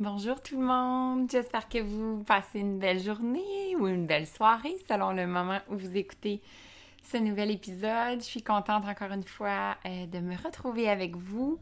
Bonjour 0.00 0.42
tout 0.42 0.58
le 0.58 0.66
monde, 0.66 1.30
j'espère 1.30 1.68
que 1.68 1.78
vous 1.78 2.24
passez 2.24 2.58
une 2.58 2.80
belle 2.80 2.98
journée 2.98 3.76
ou 3.78 3.86
une 3.86 4.06
belle 4.06 4.26
soirée 4.26 4.74
selon 4.88 5.12
le 5.12 5.24
moment 5.24 5.60
où 5.70 5.76
vous 5.76 5.96
écoutez 5.96 6.42
ce 7.04 7.16
nouvel 7.16 7.52
épisode. 7.52 8.18
Je 8.18 8.24
suis 8.24 8.42
contente 8.42 8.84
encore 8.86 9.12
une 9.12 9.22
fois 9.22 9.76
euh, 9.86 10.06
de 10.06 10.18
me 10.18 10.36
retrouver 10.36 10.90
avec 10.90 11.14
vous 11.14 11.60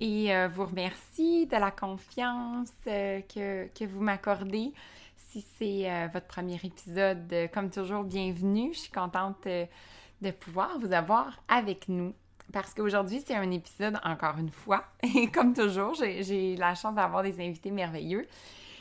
et 0.00 0.34
euh, 0.34 0.48
vous 0.48 0.64
remercie 0.64 1.46
de 1.48 1.56
la 1.56 1.70
confiance 1.70 2.72
euh, 2.86 3.20
que, 3.20 3.66
que, 3.78 3.84
vous 3.84 4.00
m'accordez. 4.00 4.72
Si 5.18 5.44
c'est 5.58 6.08
votre 6.14 6.28
premier 6.28 6.58
épisode, 6.64 7.50
comme 7.52 7.68
toujours, 7.68 8.04
bienvenue. 8.04 8.72
Je 8.72 8.78
suis 8.78 8.92
contente 8.92 9.46
de 9.46 10.30
pouvoir 10.30 10.78
vous 10.78 10.94
avoir 10.94 11.42
avec 11.46 11.90
nous 11.90 12.14
parce 12.52 12.74
qu'aujourd'hui, 12.74 13.22
c'est 13.24 13.34
un 13.34 13.50
épisode, 13.50 13.98
encore 14.04 14.38
une 14.38 14.50
fois, 14.50 14.84
et 15.02 15.28
comme 15.28 15.54
toujours, 15.54 15.94
j'ai 15.94 16.56
la 16.56 16.74
chance 16.74 16.94
d'avoir 16.94 17.22
des 17.22 17.40
invités 17.40 17.70
merveilleux. 17.70 18.26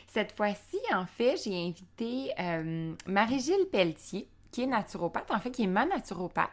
Cette 0.07 0.31
fois-ci, 0.31 0.77
en 0.93 1.05
fait, 1.05 1.35
j'ai 1.43 1.67
invité 1.67 2.31
euh, 2.39 2.93
Marie-Gilles 3.05 3.67
Pelletier, 3.71 4.29
qui 4.51 4.61
est 4.61 4.67
naturopathe, 4.67 5.29
en 5.31 5.39
fait, 5.39 5.51
qui 5.51 5.63
est 5.63 5.67
ma 5.67 5.85
naturopathe. 5.85 6.51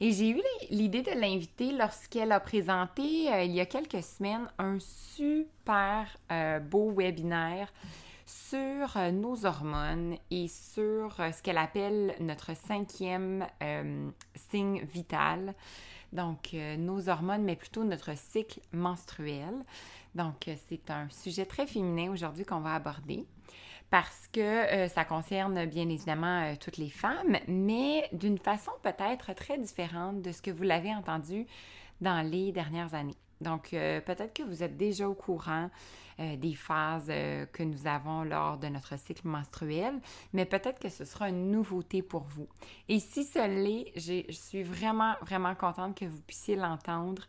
Et 0.00 0.12
j'ai 0.12 0.30
eu 0.30 0.40
l'idée 0.70 1.02
de 1.02 1.10
l'inviter 1.10 1.72
lorsqu'elle 1.72 2.30
a 2.30 2.40
présenté, 2.40 3.32
euh, 3.32 3.42
il 3.42 3.52
y 3.52 3.60
a 3.60 3.66
quelques 3.66 4.02
semaines, 4.02 4.48
un 4.58 4.78
super 4.78 6.06
euh, 6.30 6.60
beau 6.60 6.92
webinaire 6.92 7.72
sur 8.26 8.96
nos 9.12 9.44
hormones 9.44 10.16
et 10.30 10.48
sur 10.48 11.16
ce 11.16 11.42
qu'elle 11.42 11.58
appelle 11.58 12.14
notre 12.20 12.56
cinquième 12.56 13.46
signe 14.34 14.82
vital. 14.84 15.54
Donc, 16.14 16.54
euh, 16.54 16.76
nos 16.76 17.08
hormones, 17.08 17.42
mais 17.42 17.56
plutôt 17.56 17.82
notre 17.82 18.16
cycle 18.16 18.60
menstruel. 18.72 19.52
Donc, 20.14 20.46
euh, 20.46 20.54
c'est 20.68 20.90
un 20.90 21.08
sujet 21.10 21.44
très 21.44 21.66
féminin 21.66 22.10
aujourd'hui 22.12 22.44
qu'on 22.44 22.60
va 22.60 22.74
aborder 22.74 23.26
parce 23.90 24.28
que 24.32 24.40
euh, 24.40 24.88
ça 24.88 25.04
concerne 25.04 25.66
bien 25.66 25.88
évidemment 25.88 26.54
toutes 26.56 26.78
les 26.78 26.88
femmes, 26.88 27.36
mais 27.48 28.08
d'une 28.12 28.38
façon 28.38 28.70
peut-être 28.82 29.34
très 29.34 29.58
différente 29.58 30.22
de 30.22 30.30
ce 30.30 30.40
que 30.40 30.52
vous 30.52 30.62
l'avez 30.62 30.94
entendu 30.94 31.46
dans 32.00 32.24
les 32.26 32.52
dernières 32.52 32.94
années. 32.94 33.16
Donc, 33.40 33.70
peut-être 33.70 34.32
que 34.32 34.42
vous 34.42 34.62
êtes 34.62 34.76
déjà 34.76 35.08
au 35.08 35.14
courant 35.14 35.68
euh, 36.20 36.36
des 36.36 36.54
phases 36.54 37.08
euh, 37.08 37.46
que 37.46 37.62
nous 37.62 37.86
avons 37.86 38.22
lors 38.22 38.58
de 38.58 38.68
notre 38.68 38.98
cycle 38.98 39.26
menstruel, 39.26 40.00
mais 40.32 40.44
peut-être 40.44 40.78
que 40.78 40.88
ce 40.88 41.04
sera 41.04 41.28
une 41.28 41.50
nouveauté 41.50 42.02
pour 42.02 42.22
vous. 42.22 42.48
Et 42.88 43.00
si 43.00 43.24
ce 43.24 43.46
l'est, 43.46 43.92
je 43.96 44.32
suis 44.32 44.62
vraiment, 44.62 45.14
vraiment 45.22 45.54
contente 45.54 45.98
que 45.98 46.04
vous 46.04 46.20
puissiez 46.20 46.56
l'entendre 46.56 47.24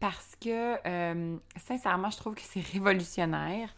parce 0.00 0.36
que 0.40 0.76
euh, 0.86 1.36
sincèrement, 1.56 2.10
je 2.10 2.16
trouve 2.16 2.34
que 2.34 2.42
c'est 2.42 2.60
révolutionnaire. 2.72 3.74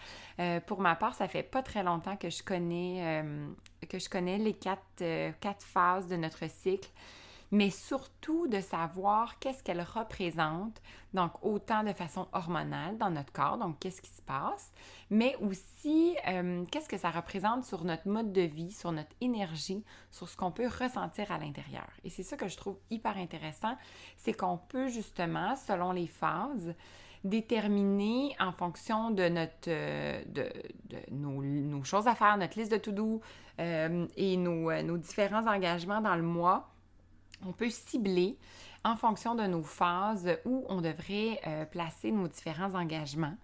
pour 0.66 0.80
ma 0.80 0.96
part, 0.96 1.14
ça 1.14 1.28
fait 1.28 1.42
pas 1.42 1.62
très 1.62 1.82
longtemps 1.82 2.16
que 2.16 2.30
je 2.30 2.42
connais, 2.42 3.22
que 3.88 3.98
je 3.98 4.08
connais 4.08 4.38
les 4.38 4.54
quatre, 4.54 5.04
quatre 5.40 5.64
phases 5.64 6.06
de 6.08 6.16
notre 6.16 6.48
cycle 6.50 6.90
mais 7.50 7.70
surtout 7.70 8.46
de 8.48 8.60
savoir 8.60 9.38
qu'est-ce 9.38 9.62
qu'elle 9.62 9.82
représente, 9.82 10.80
donc 11.14 11.32
autant 11.42 11.84
de 11.84 11.92
façon 11.92 12.26
hormonale 12.32 12.98
dans 12.98 13.10
notre 13.10 13.32
corps, 13.32 13.56
donc 13.58 13.78
qu'est-ce 13.78 14.02
qui 14.02 14.10
se 14.10 14.22
passe, 14.22 14.72
mais 15.10 15.36
aussi 15.36 16.16
euh, 16.28 16.64
qu'est-ce 16.70 16.88
que 16.88 16.98
ça 16.98 17.10
représente 17.10 17.64
sur 17.64 17.84
notre 17.84 18.08
mode 18.08 18.32
de 18.32 18.42
vie, 18.42 18.72
sur 18.72 18.92
notre 18.92 19.14
énergie, 19.20 19.84
sur 20.10 20.28
ce 20.28 20.36
qu'on 20.36 20.50
peut 20.50 20.66
ressentir 20.66 21.30
à 21.30 21.38
l'intérieur. 21.38 21.88
Et 22.04 22.10
c'est 22.10 22.22
ça 22.22 22.36
que 22.36 22.48
je 22.48 22.56
trouve 22.56 22.78
hyper 22.90 23.16
intéressant, 23.16 23.76
c'est 24.16 24.32
qu'on 24.32 24.58
peut 24.58 24.88
justement, 24.88 25.54
selon 25.56 25.92
les 25.92 26.06
phases, 26.06 26.74
déterminer 27.24 28.36
en 28.38 28.52
fonction 28.52 29.10
de 29.10 29.28
notre 29.28 29.68
euh, 29.68 30.22
de, 30.26 30.48
nos, 31.10 31.82
choses 31.82 32.06
à 32.06 32.14
faire, 32.14 32.36
notre 32.36 32.58
liste 32.58 32.70
de 32.70 32.76
to-do 32.76 33.20
euh, 33.58 34.06
et 34.16 34.36
nos, 34.36 34.70
nos 34.82 34.96
différents 34.96 35.46
engagements 35.46 36.00
dans 36.00 36.14
le 36.14 36.22
mois, 36.22 36.68
on 37.44 37.52
peut 37.52 37.70
cibler 37.70 38.38
en 38.84 38.96
fonction 38.96 39.34
de 39.34 39.42
nos 39.44 39.62
phases 39.62 40.38
où 40.44 40.64
on 40.68 40.80
devrait 40.80 41.40
euh, 41.46 41.64
placer 41.64 42.12
nos 42.12 42.28
différents 42.28 42.74
engagements. 42.74 43.36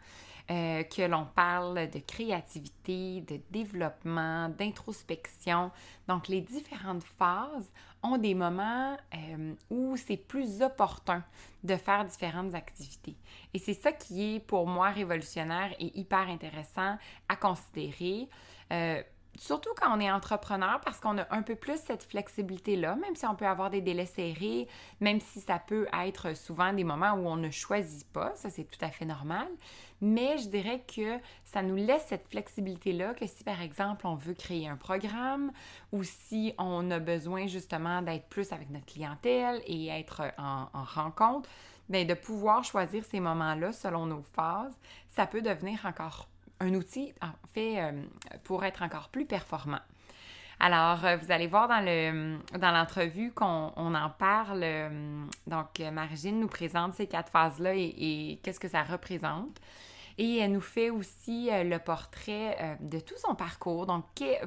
Euh, 0.51 0.83
que 0.83 1.03
l'on 1.03 1.25
parle 1.25 1.89
de 1.89 2.01
créativité, 2.01 3.21
de 3.21 3.41
développement, 3.51 4.49
d'introspection. 4.49 5.71
Donc, 6.09 6.27
les 6.27 6.41
différentes 6.41 7.05
phases 7.05 7.71
ont 8.03 8.19
des 8.19 8.35
moments 8.35 8.97
euh, 9.15 9.55
où 9.71 9.97
c'est 9.97 10.17
plus 10.17 10.61
opportun 10.61 11.23
de 11.63 11.77
faire 11.77 12.05
différentes 12.05 12.57
activités. 12.57 13.17
Et 13.55 13.61
c'est 13.61 13.73
ça 13.73 13.93
qui 13.93 14.35
est 14.35 14.41
pour 14.41 14.67
moi 14.67 14.89
révolutionnaire 14.91 15.73
et 15.79 15.97
hyper 15.97 16.29
intéressant 16.29 16.99
à 17.29 17.37
considérer 17.37 18.29
surtout 19.39 19.71
quand 19.81 19.97
on 19.97 20.01
est 20.01 20.11
entrepreneur, 20.11 20.81
parce 20.85 21.01
qu'on 21.01 21.19
a 21.19 21.27
un 21.31 21.43
peu 21.43 21.57
plus 21.57 21.79
cette 21.79 22.05
flexibilité-là, 22.05 22.97
même 22.97 23.17
si 23.17 23.27
on 23.27 23.35
peut 23.35 23.47
avoir 23.47 23.71
des 23.71 23.81
délais 23.81 24.07
serrés, 24.07 24.69
même 25.01 25.21
si 25.21 25.41
ça 25.41 25.59
peut 25.59 25.87
être 26.05 26.37
souvent 26.37 26.73
des 26.73 26.85
moments 26.85 27.13
où 27.13 27.27
on 27.27 27.37
ne 27.37 27.51
choisit 27.51 28.07
pas, 28.13 28.33
ça 28.35 28.51
c'est 28.51 28.65
tout 28.65 28.85
à 28.85 28.91
fait 28.91 29.05
normal. 29.05 29.49
Mais 30.01 30.37
je 30.39 30.49
dirais 30.49 30.83
que 30.85 31.19
ça 31.45 31.63
nous 31.63 31.77
laisse 31.77 32.05
cette 32.09 32.29
flexibilité-là, 32.29 33.15
que 33.15 33.27
si 33.27 33.45
par 33.45 33.63
exemple 33.63 34.07
on 34.07 34.17
veut 34.17 34.35
créer 34.35 34.69
un 34.69 34.77
programme 34.77 35.53
ou 35.93 36.03
si 36.03 36.55
on 36.59 36.91
a 36.91 36.99
besoin 36.99 37.47
justement 37.47 38.03
d'être 38.03 38.29
plus 38.29 38.53
avec 38.53 38.69
notre 38.71 38.87
clientèle 38.87 39.63
et 39.65 39.89
être 39.89 40.23
en, 40.39 40.67
rencontre, 40.75 41.49
bien 41.89 42.05
de 42.05 42.15
pouvoir 42.15 42.65
choisir 42.65 43.05
ces 43.05 43.21
moments-là 43.21 43.73
selon 43.73 44.07
nos 44.07 44.23
phases, 44.23 44.77
ça 45.09 45.27
peut 45.27 45.43
devenir 45.43 45.87
encore 45.87 46.27
un 46.63 46.75
outil, 46.75 47.13
en 47.21 47.33
fait, 47.53 47.81
euh, 47.81 48.03
pour 48.45 48.65
être 48.65 48.83
encore 48.83 49.09
plus 49.09 49.27
performant. 49.27 49.81
Alors, 50.61 51.05
euh, 51.05 51.17
vous 51.17 51.33
allez 51.33 51.49
voir 51.49 51.67
dans 51.67 51.85
le 51.85 52.39
dans 52.59 52.71
l'entrevue 52.71 53.33
qu'on 53.33 53.95
en 53.95 54.11
parle. 54.11 54.61
Euh, 54.63 55.25
donc, 55.47 55.81
Margine 55.93 56.39
nous 56.39 56.49
présente 56.49 56.95
ces 56.95 57.07
quatre 57.07 57.33
phases-là 57.33 57.75
et 57.75 58.39
qu'est-ce 58.43 58.61
que 58.61 58.69
ça 58.69 58.83
représente. 58.83 59.61
Et 60.19 60.39
elle 60.39 60.53
nous 60.53 60.61
fait 60.61 60.91
aussi 60.91 61.49
euh, 61.51 61.65
le 61.65 61.79
portrait 61.79 62.57
euh, 62.61 62.75
de 62.81 63.01
tout 63.01 63.17
son 63.17 63.35
parcours. 63.35 63.87
Donc, 63.87 64.05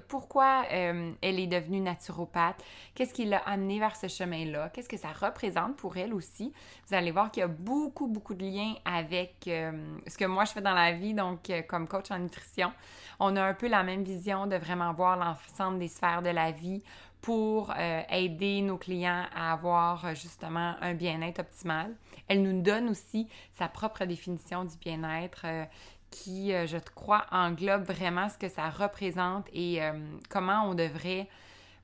pourquoi 0.07 0.63
euh, 0.71 1.11
elle 1.21 1.39
est 1.39 1.47
devenue 1.47 1.79
naturopathe? 1.79 2.63
Qu'est-ce 2.93 3.13
qui 3.13 3.25
l'a 3.25 3.39
amenée 3.39 3.79
vers 3.79 3.95
ce 3.95 4.07
chemin-là? 4.07 4.69
Qu'est-ce 4.69 4.89
que 4.89 4.97
ça 4.97 5.09
représente 5.09 5.75
pour 5.75 5.97
elle 5.97 6.13
aussi? 6.13 6.53
Vous 6.87 6.95
allez 6.95 7.11
voir 7.11 7.31
qu'il 7.31 7.41
y 7.41 7.43
a 7.43 7.47
beaucoup, 7.47 8.07
beaucoup 8.07 8.33
de 8.33 8.45
liens 8.45 8.75
avec 8.85 9.35
ce 9.45 10.17
que 10.17 10.25
moi 10.25 10.45
je 10.45 10.51
fais 10.51 10.61
dans 10.61 10.73
la 10.73 10.91
vie, 10.91 11.13
donc 11.13 11.51
comme 11.67 11.87
coach 11.87 12.11
en 12.11 12.19
nutrition. 12.19 12.71
On 13.19 13.35
a 13.35 13.43
un 13.43 13.53
peu 13.53 13.67
la 13.67 13.83
même 13.83 14.03
vision 14.03 14.47
de 14.47 14.55
vraiment 14.55 14.93
voir 14.93 15.17
l'ensemble 15.17 15.79
des 15.79 15.87
sphères 15.87 16.21
de 16.21 16.29
la 16.29 16.51
vie 16.51 16.83
pour 17.25 17.73
euh, 17.75 18.01
aider 18.11 18.61
nos 18.61 18.77
clients 18.77 19.25
à 19.35 19.53
avoir 19.53 20.05
euh, 20.05 20.13
justement 20.13 20.75
un 20.79 20.93
bien-être 20.93 21.39
optimal. 21.39 21.95
Elle 22.27 22.43
nous 22.43 22.61
donne 22.61 22.87
aussi 22.87 23.27
sa 23.53 23.67
propre 23.67 24.05
définition 24.05 24.63
du 24.63 24.77
bien-être 24.77 25.41
euh, 25.45 25.65
qui, 26.11 26.51
je 26.51 26.77
crois, 26.93 27.25
englobe 27.31 27.83
vraiment 27.83 28.29
ce 28.29 28.37
que 28.37 28.47
ça 28.47 28.69
représente 28.69 29.47
et 29.51 29.81
comment 30.29 30.69
on 30.69 30.73
devrait 30.73 31.27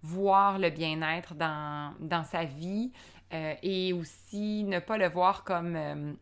voir 0.04 0.58
le 0.58 0.70
bien-être 0.70 1.34
dans, 1.34 1.94
dans, 2.00 2.24
sa 2.24 2.46
vie 2.46 2.94
et 3.34 3.92
aussi 3.92 4.64
ne 4.64 4.80
pas 4.80 4.98
le 4.98 5.10
voir 5.10 5.44
comme 5.44 6.16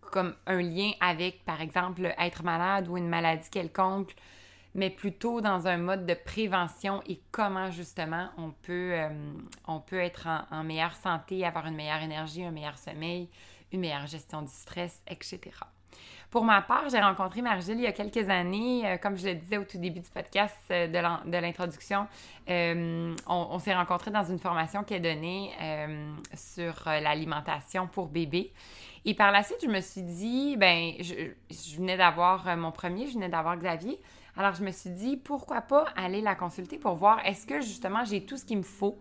comme 0.00 0.36
un 0.46 0.62
lien 0.62 0.92
avec, 1.00 1.44
par 1.44 1.60
exemple, 1.60 2.14
être 2.18 2.44
malade 2.44 2.86
ou 2.86 2.96
une 2.96 3.08
maladie 3.08 3.50
quelconque 3.50 4.14
mais 4.74 4.90
plutôt 4.90 5.40
dans 5.40 5.66
un 5.66 5.76
mode 5.76 6.06
de 6.06 6.14
prévention 6.14 7.02
et 7.06 7.20
comment 7.30 7.70
justement 7.70 8.28
on 8.36 8.50
peut, 8.50 8.92
euh, 8.92 9.08
on 9.66 9.80
peut 9.80 9.98
être 9.98 10.28
en, 10.50 10.62
meilleure 10.64 10.94
santé, 10.94 11.44
avoir 11.44 11.66
une 11.66 11.74
meilleure 11.74 12.02
énergie, 12.02 12.44
un 12.44 12.50
meilleur 12.50 12.78
sommeil, 12.78 13.28
une 13.72 13.80
meilleure 13.80 14.06
gestion 14.06 14.42
du 14.42 14.52
stress, 14.52 15.02
etc. 15.08 15.40
Pour 16.30 16.44
ma 16.44 16.60
part, 16.60 16.90
j'ai 16.90 17.00
rencontré 17.00 17.40
Margile 17.40 17.76
il 17.76 17.84
y 17.84 17.86
a 17.86 17.92
quelques 17.92 18.28
années. 18.28 18.86
Euh, 18.86 18.98
comme 18.98 19.16
je 19.16 19.28
le 19.28 19.34
disais 19.34 19.56
au 19.56 19.64
tout 19.64 19.78
début 19.78 20.00
du 20.00 20.10
podcast 20.10 20.58
euh, 20.70 20.86
de 20.86 21.38
l'introduction, 21.38 22.06
on, 22.46 23.58
s'est 23.58 23.74
rencontrés 23.74 24.10
dans 24.10 24.24
une 24.24 24.38
formation 24.38 24.84
qui 24.84 24.94
est 24.94 25.00
donnée 25.00 25.50
sur 26.34 26.82
l'alimentation 26.86 27.86
pour 27.86 28.08
bébés. 28.08 28.52
Et 29.06 29.14
par 29.14 29.32
la 29.32 29.42
suite, 29.42 29.58
je 29.62 29.68
me 29.68 29.80
suis 29.80 30.02
dit, 30.02 30.56
ben, 30.58 30.92
je 31.00 31.76
venais 31.76 31.96
d'avoir 31.96 32.56
mon 32.56 32.72
premier, 32.72 33.06
je 33.06 33.14
venais 33.14 33.28
d'avoir 33.30 33.56
Xavier. 33.56 33.98
Alors, 34.38 34.54
je 34.54 34.62
me 34.62 34.70
suis 34.70 34.90
dit, 34.90 35.16
pourquoi 35.16 35.62
pas 35.62 35.86
aller 35.96 36.20
la 36.20 36.36
consulter 36.36 36.78
pour 36.78 36.94
voir 36.94 37.18
est-ce 37.26 37.44
que 37.44 37.60
justement 37.60 38.04
j'ai 38.04 38.24
tout 38.24 38.36
ce 38.36 38.44
qu'il 38.44 38.58
me 38.58 38.62
faut? 38.62 38.96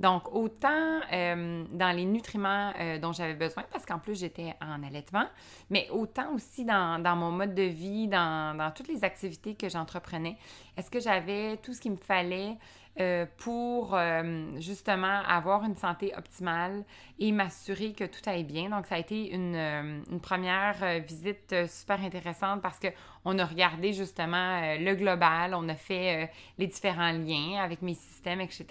Donc, 0.00 0.34
autant 0.34 1.00
euh, 1.10 1.64
dans 1.72 1.96
les 1.96 2.04
nutriments 2.04 2.74
euh, 2.78 2.98
dont 2.98 3.12
j'avais 3.12 3.32
besoin, 3.32 3.64
parce 3.72 3.86
qu'en 3.86 3.98
plus 3.98 4.20
j'étais 4.20 4.54
en 4.60 4.82
allaitement, 4.82 5.24
mais 5.70 5.88
autant 5.90 6.34
aussi 6.34 6.66
dans, 6.66 7.16
mon 7.16 7.30
mode 7.30 7.54
de 7.54 7.62
vie, 7.62 8.06
dans, 8.06 8.54
dans 8.54 8.70
toutes 8.70 8.88
les 8.88 9.02
activités 9.02 9.54
que 9.54 9.70
j'entreprenais. 9.70 10.36
Est-ce 10.76 10.90
que 10.90 11.00
j'avais 11.00 11.56
tout 11.56 11.72
ce 11.72 11.80
qu'il 11.80 11.92
me 11.92 11.96
fallait? 11.96 12.58
Euh, 13.00 13.24
pour 13.38 13.94
euh, 13.94 14.60
justement 14.60 15.22
avoir 15.26 15.64
une 15.64 15.76
santé 15.76 16.12
optimale 16.14 16.84
et 17.18 17.32
m'assurer 17.32 17.94
que 17.94 18.04
tout 18.04 18.20
aille 18.26 18.44
bien. 18.44 18.68
Donc, 18.68 18.84
ça 18.84 18.96
a 18.96 18.98
été 18.98 19.32
une, 19.32 19.54
euh, 19.56 20.18
première 20.20 21.00
visite 21.00 21.54
super 21.68 22.02
intéressante 22.04 22.60
parce 22.60 22.78
qu'on 22.78 23.38
a 23.38 23.46
regardé 23.46 23.94
justement 23.94 24.76
le 24.78 24.94
global, 24.94 25.54
on 25.54 25.70
a 25.70 25.74
fait 25.74 26.30
les 26.58 26.66
différents 26.66 27.12
liens 27.12 27.62
avec 27.62 27.80
mes 27.80 27.94
systèmes, 27.94 28.42
etc. 28.42 28.66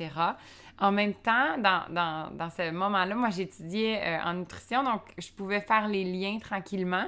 En 0.78 0.92
même 0.92 1.16
temps, 1.16 1.58
dans, 1.58 1.86
dans, 1.90 2.30
dans 2.32 2.50
ce 2.52 2.70
moment-là, 2.70 3.16
moi, 3.16 3.32
j'étudiais 3.32 4.20
en 4.24 4.36
nutrition, 4.36 4.84
donc 4.84 5.02
je 5.18 5.32
pouvais 5.32 5.62
faire 5.62 5.88
les 5.88 6.04
liens 6.04 6.38
tranquillement. 6.38 7.08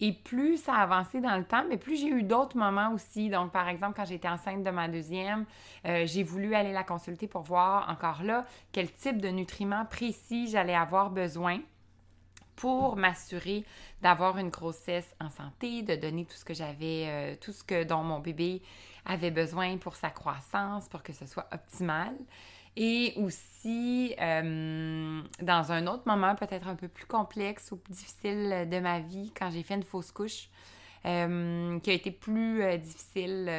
Et 0.00 0.12
plus 0.12 0.56
ça 0.56 0.74
a 0.74 0.82
avancé 0.82 1.20
dans 1.20 1.36
le 1.36 1.44
temps, 1.44 1.64
mais 1.68 1.76
plus 1.76 1.96
j'ai 1.96 2.08
eu 2.08 2.22
d'autres 2.22 2.56
moments 2.56 2.92
aussi. 2.92 3.28
Donc, 3.28 3.52
par 3.52 3.68
exemple, 3.68 3.94
quand 3.96 4.04
j'étais 4.04 4.28
enceinte 4.28 4.62
de 4.62 4.70
ma 4.70 4.88
deuxième, 4.88 5.46
euh, 5.86 6.04
j'ai 6.06 6.22
voulu 6.22 6.54
aller 6.54 6.72
la 6.72 6.82
consulter 6.82 7.28
pour 7.28 7.42
voir 7.42 7.88
encore 7.88 8.22
là 8.22 8.44
quel 8.72 8.90
type 8.90 9.20
de 9.20 9.28
nutriments 9.28 9.84
précis 9.84 10.48
j'allais 10.48 10.74
avoir 10.74 11.10
besoin 11.10 11.60
pour 12.56 12.96
m'assurer 12.96 13.64
d'avoir 14.02 14.38
une 14.38 14.50
grossesse 14.50 15.14
en 15.20 15.28
santé, 15.28 15.82
de 15.82 15.96
donner 15.96 16.24
tout 16.24 16.36
ce 16.36 16.44
que 16.44 16.54
j'avais, 16.54 17.06
euh, 17.06 17.34
tout 17.40 17.52
ce 17.52 17.64
que 17.64 17.84
dont 17.84 18.02
mon 18.02 18.20
bébé 18.20 18.62
avait 19.04 19.30
besoin 19.30 19.76
pour 19.76 19.96
sa 19.96 20.10
croissance, 20.10 20.88
pour 20.88 21.02
que 21.02 21.12
ce 21.12 21.26
soit 21.26 21.46
optimal. 21.52 22.14
Et 22.76 23.14
aussi, 23.16 24.14
euh, 24.20 25.22
dans 25.40 25.72
un 25.72 25.86
autre 25.86 26.02
moment 26.06 26.34
peut-être 26.34 26.66
un 26.66 26.74
peu 26.74 26.88
plus 26.88 27.06
complexe 27.06 27.70
ou 27.70 27.78
difficile 27.88 28.68
de 28.68 28.80
ma 28.80 29.00
vie, 29.00 29.32
quand 29.38 29.50
j'ai 29.50 29.62
fait 29.62 29.74
une 29.74 29.84
fausse 29.84 30.10
couche, 30.10 30.48
euh, 31.06 31.78
qui 31.80 31.90
a 31.90 31.92
été 31.92 32.10
plus 32.10 32.62
euh, 32.62 32.76
difficile 32.76 33.50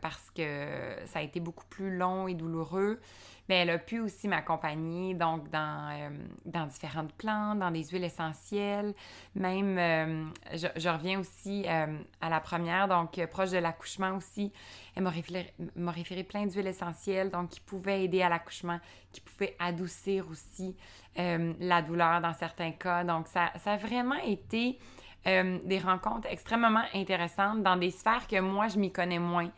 parce 0.00 0.30
que 0.30 0.96
ça 1.06 1.18
a 1.18 1.22
été 1.22 1.40
beaucoup 1.40 1.66
plus 1.66 1.96
long 1.96 2.28
et 2.28 2.34
douloureux 2.34 3.00
mais 3.48 3.56
elle 3.56 3.70
a 3.70 3.78
pu 3.78 4.00
aussi 4.00 4.28
m'accompagner 4.28 5.14
donc 5.14 5.50
dans, 5.50 5.90
euh, 5.92 6.10
dans 6.46 6.66
différentes 6.66 7.12
plantes, 7.12 7.58
dans 7.58 7.70
des 7.70 7.84
huiles 7.84 8.04
essentielles. 8.04 8.94
Même, 9.34 9.78
euh, 9.78 10.24
je, 10.54 10.88
reviens 10.88 11.18
aussi 11.20 11.64
euh, 11.66 11.98
à 12.20 12.30
la 12.30 12.40
première, 12.40 12.88
donc 12.88 13.24
proche 13.26 13.50
de 13.50 13.58
l'accouchement 13.58 14.16
aussi. 14.16 14.52
Elle 14.94 15.02
m'a 15.02 15.10
référé, 15.10 15.52
référé, 15.76 16.24
plein 16.24 16.46
d'huiles 16.46 16.66
essentielles, 16.66 17.30
donc 17.30 17.50
qui 17.50 17.60
pouvaient 17.60 18.04
aider 18.04 18.22
à 18.22 18.28
l'accouchement, 18.28 18.78
qui 19.12 19.20
pouvaient 19.20 19.56
adoucir 19.58 20.28
aussi 20.30 20.76
la 21.16 21.82
douleur 21.82 22.22
dans 22.22 22.32
certains 22.32 22.72
cas. 22.72 23.04
Donc, 23.04 23.28
ça, 23.28 23.52
ça 23.62 23.72
a 23.72 23.76
vraiment 23.76 24.16
été 24.24 24.78
des 25.24 25.78
rencontres 25.78 26.26
extrêmement 26.30 26.82
intéressantes 26.94 27.62
dans 27.62 27.76
des 27.76 27.90
sphères 27.90 28.26
que 28.26 28.40
moi, 28.40 28.68
je 28.68 28.78
m'y 28.78 28.90
connais 28.90 29.18
moins. 29.18 29.50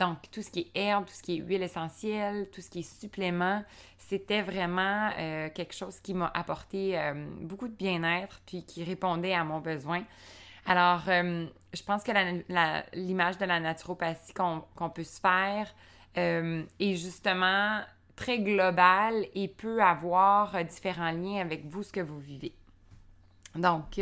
Donc, 0.00 0.16
tout 0.32 0.40
ce 0.40 0.50
qui 0.50 0.60
est 0.60 0.70
herbe, 0.74 1.04
tout 1.04 1.12
ce 1.12 1.22
qui 1.22 1.36
est 1.36 1.40
huile 1.40 1.62
essentielle, 1.62 2.48
tout 2.50 2.62
ce 2.62 2.70
qui 2.70 2.78
est 2.78 3.00
supplément, 3.00 3.62
c'était 3.98 4.40
vraiment 4.40 5.10
euh, 5.18 5.50
quelque 5.54 5.74
chose 5.74 6.00
qui 6.00 6.14
m'a 6.14 6.30
apporté 6.32 6.98
euh, 6.98 7.12
beaucoup 7.42 7.68
de 7.68 7.74
bien-être, 7.74 8.40
puis 8.46 8.64
qui 8.64 8.82
répondait 8.82 9.34
à 9.34 9.44
mon 9.44 9.60
besoin. 9.60 10.02
Alors, 10.64 11.02
euh, 11.08 11.46
je 11.74 11.82
pense 11.82 12.02
que 12.02 12.12
l'image 12.94 13.36
de 13.36 13.44
la 13.44 13.60
naturopathie 13.60 14.32
qu'on 14.32 14.90
peut 14.90 15.04
se 15.04 15.20
faire 15.20 15.74
est 16.14 16.96
justement 16.96 17.80
très 18.16 18.38
globale 18.40 19.26
et 19.34 19.48
peut 19.48 19.82
avoir 19.82 20.64
différents 20.64 21.12
liens 21.12 21.40
avec 21.42 21.66
vous, 21.66 21.82
ce 21.82 21.92
que 21.92 22.00
vous 22.00 22.18
vivez. 22.18 22.54
Donc, 23.54 24.00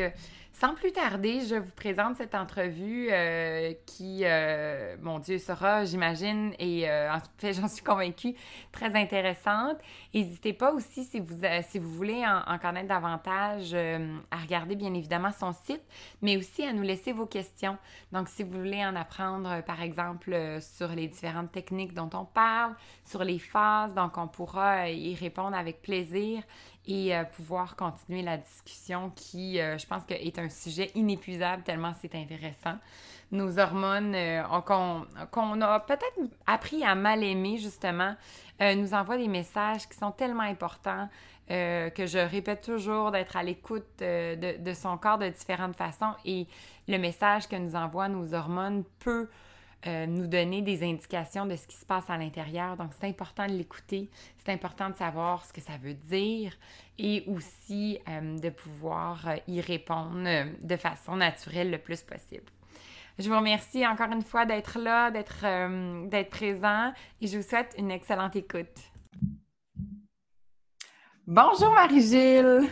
sans 0.61 0.75
plus 0.75 0.91
tarder, 0.91 1.43
je 1.43 1.55
vous 1.55 1.71
présente 1.71 2.17
cette 2.17 2.35
entrevue 2.35 3.11
euh, 3.12 3.73
qui, 3.87 4.23
euh, 4.25 4.97
mon 5.00 5.21
Dieu, 5.21 5.39
sera, 5.39 5.85
j'imagine, 5.85 6.53
et 6.59 6.91
euh, 6.91 7.15
en 7.15 7.21
fait, 7.37 7.53
j'en 7.61 7.69
suis 7.69 7.85
convaincue, 7.85 8.35
très 8.73 8.93
intéressante. 8.97 9.77
N'hésitez 10.12 10.53
pas 10.53 10.73
aussi, 10.73 11.05
si 11.05 11.21
vous, 11.21 11.43
si 11.69 11.79
vous 11.79 11.91
voulez 11.91 12.25
en, 12.27 12.59
connaître 12.59 12.89
davantage, 12.89 13.73
à 13.73 14.37
regarder 14.37 14.75
bien 14.75 14.93
évidemment 14.95 15.31
son 15.31 15.53
site, 15.53 15.85
mais 16.23 16.37
aussi 16.37 16.65
à 16.65 16.73
nous 16.73 16.83
laisser 16.83 17.12
vos 17.12 17.27
questions. 17.27 17.79
Donc, 18.11 18.29
si 18.29 18.43
vous 18.43 18.59
voulez 18.59 18.85
en 18.85 18.97
apprendre, 18.97 19.62
par 19.62 19.81
exemple, 19.81 20.59
sur 20.61 20.89
les 20.89 21.06
différentes 21.06 21.53
techniques 21.53 21.95
dont 21.95 22.11
on 22.15 22.25
parle, 22.25 22.75
sur 23.05 23.23
les 23.23 23.39
phases, 23.39 23.95
donc 23.95 24.19
on 24.19 24.27
pourra 24.27 24.91
y 24.91 25.15
répondre 25.15 25.56
avec 25.56 25.83
plaisir 25.83 26.43
et 26.88 27.14
euh, 27.14 27.25
pouvoir 27.25 27.76
continuer 27.76 28.23
la 28.23 28.38
discussion 28.38 29.12
qui, 29.14 29.61
euh, 29.61 29.76
je 29.76 29.87
pense, 29.87 30.05
que 30.05 30.14
est 30.14 30.38
un 30.38 30.49
sujet 30.49 30.90
inépuisable 30.94 31.62
tellement 31.62 31.93
c'est 32.00 32.14
intéressant. 32.14 32.79
Nos 33.31 33.58
hormones 33.58 34.14
euh, 34.14 34.43
qu'on 35.31 35.61
a 35.61 35.81
peut-être 35.81 36.19
appris 36.46 36.82
à 36.82 36.94
mal 36.94 37.23
aimer, 37.23 37.58
justement, 37.58 38.14
nous 38.61 38.93
envoient 38.93 39.19
des 39.19 39.29
messages 39.29 39.87
qui 39.88 39.96
sont 39.96 40.11
tellement 40.11 40.43
importants 40.43 41.08
que 41.49 42.06
je 42.06 42.19
répète 42.19 42.62
toujours 42.62 43.12
d'être 43.12 43.37
à 43.37 43.43
l'écoute 43.44 43.87
de, 44.00 44.58
de, 44.61 44.73
son 44.75 44.99
corps 44.99 45.17
de 45.17 45.29
différentes 45.29 45.76
façons 45.76 46.12
et 46.25 46.46
le 46.88 46.99
message 46.99 47.49
que 47.49 47.55
nous 47.55 47.76
envoient 47.76 48.08
nos 48.08 48.35
hormones 48.35 48.82
peut 48.99 49.29
euh, 49.86 50.06
nous 50.06 50.26
donner 50.26 50.61
des 50.61 50.82
indications 50.82 51.47
de 51.47 51.54
ce 51.54 51.66
qui 51.66 51.76
se 51.76 51.87
passe 51.87 52.11
à 52.11 52.16
l'intérieur. 52.16 52.76
Donc, 52.76 52.90
c'est 52.99 53.06
important 53.06 53.47
de 53.47 53.52
l'écouter, 53.52 54.11
c'est 54.44 54.52
important 54.52 54.90
de 54.90 54.97
savoir 54.97 55.44
ce 55.44 55.52
que 55.52 55.61
ça 55.61 55.76
veut 55.80 55.94
dire 55.94 56.52
et 56.99 57.25
aussi 57.28 58.00
euh, 58.08 58.37
de 58.38 58.50
pouvoir 58.50 59.28
euh, 59.28 59.37
y 59.47 59.61
répondre 59.61 60.26
de 60.61 60.76
façon 60.76 61.16
naturelle 61.16 61.70
le 61.70 61.78
plus 61.78 62.02
possible. 62.02 62.50
Je 63.20 63.28
vous 63.28 63.37
remercie 63.37 63.87
encore 63.87 64.11
une 64.12 64.23
fois 64.23 64.47
d'être 64.47 64.78
là, 64.78 65.11
d'être 65.11 65.44
d'être 66.08 66.30
présent 66.30 66.92
et 67.20 67.26
je 67.26 67.37
vous 67.37 67.42
souhaite 67.42 67.75
une 67.76 67.90
excellente 67.90 68.37
écoute. 68.37 68.78
Bonjour 71.26 71.73
Marie-Gilles. 71.73 72.68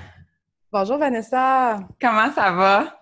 Bonjour 0.72 0.98
Vanessa. 0.98 1.80
Comment 2.00 2.30
ça 2.30 2.52
va? 2.52 3.00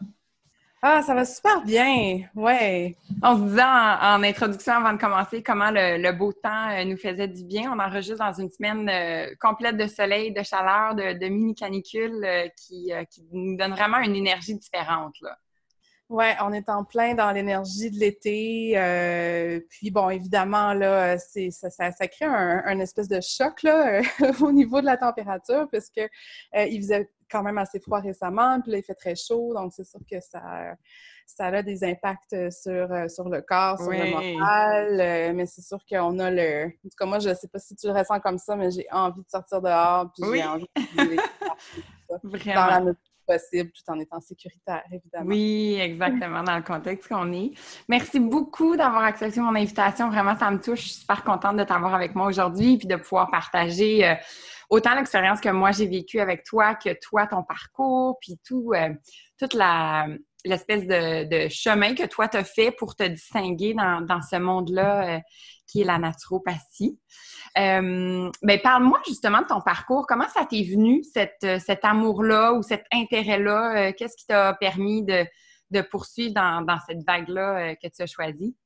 Ah, 0.87 1.01
ça 1.01 1.15
va 1.15 1.25
super 1.25 1.63
bien, 1.63 2.29
ouais. 2.35 2.95
On 3.23 3.39
se 3.39 3.43
disait 3.45 3.63
en, 3.63 4.23
introduction 4.23 4.75
avant 4.75 4.93
de 4.93 4.99
commencer 4.99 5.43
comment 5.43 5.71
le, 5.71 6.13
beau 6.13 6.31
temps 6.35 6.69
euh, 6.73 6.85
nous 6.85 6.99
faisait 6.99 7.27
du 7.27 7.43
bien. 7.43 7.73
On 7.73 7.79
enregistre 7.79 8.19
dans 8.19 8.35
une 8.35 8.51
semaine 8.51 8.87
euh, 8.91 9.35
complète 9.41 9.79
de 9.79 9.87
soleil, 9.87 10.35
de 10.35 10.43
chaleur, 10.43 10.95
de, 10.95 11.27
mini-canicule 11.27 12.23
euh, 12.23 12.49
qui, 12.59 12.93
nous 13.33 13.57
donne 13.57 13.71
vraiment 13.71 13.97
une 14.01 14.15
énergie 14.15 14.57
différente. 14.59 15.15
Là. 15.23 15.39
Ouais, 16.11 16.37
on 16.43 16.53
est 16.53 16.69
en 16.69 16.85
plein 16.85 17.15
dans 17.15 17.33
l'énergie 17.33 17.91
de 17.91 17.99
l'été. 17.99 19.63
puis 19.71 19.91
bon, 19.91 20.11
évidemment, 20.11 20.75
là, 20.75 21.19
c'est, 21.19 21.51
ça, 21.51 21.71
ça, 21.71 21.91
crée 22.09 22.27
un, 22.27 22.79
espèce 22.79 23.09
de 23.09 23.21
choc 23.21 23.63
là, 23.63 24.01
au 24.41 24.53
niveau 24.53 24.81
de 24.81 24.87
la 24.87 24.97
température, 24.97 25.67
parce 25.73 25.89
que 25.89 26.03
il 26.55 26.77
faisait 26.83 27.11
quand 27.31 27.43
même 27.43 27.59
assez 27.59 27.81
froid 27.81 28.01
récemment, 28.01 28.61
puis 28.61 28.73
là, 28.73 28.79
il 28.79 28.83
fait 28.83 28.95
très 28.95 29.17
chaud, 29.17 29.55
donc 29.55 29.73
c'est 29.73 29.85
sûr 29.85 30.01
que 30.09 30.21
ça, 30.21 30.77
ça 31.27 31.47
a 31.47 31.63
des 31.63 31.85
impacts 31.85 32.51
sur, 32.51 32.93
euh, 32.93 33.09
sur 33.09 33.29
le 33.29 33.43
corps, 33.43 33.79
sur 33.79 33.91
le 33.91 34.11
moral, 34.11 35.01
euh, 35.01 35.33
mais 35.35 35.47
c'est 35.47 35.63
sûr 35.63 35.79
qu'on 35.89 36.19
a 36.19 36.31
le... 36.31 36.67
En 36.67 36.89
tout 36.89 36.97
cas, 36.99 37.07
moi, 37.07 37.19
je 37.19 37.31
ne 37.31 37.35
sais 37.35 37.49
pas 37.49 37.59
si 37.59 37.75
tu 37.75 37.87
le 37.87 37.93
ressens 37.93 38.21
comme 38.21 38.39
ça, 38.39 38.57
mais 38.57 38.71
j'ai 38.71 38.87
envie 38.91 39.23
de 39.23 39.29
sortir 39.29 39.61
dehors, 39.61 40.11
puis 40.13 40.25
j'ai 40.33 40.45
envie 40.45 40.67
de 40.67 40.75
Vraiment. 42.23 42.55
dans 42.55 42.85
la 42.85 42.93
possible, 43.27 43.71
tout 43.73 43.93
en 43.93 43.99
étant 43.99 44.21
sécuritaire, 44.21 44.83
évidemment. 44.93 45.27
Oui, 45.27 45.79
exactement, 45.81 46.43
dans 46.43 46.57
le 46.57 46.63
contexte 46.63 47.09
qu'on 47.09 47.33
est. 47.33 47.53
Merci 47.89 48.21
beaucoup 48.21 48.77
d'avoir 48.77 49.05
accepté 49.05 49.41
mon 49.41 49.55
invitation. 49.55 50.11
Vraiment, 50.11 50.37
ça 50.37 50.51
me 50.51 50.61
touche. 50.61 50.81
Je 50.81 50.89
suis 50.89 51.01
super 51.01 51.25
contente 51.25 51.57
de 51.57 51.65
t'avoir 51.65 51.95
avec 51.95 52.15
moi 52.15 52.27
aujourd'hui, 52.27 52.79
puis 52.79 52.87
de 52.87 52.97
pouvoir 52.97 53.31
partager... 53.31 54.07
Euh, 54.07 54.15
autant 54.71 54.95
l'expérience 54.95 55.41
que 55.41 55.51
moi 55.51 55.73
j'ai 55.73 55.87
vécue 55.87 56.21
avec 56.21 56.43
toi 56.43 56.75
que 56.75 56.91
toi, 57.01 57.27
ton 57.27 57.43
parcours, 57.43 58.19
puis 58.21 58.39
tout, 58.45 58.73
euh, 58.75 58.89
toute 59.39 59.55
la, 59.55 60.07
l'espèce 60.45 60.87
de, 60.87 61.49
chemin 61.49 61.95
que 61.95 62.07
toi, 62.07 62.29
tu 62.29 62.37
as 62.37 62.45
fait 62.45 62.71
pour 62.71 62.95
te 62.95 63.03
distinguer 63.03 63.75
dans, 63.75 64.21
ce 64.23 64.37
monde-là 64.37 65.21
qui 65.67 65.81
est 65.81 65.85
la 65.85 65.99
naturopathie. 65.99 66.99
Euh, 67.57 68.31
ben, 68.43 68.61
parle-moi 68.63 69.01
justement 69.07 69.41
de 69.43 69.47
ton 69.47 69.61
parcours. 69.61 70.07
Comment 70.07 70.29
ça 70.29 70.45
t'est 70.45 70.65
venu, 70.65 71.03
cette, 71.05 71.47
cet 71.61 71.85
amour-là 71.85 72.53
ou 72.55 72.63
cet 72.63 72.85
intérêt-là? 72.93 73.93
Qu'est-ce 73.93 74.17
qui 74.17 74.27
t'a 74.27 74.55
permis 74.55 75.05
de, 75.05 75.81
poursuivre 75.91 76.35
dans, 76.35 76.79
cette 76.87 77.05
vague-là 77.07 77.77
que 77.77 77.89
tu 77.89 78.03
as 78.03 78.07
choisie? 78.07 78.57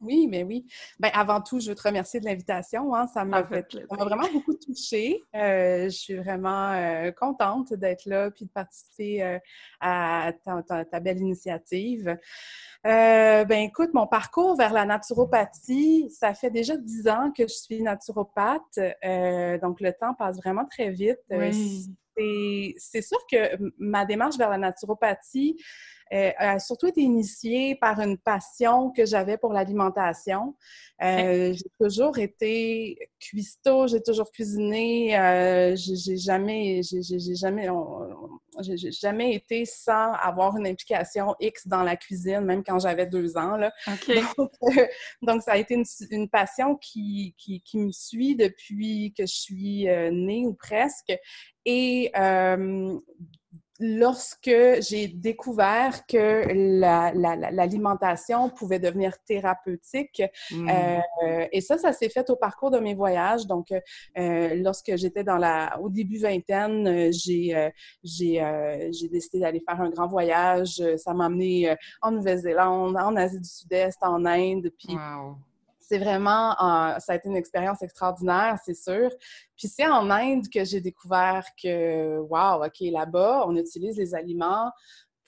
Oui, 0.00 0.28
mais 0.28 0.44
oui. 0.44 0.64
Ben, 1.00 1.10
avant 1.12 1.40
tout, 1.40 1.58
je 1.58 1.70
veux 1.70 1.74
te 1.74 1.82
remercier 1.82 2.20
de 2.20 2.24
l'invitation. 2.24 2.94
Hein. 2.94 3.08
Ça 3.08 3.24
m'a 3.24 3.42
vraiment 3.42 4.32
beaucoup 4.32 4.54
touchée. 4.54 5.24
Euh, 5.34 5.84
je 5.84 5.96
suis 5.96 6.14
vraiment 6.14 6.72
euh, 6.72 7.10
contente 7.10 7.74
d'être 7.74 8.06
là 8.06 8.30
puis 8.30 8.44
de 8.44 8.50
participer 8.50 9.22
euh, 9.22 9.38
à 9.80 10.32
ta, 10.44 11.00
belle 11.00 11.18
initiative. 11.18 12.16
ben 12.84 13.50
écoute, 13.50 13.90
mon 13.92 14.06
parcours 14.06 14.56
vers 14.56 14.72
la 14.72 14.84
naturopathie, 14.84 16.10
ça 16.10 16.32
fait 16.34 16.50
déjà 16.50 16.76
dix 16.76 17.08
ans 17.08 17.32
que 17.36 17.48
je 17.48 17.54
suis 17.54 17.82
naturopathe, 17.82 18.78
donc 19.60 19.80
le 19.80 19.92
temps 19.92 20.14
passe 20.14 20.36
vraiment 20.36 20.64
très 20.64 20.90
vite. 20.90 21.18
C'est 22.78 23.02
sûr 23.02 23.18
que 23.30 23.56
ma 23.78 24.04
démarche 24.04 24.36
vers 24.36 24.50
la 24.50 24.58
naturopathie, 24.58 25.56
euh, 26.12 26.30
a 26.38 26.58
surtout 26.58 26.86
été 26.86 27.00
initiée 27.00 27.74
par 27.74 28.00
une 28.00 28.16
passion 28.16 28.90
que 28.90 29.04
j'avais 29.04 29.36
pour 29.36 29.52
l'alimentation. 29.52 30.54
Euh, 31.02 31.52
j'ai 31.52 31.70
toujours 31.78 32.18
été 32.18 32.98
cuistot, 33.20 33.88
j'ai 33.88 34.02
toujours 34.02 34.30
cuisiné. 34.32 35.18
Euh, 35.18 35.76
j'ai 35.76 36.16
jamais, 36.16 36.80
j'ai 36.82 37.02
jamais, 37.34 37.68
j'ai 38.60 38.92
jamais 38.92 39.34
été 39.34 39.64
sans 39.64 40.12
avoir 40.14 40.56
une 40.56 40.66
implication 40.66 41.34
X 41.40 41.66
dans 41.66 41.82
la 41.82 41.96
cuisine, 41.96 42.40
même 42.40 42.64
quand 42.64 42.78
j'avais 42.78 43.06
deux 43.06 43.36
ans. 43.36 43.56
Là. 43.56 43.72
Donc, 45.22 45.42
ça 45.42 45.52
a 45.52 45.56
été 45.56 45.80
une, 46.10 46.28
passion 46.28 46.76
qui, 46.76 47.34
qui, 47.38 47.60
qui, 47.60 47.78
me 47.78 47.92
suit 47.92 48.34
depuis 48.34 49.14
que 49.16 49.24
je 49.26 49.34
suis 49.34 49.84
née 49.84 50.46
ou 50.46 50.54
presque. 50.54 51.16
Et 51.64 52.10
lorsque 53.78 54.50
j'ai 54.80 55.08
découvert 55.08 56.06
que 56.06 56.44
l'alimentation 57.50 58.44
la, 58.44 58.50
pouvait 58.50 58.78
devenir 58.78 59.18
thérapeutique, 59.24 60.22
mmh. 60.50 60.68
euh, 60.68 61.46
et 61.52 61.60
ça, 61.60 61.78
ça 61.78 61.92
s'est 61.92 62.08
fait 62.08 62.28
au 62.30 62.36
parcours 62.36 62.70
de 62.70 62.78
mes 62.78 62.94
voyages. 62.94 63.46
Donc, 63.46 63.68
euh, 63.70 64.54
lorsque 64.56 64.96
j'étais 64.96 65.24
dans 65.24 65.36
la, 65.36 65.78
au 65.80 65.88
début 65.88 66.18
vingtaine, 66.18 66.86
euh, 66.86 67.10
j'ai 67.12 67.54
euh, 67.54 67.70
j'ai 68.02 68.42
euh, 68.42 68.90
décidé 69.10 69.40
d'aller 69.40 69.60
faire 69.60 69.80
un 69.80 69.90
grand 69.90 70.06
voyage. 70.06 70.82
Ça 70.96 71.14
m'a 71.14 71.26
amené 71.26 71.74
en 72.02 72.10
Nouvelle-Zélande, 72.10 72.96
en 72.96 73.16
Asie 73.16 73.40
du 73.40 73.48
Sud-Est, 73.48 73.98
en 74.02 74.24
Inde, 74.24 74.70
puis 74.78 74.96
c'est 75.88 75.98
vraiment, 75.98 76.54
ça 76.98 77.12
a 77.12 77.14
été 77.14 77.28
une 77.28 77.36
expérience 77.36 77.80
extraordinaire, 77.80 78.58
c'est 78.62 78.74
sûr. 78.74 79.08
Puis 79.56 79.68
c'est 79.68 79.86
en 79.86 80.10
Inde 80.10 80.44
que 80.52 80.64
j'ai 80.64 80.82
découvert 80.82 81.44
que, 81.60 82.18
wow, 82.18 82.64
OK, 82.64 82.80
là-bas, 82.80 83.44
on 83.46 83.56
utilise 83.56 83.96
les 83.96 84.14
aliments 84.14 84.70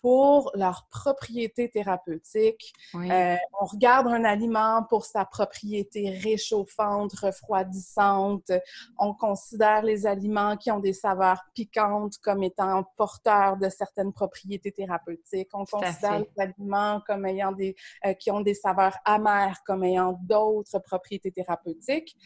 pour 0.00 0.50
leur 0.54 0.86
propriété 0.90 1.68
thérapeutique. 1.68 2.72
Euh, 2.94 3.36
on 3.60 3.66
regarde 3.66 4.06
un 4.08 4.24
aliment 4.24 4.82
pour 4.88 5.04
sa 5.04 5.24
propriété 5.24 6.10
réchauffante, 6.10 7.12
refroidissante. 7.14 8.50
On 8.98 9.12
considère 9.12 9.82
les 9.82 10.06
aliments 10.06 10.56
qui 10.56 10.70
ont 10.70 10.80
des 10.80 10.94
saveurs 10.94 11.42
piquantes 11.54 12.16
comme 12.18 12.42
étant 12.42 12.84
porteurs 12.96 13.56
de 13.58 13.68
certaines 13.68 14.12
propriétés 14.12 14.72
thérapeutiques. 14.72 15.50
On 15.52 15.64
considère 15.64 16.20
les 16.20 16.42
aliments 16.42 17.00
comme 17.06 17.26
ayant 17.26 17.52
des, 17.52 17.76
euh, 18.06 18.14
qui 18.14 18.30
ont 18.30 18.40
des 18.40 18.54
saveurs 18.54 18.96
amères 19.04 19.62
comme 19.66 19.84
ayant 19.84 20.18
d'autres 20.22 20.78
propriétés 20.78 21.30
thérapeutiques. 21.30 22.16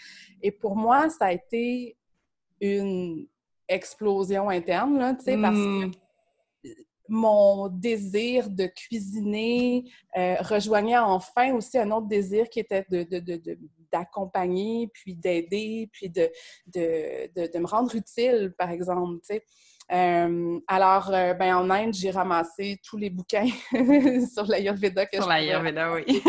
Et 0.43 0.53
pour 0.53 0.77
moi, 0.77 1.11
ça 1.11 1.27
a 1.27 1.33
été 1.33 1.97
une 2.61 3.27
explosion 3.67 4.49
interne, 4.49 4.99
là, 4.99 5.15
tu 5.15 5.25
sais, 5.25 5.39
parce 5.41 5.57
que 5.57 5.87
hmm 5.87 5.93
mon 7.09 7.69
désir 7.69 8.49
de 8.49 8.67
cuisiner 8.67 9.85
euh, 10.17 10.37
rejoignait 10.41 10.99
enfin 10.99 11.53
aussi 11.55 11.79
un 11.79 11.91
autre 11.91 12.07
désir 12.07 12.49
qui 12.49 12.61
était 12.61 12.87
d'accompagner, 13.93 14.87
de, 14.87 14.91
puis 14.93 15.15
d'aider, 15.15 15.89
puis 15.93 16.09
de, 16.09 16.31
de, 16.67 17.59
me 17.59 17.67
rendre 17.67 17.95
utile, 17.95 18.55
par 18.59 18.71
exemple. 18.71 19.21
Euh, 19.93 20.59
alors, 20.67 21.13
euh, 21.13 21.35
ben, 21.35 21.57
en 21.57 21.69
Inde, 21.69 21.93
j'ai 21.93 22.11
ramassé 22.11 22.81
tous 22.83 22.97
les 22.97 23.11
bouquins 23.11 23.49
sur 24.33 24.47
l'Ayurveda 24.47 25.05
que 25.05 25.19
sur 25.19 25.29
l'Ayurveda, 25.29 25.93
oui. 25.93 26.05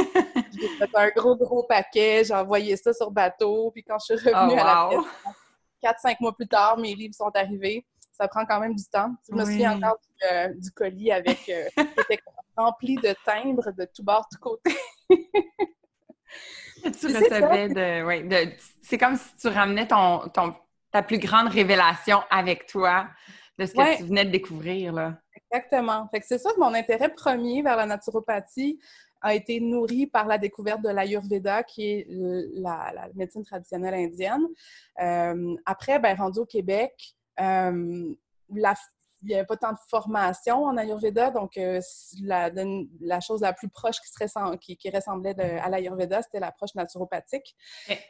j'ai 0.54 0.68
fait 0.68 0.90
un 0.94 1.10
gros, 1.16 1.38
gros 1.38 1.64
paquet, 1.64 2.24
j'ai 2.26 2.34
envoyé 2.34 2.76
ça 2.76 2.94
sur 2.94 3.10
bateau, 3.12 3.72
puis 3.72 3.82
quand 3.84 3.98
je 4.00 4.16
suis 4.16 4.30
revenue 4.30 4.58
oh, 4.58 4.62
à 4.62 4.90
la 4.92 5.04
quatre, 5.82 6.00
cinq 6.00 6.20
mois 6.20 6.36
plus 6.36 6.48
tard, 6.48 6.78
mes 6.78 6.96
livres 6.96 7.14
sont 7.14 7.32
arrivés 7.34 7.86
ça 8.18 8.28
prend 8.28 8.46
quand 8.46 8.60
même 8.60 8.76
du 8.76 8.86
temps. 8.86 9.14
Je 9.30 9.36
me 9.36 9.46
souviens 9.46 9.78
encore 9.78 9.98
euh, 10.32 10.50
du, 10.56 10.72
colis 10.72 11.12
avec 11.12 11.50
euh, 11.50 11.68
était 11.78 12.22
rempli 12.56 12.96
de 12.96 13.14
timbres 13.26 13.72
de 13.72 13.86
tout 13.94 14.04
bord, 14.04 14.28
de 14.32 14.38
côté. 14.38 14.76
tu 15.10 17.08
recevais 17.08 17.70
de, 17.70 18.52
C'est 18.82 18.98
comme 18.98 19.18
si 19.18 19.36
tu 19.38 19.48
ramenais 19.48 19.88
ton, 19.88 20.28
ton, 20.30 20.56
ta 20.92 21.04
plus 21.04 21.20
grande 21.20 21.50
révélation 21.50 22.22
avec 22.30 22.68
toi 22.68 23.08
de 23.58 23.66
ce 23.66 23.74
que 23.74 23.98
tu 23.98 24.04
venais 24.04 24.26
de 24.26 24.32
découvrir. 24.32 24.94
Là. 24.94 25.18
Exactement. 25.52 26.10
c'est 26.22 26.38
ça 26.38 26.52
que 26.54 26.60
mon 26.60 26.74
intérêt 26.74 27.10
premier 27.10 27.62
vers 27.62 27.78
la 27.78 27.86
naturopathie 27.86 28.80
a 29.22 29.34
été 29.34 29.60
nourri 29.60 30.06
par 30.06 30.28
la 30.28 30.38
découverte 30.38 30.82
de 30.84 30.90
l'Ayurveda, 30.90 31.64
qui 31.64 31.86
est 31.90 32.08
la, 32.10 33.10
médecine 33.16 33.44
traditionnelle 33.44 33.96
indienne. 33.96 34.46
Euh, 35.02 35.56
après, 35.66 35.98
ben, 36.00 36.16
rendu 36.16 36.40
au 36.40 36.46
Québec, 36.46 37.15
la, 37.38 38.76
il 39.26 39.30
n'y 39.30 39.36
avait 39.36 39.46
pas 39.46 39.58
tant 39.58 39.72
de 39.72 39.80
formation 39.90 40.66
en 40.66 40.78
Ayurveda, 40.78 41.32
donc 41.32 41.58
euh, 41.58 41.82
la, 42.22 42.52
la, 43.02 43.20
chose 43.20 43.42
la 43.42 43.54
plus 43.54 43.70
proche 43.70 44.00
qui, 44.00 44.10
serait, 44.10 44.58
qui, 44.60 44.78
qui 44.78 44.90
ressemblait 44.90 45.36
à 45.40 45.70
l'Ayurveda, 45.70 46.22
c'était 46.22 46.40
l'approche 46.40 46.76
naturopathique. 46.76 47.56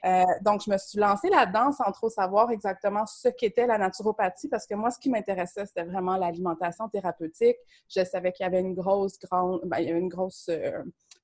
Euh, 0.04 0.24
donc, 0.42 0.62
je 0.66 0.72
me 0.72 0.78
suis 0.78 1.00
lancée 1.00 1.30
là-dedans 1.30 1.72
sans 1.72 1.92
trop 1.92 2.10
savoir 2.10 2.52
exactement 2.52 3.06
ce 3.06 3.30
qu'était 3.30 3.66
la 3.66 3.78
naturopathie, 3.78 4.50
parce 4.50 4.68
que 4.68 4.76
moi, 4.76 4.92
ce 4.92 5.00
qui 5.00 5.10
m'intéressait, 5.10 5.66
c'était 5.66 5.84
vraiment 5.84 6.18
l'alimentation 6.18 6.90
thérapeutique. 6.90 7.58
Je 7.88 8.04
savais 8.04 8.32
qu'il 8.34 8.44
y 8.44 8.48
avait 8.48 8.62
une 8.62 8.74
grosse, 8.74 9.18
grande, 9.20 9.62
ben, 9.64 9.80
il 9.80 9.88
y 9.88 9.90
avait 9.92 10.00
une 10.00 10.10
grosse, 10.10 10.50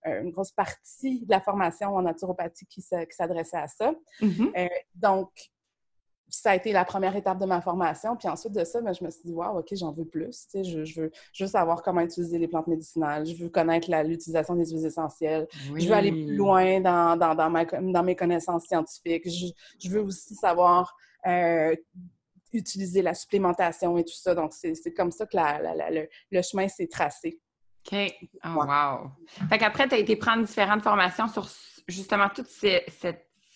une 0.05 0.31
grosse 0.31 0.51
partie 0.51 1.25
de 1.25 1.31
la 1.31 1.41
formation 1.41 1.95
en 1.95 2.03
naturopathie 2.03 2.65
qui 2.65 2.81
s'adressait 2.81 3.57
à 3.57 3.67
ça. 3.67 3.93
Mm-hmm. 4.21 4.69
donc, 4.95 5.29
ça 6.31 6.51
a 6.51 6.55
été 6.55 6.71
la 6.71 6.85
première 6.85 7.15
étape 7.15 7.39
de 7.39 7.45
ma 7.45 7.61
formation. 7.61 8.15
Puis 8.15 8.27
ensuite 8.27 8.53
de 8.53 8.63
ça, 8.63 8.81
ben, 8.81 8.93
je 8.93 9.03
me 9.03 9.09
suis 9.09 9.21
dit, 9.25 9.33
wow, 9.33 9.59
OK, 9.59 9.67
j'en 9.73 9.91
veux 9.91 10.05
plus. 10.05 10.47
Je, 10.53 10.83
je, 10.85 11.01
veux, 11.01 11.11
je, 11.33 11.43
veux, 11.43 11.49
savoir 11.49 11.83
comment 11.83 12.01
utiliser 12.01 12.39
les 12.39 12.47
plantes 12.47 12.67
médicinales. 12.67 13.25
Je 13.25 13.35
veux 13.35 13.49
connaître 13.49 13.89
l'utilisation 14.03 14.55
des 14.55 14.65
huiles 14.65 14.85
essentielles. 14.85 15.47
Je 15.75 15.87
veux 15.87 15.93
aller 15.93 16.11
plus 16.11 16.35
loin 16.35 16.79
dans, 16.79 17.17
dans, 17.17 17.35
dans, 17.35 17.49
ma, 17.49 17.65
dans 17.65 18.03
mes 18.03 18.15
connaissances 18.15 18.65
scientifiques. 18.65 19.29
Je, 19.29 19.47
je 19.83 19.89
veux 19.89 20.01
aussi 20.01 20.33
savoir 20.35 20.95
euh, 21.27 21.75
utiliser 22.53 23.01
la 23.01 23.13
supplémentation 23.13 23.97
et 23.97 24.05
tout 24.05 24.15
ça. 24.15 24.33
Donc, 24.33 24.53
c'est 24.53 24.93
comme 24.95 25.11
ça 25.11 25.25
que 25.25 25.35
la, 25.35 25.91
le, 25.91 26.07
le, 26.31 26.41
chemin 26.41 26.67
s'est 26.69 26.87
tracé. 26.87 27.39
OK. 27.85 27.97
Oh, 28.45 28.63
wow. 28.63 29.11
Fait 29.49 29.57
qu'après, 29.57 29.87
tu 29.87 29.95
as 29.95 29.97
été 29.97 30.15
prendre 30.15 30.45
différentes 30.45 30.83
formations 30.83 31.27
sur 31.27 31.49
justement 31.87 32.29
tous 32.33 32.45
ces, 32.47 32.85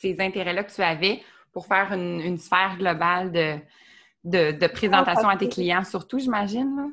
ces 0.01 0.15
intérêts-là 0.19 0.63
que 0.63 0.73
tu 0.73 0.81
avais 0.81 1.21
pour 1.55 1.67
faire 1.67 1.93
une, 1.93 2.37
sphère 2.37 2.75
globale 2.77 3.31
de, 3.31 4.51
de, 4.51 4.67
présentation 4.67 5.29
à 5.29 5.37
tes 5.37 5.47
clients, 5.47 5.85
surtout, 5.85 6.19
j'imagine? 6.19 6.91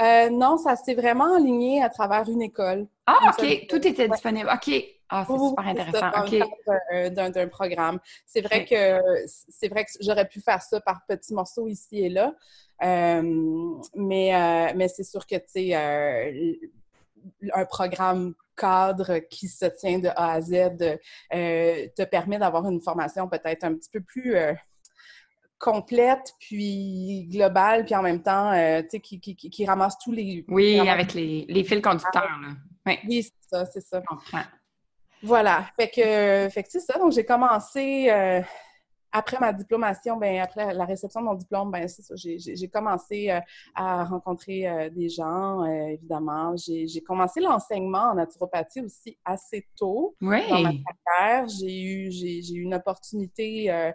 Euh, 0.00 0.30
non, 0.30 0.56
ça 0.56 0.74
s'est 0.74 0.94
vraiment 0.94 1.36
aligné 1.36 1.82
à 1.82 1.90
travers 1.90 2.26
une 2.30 2.40
école. 2.40 2.86
Ah, 3.06 3.18
OK. 3.28 3.66
Tout 3.68 3.86
était 3.86 4.08
disponible. 4.08 4.48
OK. 4.50 4.82
Ah, 5.10 5.26
c'est 5.28 5.38
super 5.38 5.66
intéressant. 5.66 6.10
Cadre 6.10 7.28
d'un 7.30 7.48
programme. 7.48 7.98
C'est 8.24 8.40
vrai 8.40 8.64
que 8.64 9.02
c'est 9.26 9.68
vrai 9.68 9.84
que 9.84 9.90
j'aurais 10.00 10.26
pu 10.26 10.40
faire 10.40 10.62
ça 10.62 10.80
par 10.80 11.04
petits 11.06 11.34
morceaux 11.34 11.68
ici 11.68 11.98
et 11.98 12.08
là. 12.08 12.32
Euh, 12.82 13.22
mais 13.94 14.34
euh, 14.34 14.72
mais 14.76 14.88
c'est 14.88 15.04
sûr 15.04 15.26
que, 15.26 15.36
tu 15.36 15.42
sais, 15.48 15.74
un 17.52 17.64
programme 17.66 18.32
cadre 18.60 19.18
qui 19.30 19.48
se 19.48 19.64
tient 19.66 19.98
de 19.98 20.08
A 20.08 20.32
à 20.32 20.40
Z 20.40 20.52
euh, 20.52 21.86
te 21.96 22.02
permet 22.04 22.38
d'avoir 22.38 22.68
une 22.68 22.80
formation 22.80 23.28
peut-être 23.28 23.64
un 23.64 23.74
petit 23.74 23.90
peu 23.90 24.00
plus 24.00 24.36
euh, 24.36 24.52
complète, 25.58 26.34
puis 26.38 27.26
globale, 27.30 27.84
puis 27.84 27.94
en 27.94 28.02
même 28.02 28.22
temps, 28.22 28.52
euh, 28.52 28.82
tu 28.82 28.88
sais, 28.90 29.00
qui, 29.00 29.20
qui, 29.20 29.66
ramasse 29.66 29.98
tous 29.98 30.12
les... 30.12 30.44
Oui, 30.48 30.78
avec 30.88 31.14
les, 31.14 31.46
les, 31.48 31.64
fils 31.64 31.82
conducteurs, 31.82 32.38
là. 32.40 32.96
Oui, 33.06 33.22
c'est 33.22 33.48
ça, 33.48 33.66
c'est 33.66 33.80
ça. 33.80 34.02
Voilà. 35.22 35.66
Fait 35.78 35.88
que, 35.88 36.48
fait 36.50 36.62
que 36.62 36.70
c'est 36.70 36.80
ça. 36.80 36.98
Donc, 36.98 37.12
j'ai 37.12 37.26
commencé 37.26 38.08
après 39.12 39.38
ma 39.40 39.52
diplomation, 39.52 40.16
ben, 40.16 40.40
après 40.40 40.72
la 40.72 40.84
réception 40.84 41.20
de 41.20 41.26
mon 41.26 41.34
diplôme, 41.34 41.70
ben, 41.70 41.86
c'est 41.88 42.02
ça, 42.02 42.14
j'ai 42.16 42.68
commencé 42.68 43.30
euh, 43.30 43.40
à 43.74 44.04
rencontrer 44.04 44.68
euh, 44.68 44.90
des 44.90 45.08
gens, 45.08 45.64
euh, 45.64 45.88
évidemment. 45.88 46.54
J'ai 46.56 47.00
commencé 47.00 47.40
l'enseignement 47.40 48.10
en 48.10 48.14
naturopathie 48.14 48.80
aussi 48.80 49.18
assez 49.24 49.66
tôt 49.76 50.14
dans 50.20 50.28
ma 50.28 50.72
carrière. 51.18 51.48
J'ai 51.48 51.82
eu, 51.82 52.10
eu 52.10 52.60
une 52.60 52.74
opportunité 52.74 53.92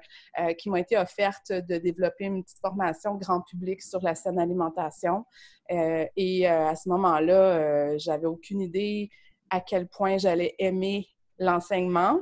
qui 0.57 0.69
m'a 0.69 0.79
été 0.79 0.97
offerte 0.97 1.51
de 1.51 1.77
développer 1.77 2.25
une 2.25 2.43
petite 2.43 2.59
formation 2.59 3.15
grand 3.15 3.41
public 3.41 3.81
sur 3.81 4.01
la 4.01 4.15
saine 4.15 4.39
alimentation. 4.39 5.25
et 5.69 6.47
à 6.47 6.75
ce 6.75 6.89
moment-là, 6.89 7.97
j'avais 7.97 8.27
aucune 8.27 8.61
idée 8.61 9.09
à 9.49 9.61
quel 9.61 9.87
point 9.87 10.17
j'allais 10.17 10.55
aimer 10.59 11.07
l'enseignement. 11.39 12.19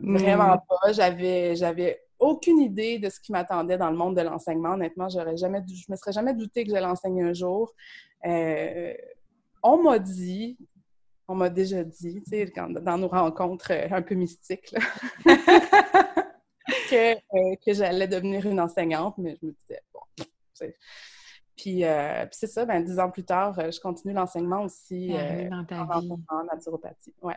Vraiment 0.00 0.54
hmm. 0.54 0.60
pas. 0.68 0.92
J'avais, 0.92 1.56
j'avais 1.56 2.02
aucune 2.18 2.60
idée 2.60 2.98
de 2.98 3.08
ce 3.08 3.20
qui 3.20 3.32
m'attendait 3.32 3.78
dans 3.78 3.90
le 3.90 3.96
monde 3.96 4.16
de 4.16 4.22
l'enseignement. 4.22 4.70
Honnêtement, 4.70 5.08
j'aurais 5.08 5.36
jamais, 5.36 5.62
je 5.66 5.90
me 5.90 5.96
serais 5.96 6.12
jamais 6.12 6.34
douté 6.34 6.64
que 6.64 6.70
j'allais 6.70 6.86
enseigner 6.86 7.22
un 7.22 7.32
jour. 7.32 7.72
Euh, 8.26 8.94
on 9.62 9.82
m'a 9.82 9.98
dit, 9.98 10.58
on 11.28 11.34
m'a 11.34 11.48
déjà 11.50 11.84
dit, 11.84 12.22
tu 12.22 12.30
sais, 12.30 12.52
dans 12.56 12.98
nos 12.98 13.08
rencontres 13.08 13.72
euh, 13.72 13.88
un 13.90 14.02
peu 14.02 14.14
mystiques, 14.14 14.74
que, 16.90 17.14
euh, 17.14 17.56
que 17.64 17.72
j'allais 17.72 18.08
devenir 18.08 18.46
une 18.46 18.60
enseignante, 18.60 19.16
mais 19.18 19.36
je 19.40 19.46
me 19.46 19.52
disais, 19.52 19.82
bon, 19.92 20.00
puis, 21.56 21.82
c'est 22.30 22.46
ça, 22.46 22.64
ben, 22.64 22.84
dix 22.84 22.98
ans 23.00 23.10
plus 23.10 23.24
tard, 23.24 23.54
je 23.58 23.80
continue 23.80 24.14
l'enseignement 24.14 24.62
aussi 24.62 25.08
dans 25.08 25.64
ta 25.64 25.82
vie. 26.00 26.12
en 26.28 26.44
naturopathie. 26.44 27.14
Ouais. 27.20 27.34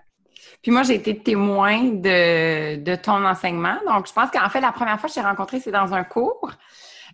Puis 0.61 0.71
moi, 0.71 0.83
j'ai 0.83 0.95
été 0.95 1.17
témoin 1.17 1.83
de, 1.83 2.95
ton 2.95 3.25
enseignement. 3.25 3.77
Donc, 3.87 4.07
je 4.07 4.13
pense 4.13 4.29
qu'en 4.31 4.49
fait, 4.49 4.61
la 4.61 4.71
première 4.71 4.99
fois 4.99 5.09
que 5.09 5.15
je 5.15 5.19
t'ai 5.19 5.25
rencontré, 5.25 5.59
c'est 5.59 5.71
dans 5.71 5.93
un 5.93 6.03
cours. 6.03 6.51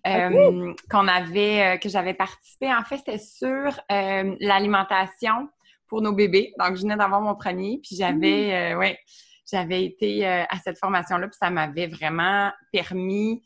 Euh, 0.05 0.73
qu'on 0.91 1.07
avait, 1.07 1.75
euh, 1.75 1.77
que 1.77 1.89
j'avais 1.89 2.13
participé. 2.13 2.71
En 2.71 2.83
fait, 2.83 2.97
c'était 2.97 3.17
sur 3.17 3.67
euh, 3.91 4.35
l'alimentation 4.39 5.49
pour 5.87 6.01
nos 6.01 6.13
bébés. 6.13 6.53
Donc, 6.59 6.75
je 6.75 6.83
venais 6.83 6.95
d'avoir 6.95 7.19
mon 7.19 7.35
premier, 7.35 7.79
puis 7.83 7.95
j'avais, 7.95 8.75
mmh. 8.75 8.77
ouais, 8.77 8.99
j'avais 9.51 9.83
été 9.85 10.25
à 10.25 10.55
cette 10.63 10.77
formation-là, 10.77 11.27
puis 11.27 11.37
ça 11.41 11.49
m'avait 11.49 11.87
vraiment 11.87 12.51
permis, 12.71 13.41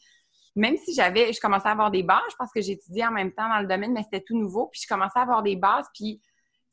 même 0.55 0.75
si 0.77 0.93
j'avais, 0.93 1.31
je 1.31 1.39
commençais 1.39 1.69
à 1.69 1.71
avoir 1.71 1.91
des 1.91 2.03
bases, 2.03 2.19
je 2.31 2.35
pense 2.35 2.51
que 2.51 2.61
j'étudiais 2.61 3.05
en 3.05 3.11
même 3.11 3.31
temps 3.31 3.47
dans 3.47 3.59
le 3.59 3.67
domaine, 3.67 3.93
mais 3.93 4.03
c'était 4.03 4.21
tout 4.21 4.37
nouveau, 4.37 4.67
puis 4.67 4.81
je 4.83 4.87
commençais 4.87 5.19
à 5.19 5.21
avoir 5.21 5.43
des 5.43 5.55
bases, 5.55 5.85
puis 5.93 6.21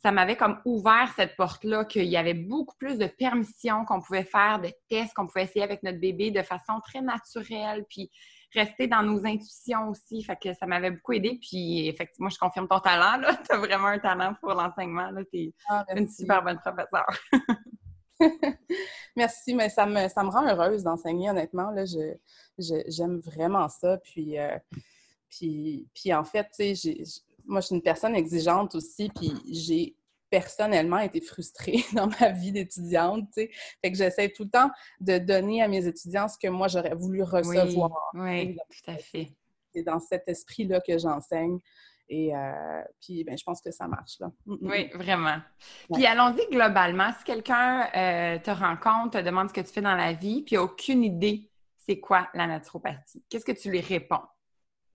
ça 0.00 0.12
m'avait 0.12 0.36
comme 0.36 0.60
ouvert 0.64 1.12
cette 1.16 1.36
porte-là, 1.36 1.84
qu'il 1.84 2.06
y 2.06 2.16
avait 2.16 2.34
beaucoup 2.34 2.76
plus 2.78 2.98
de 2.98 3.06
permissions 3.06 3.84
qu'on 3.84 4.00
pouvait 4.00 4.24
faire, 4.24 4.60
de 4.60 4.70
tests 4.88 5.12
qu'on 5.14 5.26
pouvait 5.26 5.42
essayer 5.42 5.64
avec 5.64 5.82
notre 5.82 5.98
bébé 5.98 6.30
de 6.30 6.42
façon 6.42 6.80
très 6.84 7.00
naturelle, 7.00 7.84
puis 7.88 8.10
rester 8.54 8.86
dans 8.86 9.02
nos 9.02 9.26
intuitions 9.26 9.88
aussi. 9.88 10.22
Fait 10.22 10.38
que 10.40 10.54
ça 10.54 10.66
m'avait 10.66 10.92
beaucoup 10.92 11.12
aidé. 11.12 11.38
Puis 11.40 11.88
effectivement, 11.88 12.30
je 12.30 12.38
confirme 12.38 12.68
ton 12.68 12.80
talent, 12.80 13.18
là. 13.20 13.36
Tu 13.48 13.54
as 13.54 13.58
vraiment 13.58 13.88
un 13.88 13.98
talent 13.98 14.34
pour 14.40 14.54
l'enseignement, 14.54 15.10
là. 15.10 15.22
Tu 15.32 15.38
es 15.38 15.54
ah, 15.68 15.84
une 15.96 16.08
super 16.08 16.42
bonne 16.42 16.58
professeure. 16.58 17.12
merci, 19.16 19.54
mais 19.54 19.68
ça 19.68 19.84
me, 19.84 20.08
ça 20.08 20.22
me 20.22 20.30
rend 20.30 20.46
heureuse 20.46 20.84
d'enseigner, 20.84 21.30
honnêtement. 21.30 21.70
Là, 21.70 21.84
je, 21.84 22.14
j'aime 22.86 23.18
vraiment 23.18 23.68
ça. 23.68 23.98
Puis, 23.98 24.38
euh, 24.38 24.56
puis, 25.28 25.88
puis 25.94 26.14
en 26.14 26.24
fait, 26.24 26.48
tu 26.56 26.74
sais, 26.76 27.02
moi, 27.48 27.60
je 27.60 27.66
suis 27.66 27.74
une 27.74 27.82
personne 27.82 28.14
exigeante 28.14 28.74
aussi, 28.74 29.10
puis 29.14 29.32
j'ai 29.50 29.96
personnellement 30.30 30.98
été 30.98 31.20
frustrée 31.20 31.82
dans 31.94 32.08
ma 32.20 32.30
vie 32.30 32.52
d'étudiante, 32.52 33.28
tu 33.32 33.42
sais. 33.42 33.50
Fait 33.82 33.90
que 33.90 33.96
j'essaie 33.96 34.28
tout 34.28 34.44
le 34.44 34.50
temps 34.50 34.70
de 35.00 35.18
donner 35.18 35.62
à 35.62 35.68
mes 35.68 35.86
étudiants 35.86 36.28
ce 36.28 36.38
que 36.38 36.48
moi, 36.48 36.68
j'aurais 36.68 36.94
voulu 36.94 37.22
recevoir. 37.22 38.10
Oui, 38.14 38.56
tout 38.56 38.90
à 38.90 38.98
fait. 38.98 39.32
C'est 39.74 39.82
dans 39.82 40.00
cet 40.00 40.28
esprit-là 40.28 40.80
que 40.80 40.98
j'enseigne. 40.98 41.58
Et 42.10 42.34
euh, 42.34 42.82
puis, 43.02 43.22
ben, 43.24 43.36
je 43.36 43.44
pense 43.44 43.60
que 43.60 43.70
ça 43.70 43.86
marche, 43.86 44.18
là. 44.18 44.30
Mm, 44.46 44.54
mm, 44.54 44.70
oui, 44.70 44.90
mm. 44.92 44.96
vraiment. 44.96 45.36
Puis, 45.92 46.06
allons-y 46.06 46.46
globalement. 46.50 47.10
Si 47.18 47.24
quelqu'un 47.24 47.88
euh, 47.94 48.38
te 48.38 48.50
rencontre, 48.50 49.18
te 49.18 49.24
demande 49.24 49.48
ce 49.48 49.54
que 49.54 49.60
tu 49.60 49.72
fais 49.72 49.82
dans 49.82 49.94
la 49.94 50.14
vie, 50.14 50.42
puis 50.42 50.56
aucune 50.56 51.04
idée 51.04 51.50
c'est 51.88 52.00
quoi 52.00 52.28
la 52.34 52.46
naturopathie, 52.46 53.24
qu'est-ce 53.30 53.46
que 53.46 53.52
tu 53.52 53.70
lui 53.70 53.80
réponds? 53.80 54.20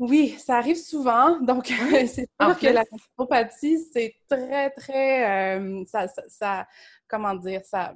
Oui, 0.06 0.36
ça 0.38 0.58
arrive 0.58 0.76
souvent. 0.76 1.40
Donc, 1.40 1.68
c'est 2.08 2.28
sûr 2.42 2.60
que 2.60 2.66
la 2.68 2.84
naturopathie, 2.92 3.80
c'est 3.94 4.16
très, 4.28 4.70
très. 4.72 5.58
Euh, 5.58 5.84
ça, 5.88 6.68
comment 7.08 7.34
dire, 7.36 7.62
ça. 7.64 7.96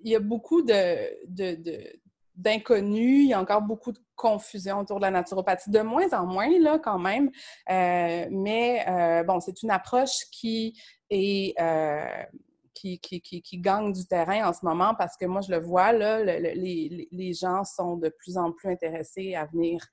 Il 0.00 0.12
y 0.12 0.14
a 0.14 0.20
beaucoup 0.20 0.62
de, 0.62 1.66
d'inconnus, 2.36 3.24
il 3.24 3.30
y 3.30 3.34
a 3.34 3.40
encore 3.40 3.62
beaucoup 3.62 3.90
de 3.90 3.98
confusion 4.14 4.78
autour 4.78 4.98
de 4.98 5.06
la 5.06 5.10
naturopathie, 5.10 5.70
de 5.70 5.80
moins 5.80 6.08
en 6.12 6.24
moins, 6.24 6.56
là, 6.60 6.78
quand 6.78 7.00
même. 7.00 7.32
Euh, 7.68 8.26
mais 8.30 8.84
euh, 8.88 9.24
bon, 9.24 9.40
c'est 9.40 9.60
une 9.64 9.72
approche 9.72 10.24
qui 10.30 10.80
est 11.10 11.52
qui, 12.78 13.60
gagne 13.60 13.92
du 13.92 14.06
terrain 14.06 14.48
en 14.48 14.52
ce 14.52 14.64
moment 14.64 14.94
parce 14.94 15.16
que 15.16 15.26
moi, 15.26 15.40
je 15.40 15.50
le 15.50 15.60
vois, 15.60 15.92
là, 15.92 16.22
les, 16.22 17.08
les, 17.10 17.32
gens 17.32 17.64
sont 17.64 17.96
de 17.96 18.08
plus 18.08 18.36
en 18.36 18.52
plus 18.52 18.70
intéressés 18.70 19.34
à 19.34 19.46
venir 19.46 19.84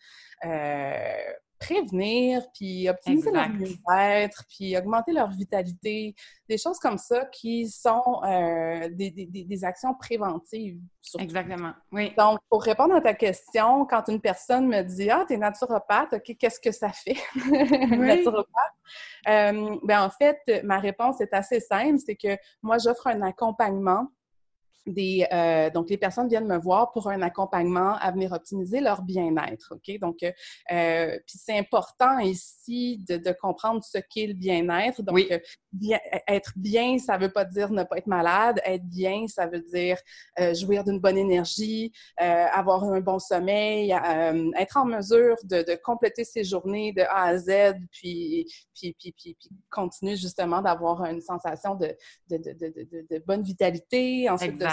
euh, 0.45 1.34
prévenir, 1.65 2.43
puis 2.54 2.88
optimiser 2.89 3.32
leur 3.32 3.49
mieux-être, 3.49 4.43
puis 4.49 4.78
augmenter 4.78 5.12
leur 5.13 5.30
vitalité, 5.32 6.15
des 6.47 6.58
choses 6.58 6.78
comme 6.78 6.97
ça 6.97 7.25
qui 7.25 7.67
sont 7.67 8.21
euh, 8.23 8.88
des, 8.91 9.10
des, 9.10 9.43
des, 9.43 9.63
actions 9.63 9.95
préventives. 9.95 10.80
Exactement, 11.17 11.73
oui. 11.91 12.13
Donc, 12.17 12.39
pour 12.49 12.62
répondre 12.62 12.93
à 12.95 13.01
ta 13.01 13.13
question, 13.13 13.86
quand 13.86 14.08
une 14.10 14.21
personne 14.21 14.67
me 14.67 14.82
dit 14.84 15.10
«Ah, 15.12 15.25
t'es 15.28 15.38
naturopathe, 15.38 16.13
OK, 16.13 16.36
qu'est-ce 16.38 16.60
que 16.60 16.71
ça 16.71 16.89
fait? 16.89 17.17
naturopathe? 17.89 18.75
Euh, 19.28 19.78
ben, 19.84 20.04
en 20.04 20.10
fait, 20.10 20.39
ma 20.63 20.80
réponse 20.80 21.19
est 21.21 21.34
assez 21.34 21.60
simple, 21.60 21.97
c'est 22.06 22.15
que 22.15 22.38
moi, 22.62 22.78
j'offre 22.78 23.08
un 23.08 23.21
accompagnement 23.21 24.08
des, 24.86 25.26
euh, 25.32 25.69
donc, 25.69 25.89
les 25.89 25.98
personnes 25.98 26.28
viennent 26.28 26.48
me 26.48 26.58
voir 26.58 26.91
pour 26.91 27.10
un 27.10 27.21
accompagnement 27.21 27.95
à 27.95 28.12
venir 28.12 28.32
optimiser 28.32 28.80
leur 28.80 29.02
bien-être. 29.02 29.74
OK? 29.76 30.00
Donc, 30.00 30.24
euh, 30.24 30.32
euh 30.71 31.17
puis 31.26 31.39
c'est 31.43 31.58
important 31.58 32.19
ici 32.19 33.04
de, 33.08 33.17
de 33.17 33.32
comprendre 33.32 33.84
ce 33.84 33.98
qu'est 33.98 34.28
le 34.28 34.34
bien-être. 34.34 35.02
Donc, 35.02 35.19
euh, 35.32 35.39
bien, 35.71 36.00
être 36.28 36.52
bien, 36.56 36.98
ça 36.98 37.17
veut 37.17 37.32
pas 37.32 37.45
dire 37.45 37.71
ne 37.71 37.84
pas 37.84 37.98
être 37.98 38.08
malade. 38.08 38.62
Être 38.65 38.86
bien, 38.86 39.28
ça 39.28 39.48
veut 39.48 39.62
dire 39.62 39.98
euh, 40.39 40.54
jouir 40.54 40.84
d'une 40.84 41.00
bonne 41.00 41.17
énergie, 41.17 41.91
avoir 42.17 42.84
un 42.84 43.02
bon 43.02 43.19
sommeil, 43.19 43.91
être 44.58 44.78
en 44.78 44.86
mesure 44.86 45.36
de, 45.43 45.63
de, 45.63 45.76
compléter 45.76 46.24
ses 46.24 46.43
journées 46.43 46.93
de 46.93 47.02
A 47.02 47.26
à 47.26 47.38
Z, 47.38 47.76
puis, 47.91 48.45
puis, 48.74 48.95
puis, 49.00 49.13
puis, 49.17 49.38
puis 49.39 49.50
continuer 49.69 50.15
justement 50.15 50.62
d'avoir 50.62 51.04
une 51.06 51.21
sensation 51.21 51.76
de, 51.76 51.95
de, 52.30 52.38
de, 52.38 53.24
bonne 53.26 53.43
vitalité. 53.43 54.30
Ensuite 54.30 54.58
de 54.58 54.65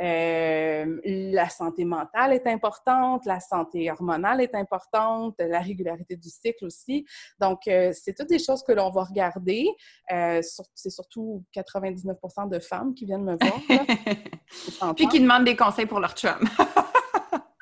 euh, 0.00 0.96
la 1.04 1.48
santé 1.50 1.84
mentale 1.84 2.32
est 2.32 2.46
importante, 2.46 3.26
la 3.26 3.38
santé 3.38 3.90
hormonale 3.90 4.40
est 4.40 4.54
importante, 4.54 5.34
la 5.38 5.60
régularité 5.60 6.16
du 6.16 6.30
cycle 6.30 6.64
aussi. 6.64 7.04
Donc, 7.38 7.68
euh, 7.68 7.92
c'est 7.92 8.14
toutes 8.14 8.28
des 8.28 8.38
choses 8.38 8.62
que 8.62 8.72
l'on 8.72 8.90
va 8.90 9.04
regarder. 9.04 9.68
Euh, 10.10 10.40
c'est 10.74 10.90
surtout 10.90 11.44
99 11.52 12.16
de 12.50 12.58
femmes 12.60 12.94
qui 12.94 13.04
viennent 13.04 13.24
me 13.24 13.36
voir. 13.36 14.94
Puis 14.96 15.06
qui 15.08 15.20
demandent 15.20 15.44
des 15.44 15.56
conseils 15.56 15.86
pour 15.86 16.00
leur 16.00 16.14
chum. 16.14 16.38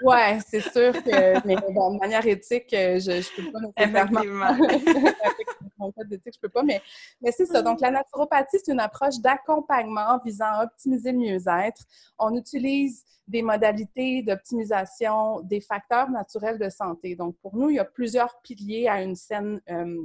Ouais, 0.01 0.39
c'est 0.49 0.61
sûr 0.61 0.93
que, 0.93 1.45
mais 1.45 1.57
bon, 1.73 1.95
de 1.95 1.99
manière 1.99 2.25
éthique, 2.25 2.69
je 2.71 3.17
ne 3.17 3.37
peux 3.37 3.51
pas 3.51 3.83
nécessairement. 3.85 4.57
Avec 5.81 6.09
d'éthique, 6.09 6.35
je 6.35 6.41
peux 6.41 6.49
pas, 6.49 6.63
mais, 6.63 6.81
mais 7.21 7.33
c'est 7.33 7.47
ça. 7.47 7.63
Donc, 7.63 7.81
la 7.81 7.91
naturopathie, 7.91 8.59
c'est 8.65 8.73
une 8.73 8.81
approche 8.81 9.19
d'accompagnement 9.21 10.19
visant 10.25 10.47
à 10.47 10.65
optimiser 10.65 11.13
le 11.13 11.19
mieux-être. 11.19 11.83
On 12.19 12.35
utilise 12.35 13.05
des 13.27 13.43
modalités 13.43 14.23
d'optimisation 14.23 15.41
des 15.43 15.61
facteurs 15.61 16.11
naturels 16.11 16.59
de 16.59 16.69
santé. 16.71 17.15
Donc, 17.15 17.37
pour 17.43 17.57
nous, 17.57 17.71
il 17.71 17.77
y 17.77 17.81
a 17.81 17.85
plusieurs 17.85 18.41
piliers 18.43 18.89
à 18.89 19.03
une 19.03 19.15
saine 19.15 19.61
euh, 19.71 20.05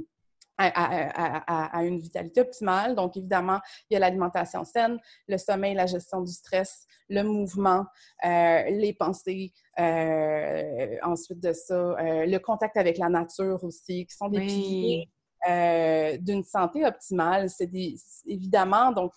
à, 0.58 1.84
une 1.84 1.98
vitalité 1.98 2.40
optimale. 2.40 2.94
Donc, 2.94 3.16
évidemment, 3.16 3.60
il 3.90 3.94
y 3.94 3.96
a 3.96 4.00
l'alimentation 4.00 4.64
saine, 4.64 4.98
le 5.28 5.38
sommeil, 5.38 5.74
la 5.74 5.86
gestion 5.86 6.20
du 6.20 6.32
stress, 6.32 6.86
le 7.08 7.22
mouvement, 7.22 7.84
euh, 8.24 8.62
les 8.70 8.92
pensées, 8.92 9.52
euh, 9.78 10.96
ensuite 11.02 11.40
de 11.40 11.52
ça, 11.52 11.74
euh, 11.74 12.26
le 12.26 12.38
contact 12.38 12.76
avec 12.76 12.98
la 12.98 13.08
nature 13.08 13.62
aussi, 13.64 14.06
qui 14.06 14.14
sont 14.14 14.28
des 14.28 14.40
piliers 14.40 15.08
d'une 15.46 16.44
santé 16.44 16.84
optimale. 16.84 17.50
C'est 17.50 17.70
évidemment, 18.26 18.92
donc, 18.92 19.12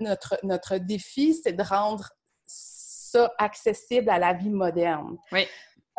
notre, 0.00 0.38
notre 0.42 0.78
défi, 0.78 1.34
c'est 1.34 1.52
de 1.52 1.62
rendre 1.62 2.10
ça 2.44 3.32
accessible 3.38 4.08
à 4.08 4.18
la 4.18 4.32
vie 4.32 4.50
moderne. 4.50 5.16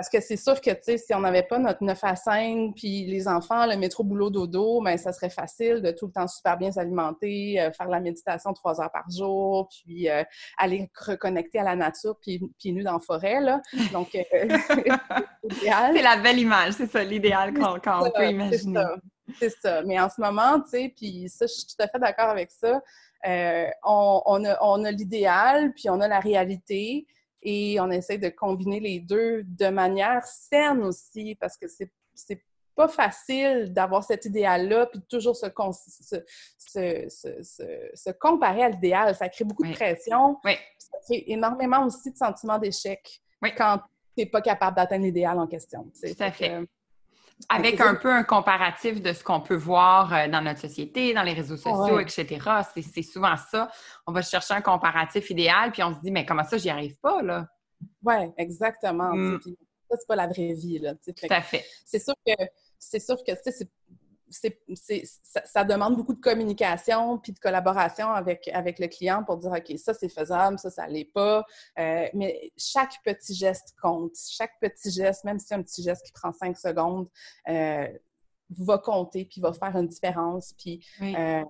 Parce 0.01 0.09
que 0.09 0.19
c'est 0.19 0.35
sûr 0.35 0.59
que, 0.59 0.71
tu 0.71 0.79
sais, 0.81 0.97
si 0.97 1.13
on 1.13 1.19
n'avait 1.19 1.43
pas 1.43 1.59
notre 1.59 1.83
9 1.83 1.99
à 2.01 2.15
5, 2.15 2.73
puis 2.75 3.05
les 3.05 3.27
enfants, 3.27 3.67
le 3.67 3.77
métro, 3.77 4.03
boulot, 4.03 4.31
dodo, 4.31 4.81
bien, 4.81 4.97
ça 4.97 5.13
serait 5.13 5.29
facile 5.29 5.83
de 5.83 5.91
tout 5.91 6.07
le 6.07 6.11
temps 6.11 6.27
super 6.27 6.57
bien 6.57 6.71
s'alimenter, 6.71 7.61
euh, 7.61 7.71
faire 7.71 7.87
la 7.87 7.99
méditation 7.99 8.51
trois 8.53 8.81
heures 8.81 8.89
par 8.91 9.05
jour, 9.15 9.69
puis 9.69 10.09
euh, 10.09 10.23
aller 10.57 10.89
reconnecter 10.97 11.59
à 11.59 11.63
la 11.65 11.75
nature, 11.75 12.15
puis 12.19 12.41
pieds 12.57 12.71
nus 12.71 12.81
dans 12.81 12.93
la 12.93 12.99
forêt, 12.99 13.41
là. 13.41 13.61
Donc, 13.93 14.15
euh, 14.15 14.21
C'est 15.61 16.01
la 16.01 16.17
belle 16.17 16.39
image, 16.39 16.73
c'est 16.73 16.89
ça, 16.89 17.03
l'idéal 17.03 17.53
qu'on 17.53 18.09
peut 18.09 18.27
imaginer. 18.27 18.83
C'est 19.37 19.51
ça. 19.51 19.83
Mais 19.83 19.99
en 19.99 20.09
ce 20.09 20.19
moment, 20.19 20.59
tu 20.61 20.69
sais, 20.69 20.93
puis 20.97 21.29
ça, 21.29 21.45
je 21.45 21.53
suis 21.53 21.67
tout 21.67 21.83
à 21.83 21.87
fait 21.87 21.99
d'accord 21.99 22.29
avec 22.29 22.49
ça. 22.49 22.81
on, 23.83 24.23
on, 24.25 24.45
a, 24.45 24.57
on 24.61 24.83
a 24.83 24.89
l'idéal, 24.89 25.73
puis 25.75 25.91
on 25.91 26.01
a 26.01 26.07
la 26.07 26.19
réalité 26.19 27.05
et 27.41 27.79
on 27.79 27.89
essaie 27.89 28.17
de 28.17 28.29
combiner 28.29 28.79
les 28.79 28.99
deux 28.99 29.43
de 29.43 29.67
manière 29.69 30.23
saine 30.25 30.83
aussi, 30.83 31.35
parce 31.35 31.57
que 31.57 31.67
c'est, 31.67 31.91
c'est 32.13 32.41
pas 32.75 32.87
facile 32.87 33.73
d'avoir 33.73 34.03
cet 34.03 34.25
idéal-là, 34.25 34.87
puis 34.87 35.01
toujours 35.09 35.35
se, 35.35 35.47
se, 36.67 38.11
comparer 38.11 38.63
à 38.63 38.69
l'idéal. 38.69 39.15
Ça 39.15 39.29
crée 39.29 39.45
beaucoup 39.45 39.65
de 39.65 39.73
pression. 39.73 40.37
Ça 40.43 40.97
crée 41.05 41.23
énormément 41.27 41.85
aussi 41.85 42.11
de 42.11 42.17
sentiments 42.17 42.59
d'échec 42.59 43.21
quand 43.57 43.79
tu 44.15 44.23
n'es 44.23 44.25
pas 44.25 44.41
capable 44.41 44.75
d'atteindre 44.75 45.05
l'idéal 45.05 45.39
en 45.39 45.47
question. 45.47 45.91
Tout 46.01 46.15
à 46.19 46.31
fait. 46.31 46.59
Avec 47.49 47.81
un 47.81 47.95
peu 47.95 48.11
un 48.11 48.23
comparatif 48.23 49.01
de 49.01 49.13
ce 49.13 49.23
qu'on 49.23 49.41
peut 49.41 49.55
voir 49.55 50.13
euh, 50.13 50.27
dans 50.27 50.41
notre 50.41 50.59
société, 50.59 51.13
dans 51.13 51.23
les 51.23 51.33
réseaux 51.33 51.57
sociaux, 51.57 51.99
etc. 51.99 52.39
C'est 52.83 53.01
souvent 53.01 53.35
ça. 53.37 53.69
On 54.05 54.11
va 54.11 54.21
chercher 54.21 54.53
un 54.53 54.61
comparatif 54.61 55.29
idéal, 55.29 55.71
puis 55.71 55.83
on 55.83 55.93
se 55.93 55.99
dit, 55.99 56.11
mais 56.11 56.25
comment 56.25 56.43
ça, 56.43 56.57
j'y 56.57 56.69
arrive 56.69 56.97
pas, 56.99 57.21
là? 57.21 57.47
Oui, 58.03 58.15
exactement. 58.37 59.13
Mm. 59.13 59.39
ça, 59.41 59.97
c'est 59.99 60.07
pas 60.07 60.15
la 60.15 60.27
vraie 60.27 60.53
vie, 60.53 60.79
là. 60.79 60.93
Tout 60.95 61.13
à 61.29 61.41
fait. 61.41 61.65
C'est 61.85 61.99
sûr 61.99 62.15
que, 62.25 62.33
c'est 62.77 62.99
sûr 62.99 63.17
que, 63.23 63.31
c'est 63.43 63.69
ça, 64.31 65.63
demande 65.63 65.95
beaucoup 65.95 66.13
de 66.13 66.19
communication 66.19 67.17
puis 67.17 67.31
de 67.31 67.39
collaboration 67.39 68.09
avec, 68.09 68.49
avec 68.53 68.79
le 68.79 68.87
client 68.87 69.23
pour 69.23 69.37
dire, 69.37 69.51
OK, 69.51 69.77
ça, 69.77 69.93
c'est 69.93 70.09
faisable, 70.09 70.59
ça, 70.59 70.69
ça 70.69 70.87
l'est 70.87 71.11
pas. 71.13 71.45
Euh, 71.79 72.07
mais 72.13 72.51
chaque 72.57 72.93
petit 73.03 73.33
geste 73.33 73.75
compte. 73.81 74.15
Chaque 74.29 74.59
petit 74.59 74.91
geste, 74.91 75.23
même 75.23 75.39
si 75.39 75.47
c'est 75.47 75.55
un 75.55 75.63
petit 75.63 75.83
geste 75.83 76.05
qui 76.05 76.11
prend 76.11 76.31
cinq 76.31 76.57
secondes, 76.57 77.07
euh, 77.49 77.87
va 78.59 78.77
compter 78.77 79.25
puis 79.25 79.41
va 79.41 79.53
faire 79.53 79.75
une 79.77 79.87
différence. 79.87 80.53
Puis, 80.57 80.85
euh, 81.01 81.43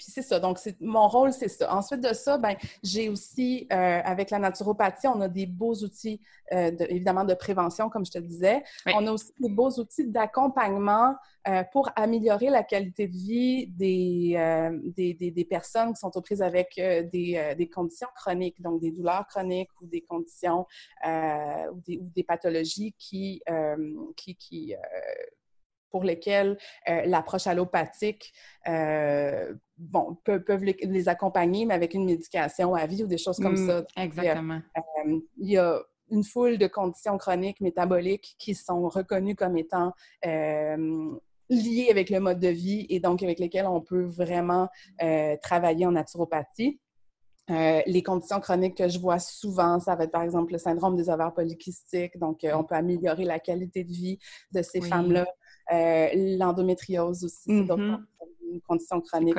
puis 0.00 0.10
c'est 0.10 0.22
ça. 0.22 0.40
Donc, 0.40 0.58
mon 0.80 1.08
rôle, 1.08 1.30
c'est 1.30 1.48
ça. 1.48 1.70
Ensuite 1.74 2.00
de 2.00 2.14
ça, 2.14 2.38
ben, 2.38 2.56
j'ai 2.82 3.10
aussi, 3.10 3.66
euh, 3.70 4.00
avec 4.02 4.30
la 4.30 4.38
naturopathie, 4.38 5.06
on 5.08 5.20
a 5.20 5.28
des 5.28 5.44
beaux 5.44 5.74
outils, 5.74 6.22
euh, 6.54 6.70
évidemment, 6.88 7.24
de 7.24 7.34
prévention, 7.34 7.90
comme 7.90 8.06
je 8.06 8.12
te 8.12 8.18
disais. 8.18 8.64
On 8.86 9.06
a 9.06 9.12
aussi 9.12 9.30
des 9.38 9.50
beaux 9.50 9.68
outils 9.78 10.06
d'accompagnement 10.06 11.16
euh, 11.48 11.64
pour 11.70 11.90
améliorer 11.96 12.48
la 12.48 12.62
qualité 12.62 13.08
de 13.08 13.12
vie 13.12 13.66
des, 13.66 14.80
des, 14.96 15.12
des, 15.12 15.44
personnes 15.44 15.92
qui 15.92 16.00
sont 16.00 16.16
aux 16.16 16.22
prises 16.22 16.40
avec 16.40 16.76
des, 16.76 17.54
des, 17.58 17.68
conditions 17.68 18.08
chroniques, 18.14 18.60
donc 18.62 18.80
des 18.80 18.92
douleurs 18.92 19.26
chroniques 19.26 19.70
ou 19.82 19.86
des 19.86 20.00
conditions 20.00 20.66
ou 21.04 21.80
des, 21.86 21.98
ou, 21.98 22.10
des, 22.14 22.24
pathologies 22.24 22.94
qui, 22.98 23.42
qui, 24.16 24.34
qui 24.36 24.74
pour 25.90 26.04
lesquels 26.04 26.56
euh, 26.88 27.02
l'approche 27.04 27.46
allopathique 27.46 28.32
euh, 28.68 29.52
bon, 29.76 30.16
peuvent 30.24 30.64
les, 30.64 31.08
accompagner, 31.08 31.66
mais 31.66 31.74
avec 31.74 31.94
une 31.94 32.04
médication 32.04 32.74
à 32.74 32.86
vie 32.86 33.04
ou 33.04 33.06
des 33.06 33.18
choses 33.18 33.38
comme 33.38 33.60
mm, 33.60 33.66
ça. 33.66 33.84
Exactement. 33.96 34.60
Euh, 34.76 35.18
il 35.38 35.50
y 35.50 35.58
a 35.58 35.80
une 36.10 36.24
foule 36.24 36.58
de 36.58 36.66
conditions 36.66 37.16
chroniques 37.18 37.60
métaboliques 37.60 38.34
qui 38.38 38.54
sont 38.54 38.88
reconnues 38.88 39.36
comme 39.36 39.56
étant 39.56 39.92
liées 40.24 41.88
avec 41.90 42.10
le 42.10 42.20
mode 42.20 42.40
de 42.40 42.48
vie 42.48 42.86
et 42.88 43.00
donc 43.00 43.22
avec 43.22 43.38
lesquelles 43.38 43.66
on 43.66 43.80
peut 43.80 44.04
vraiment 44.04 44.68
travailler 45.40 45.86
en 45.86 45.92
naturopathie. 45.92 46.80
les 47.48 48.02
conditions 48.04 48.40
chroniques 48.40 48.76
que 48.76 48.88
je 48.88 48.98
vois 48.98 49.20
souvent, 49.20 49.78
ça 49.78 49.94
va 49.94 50.04
être 50.04 50.10
par 50.10 50.22
exemple 50.22 50.52
le 50.52 50.58
syndrome 50.58 50.96
des 50.96 51.08
ovaires 51.10 51.32
polykystiques. 51.32 52.18
Donc, 52.18 52.40
on 52.42 52.64
peut 52.64 52.74
améliorer 52.74 53.24
la 53.24 53.38
qualité 53.38 53.84
de 53.84 53.92
vie 53.92 54.18
de 54.50 54.62
ces 54.62 54.80
femmes-là 54.80 55.26
euh, 55.72 56.36
l'endométriose 56.36 57.24
aussi, 57.24 57.44
c'est 57.46 57.52
mm-hmm. 57.52 58.04
une 58.52 58.60
condition 58.62 59.00
chronique 59.00 59.36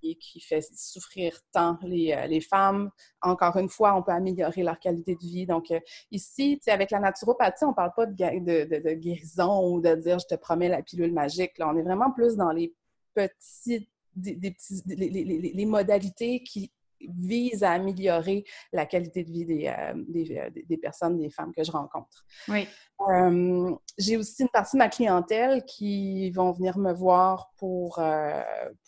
qui, 0.00 0.16
qui, 0.16 0.40
fait 0.40 0.62
souffrir 0.74 1.36
tant 1.52 1.78
les, 1.82 2.12
euh, 2.12 2.26
les, 2.26 2.40
femmes. 2.40 2.90
Encore 3.22 3.56
une 3.56 3.68
fois, 3.68 3.96
on 3.96 4.02
peut 4.02 4.12
améliorer 4.12 4.62
leur 4.62 4.78
qualité 4.78 5.14
de 5.14 5.20
vie. 5.20 5.46
Donc, 5.46 5.70
euh, 5.70 5.80
ici, 6.10 6.60
avec 6.68 6.90
la 6.90 7.00
naturopathie, 7.00 7.64
on 7.64 7.70
ne 7.70 7.74
parle 7.74 7.92
pas 7.96 8.06
de, 8.06 8.14
de, 8.14 8.88
de, 8.88 8.94
guérison 8.94 9.68
ou 9.68 9.80
de 9.80 9.94
dire 9.96 10.18
je 10.18 10.26
te 10.26 10.34
promets 10.38 10.68
la 10.68 10.82
pilule 10.82 11.12
magique. 11.12 11.58
Là. 11.58 11.68
On 11.72 11.76
est 11.76 11.82
vraiment 11.82 12.12
plus 12.12 12.36
dans 12.36 12.52
les 12.52 12.72
petits, 13.14 13.88
des, 14.14 14.50
petits, 14.50 14.82
les, 14.86 15.08
les, 15.08 15.52
les 15.52 15.66
modalités 15.66 16.42
qui 16.42 16.70
vise 17.00 17.62
à 17.62 17.72
améliorer 17.72 18.44
la 18.72 18.86
qualité 18.86 19.24
de 19.24 19.30
vie 19.30 19.44
des, 19.44 19.66
euh, 19.66 19.94
euh, 19.94 20.50
des, 20.68 20.76
personnes, 20.76 21.18
des 21.18 21.30
femmes 21.30 21.52
que 21.54 21.64
je 21.64 21.70
rencontre. 21.70 22.24
Oui. 22.48 22.66
Euh, 23.08 23.74
j'ai 23.98 24.16
aussi 24.16 24.42
une 24.42 24.48
partie 24.48 24.76
de 24.76 24.78
ma 24.78 24.88
clientèle 24.88 25.64
qui 25.64 26.30
vont 26.30 26.52
venir 26.52 26.78
me 26.78 26.92
voir 26.92 27.52
pour, 27.56 28.00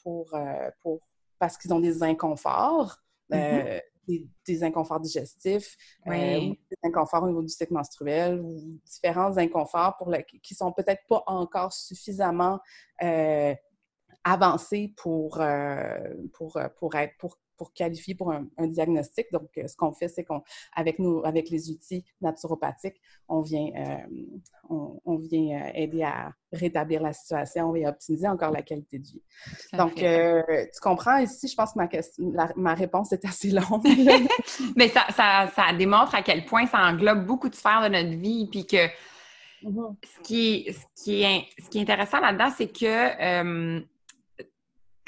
pour, 0.03 0.37
pour 0.81 1.01
parce 1.39 1.57
qu'ils 1.57 1.73
ont 1.73 1.81
des 1.81 2.03
inconforts. 2.03 2.97
Mm-hmm. 3.31 3.83
Des, 4.47 4.65
inconforts 4.65 5.01
digestifs, 5.01 5.77
des 6.07 6.57
inconforts 6.83 7.25
au 7.25 7.27
niveau 7.27 7.43
du 7.43 7.51
cycle 7.51 7.75
menstruel 7.75 8.41
ou 8.41 8.81
différents 8.87 9.37
inconforts 9.37 9.99
pour 9.99 10.11
qui 10.43 10.55
sont 10.55 10.73
peut-être 10.73 11.03
pas 11.07 11.23
encore 11.27 11.75
suffisamment 11.75 12.59
avancés 14.25 14.95
pour, 14.97 15.43
pour, 16.33 16.59
pour, 16.79 16.95
être, 16.95 17.13
pour 17.19 17.37
pour 17.59 17.75
qualifier 17.75 18.15
pour 18.15 18.33
un, 18.33 18.47
diagnostic. 18.67 19.27
Donc, 19.33 19.51
euh, 19.59 19.67
ce 19.67 19.77
qu'on 19.77 19.93
fait, 19.93 20.09
c'est 20.09 20.25
qu'avec 20.25 20.99
nous, 20.99 21.21
avec 21.25 21.51
les 21.51 21.71
outils 21.71 22.05
naturopathiques, 22.21 23.01
on 23.29 23.43
vient, 23.43 23.69
euh, 23.77 24.71
on, 25.05 25.17
vient 25.17 25.61
euh, 25.61 25.71
aider 25.75 26.05
à 26.05 26.33
rétablir 26.53 27.03
la 27.03 27.13
situation 27.13 27.75
et 27.75 27.87
optimiser 27.87 28.29
encore 28.29 28.53
la 28.53 28.63
qualité 28.63 28.99
de 28.99 29.07
vie. 29.07 29.23
Donc, 29.75 29.97
tu 29.97 30.81
comprends 30.81 31.19
ici, 31.19 31.49
je 31.49 31.55
pense 31.55 31.73
que 31.73 31.79
ma, 31.79 31.89
question, 31.89 32.33
ma 32.57 32.75
réponse 32.75 33.13
est 33.13 33.25
assez 33.25 33.51
longue. 33.51 33.85
Mais 34.77 34.89
ça, 34.89 35.05
ça, 35.11 35.51
ça, 35.55 35.73
démontre 35.77 36.15
à 36.15 36.23
quel 36.23 36.45
point 36.47 36.67
ça 36.67 36.79
englobe 36.79 37.27
beaucoup 37.27 37.49
de 37.49 37.55
sphères 37.55 37.83
de 37.83 37.89
notre 37.89 38.17
vie, 38.17 38.49
puis 38.51 38.67
que 38.67 38.87
mm-hmm. 39.65 39.97
ce, 40.05 40.21
qui, 40.23 40.69
ce, 40.73 41.05
qui 41.05 41.23
est, 41.23 41.45
ce 41.59 41.69
qui 41.69 41.79
est 41.79 41.83
intéressant 41.83 42.21
là-dedans, 42.21 42.51
c'est 42.57 42.69
que 42.69 43.83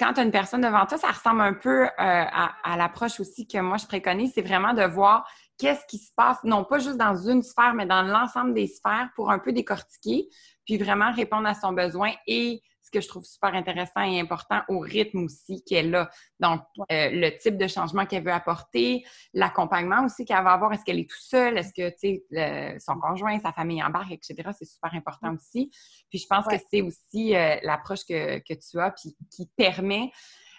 quand 0.00 0.14
tu 0.14 0.20
as 0.20 0.22
une 0.22 0.30
personne 0.30 0.62
devant 0.62 0.86
toi, 0.86 0.96
ça 0.96 1.08
ressemble 1.08 1.42
un 1.42 1.52
peu 1.52 1.84
euh, 1.84 1.88
à, 1.98 2.76
l'approche 2.78 3.20
aussi 3.20 3.46
que 3.46 3.58
moi 3.58 3.76
je 3.76 3.86
préconise, 3.86 4.32
c'est 4.34 4.40
vraiment 4.40 4.72
de 4.72 4.82
voir 4.82 5.28
qu'est-ce 5.58 5.84
qui 5.86 5.98
se 5.98 6.10
passe, 6.16 6.38
non 6.42 6.64
pas 6.64 6.78
juste 6.78 6.96
dans 6.96 7.14
une 7.14 7.42
sphère, 7.42 7.74
mais 7.74 7.84
dans 7.84 8.00
l'ensemble 8.00 8.54
des 8.54 8.66
sphères 8.66 9.10
pour 9.14 9.30
un 9.30 9.38
peu 9.38 9.52
décortiquer, 9.52 10.26
puis 10.64 10.78
vraiment 10.78 11.12
répondre 11.12 11.46
à 11.46 11.52
son 11.52 11.74
besoin 11.74 12.12
et 12.26 12.62
ce 12.90 12.98
que 12.98 13.02
je 13.02 13.08
trouve 13.08 13.24
super 13.24 13.54
intéressant 13.54 14.02
et 14.02 14.20
important 14.20 14.62
au 14.68 14.80
rythme 14.80 15.24
aussi 15.24 15.62
qu'elle 15.64 15.94
a. 15.94 16.10
Donc, 16.40 16.60
euh, 16.90 17.10
le 17.10 17.36
type 17.38 17.56
de 17.56 17.68
changement 17.68 18.06
qu'elle 18.06 18.24
veut 18.24 18.32
apporter, 18.32 19.04
l'accompagnement 19.32 20.04
aussi 20.04 20.24
qu'elle 20.24 20.42
va 20.42 20.52
avoir. 20.52 20.72
Est-ce 20.72 20.84
qu'elle 20.84 20.98
est 20.98 21.08
tout 21.08 21.20
seule? 21.20 21.56
Est-ce 21.56 21.72
que, 21.72 21.90
tu 21.90 22.22
sais, 22.30 22.78
son 22.80 22.98
conjoint, 22.98 23.38
sa 23.38 23.52
famille 23.52 23.82
embarque, 23.82 24.12
etc. 24.12 24.50
C'est 24.58 24.64
super 24.64 24.92
important 24.94 25.34
aussi. 25.34 25.70
Puis, 26.08 26.18
je 26.18 26.26
pense 26.26 26.46
que 26.46 26.56
c'est 26.70 26.82
aussi 26.82 27.36
euh, 27.36 27.56
l'approche 27.62 28.04
que, 28.08 28.38
que, 28.38 28.54
tu 28.54 28.80
as, 28.80 28.90
puis 28.90 29.16
qui 29.30 29.48
permet 29.56 30.10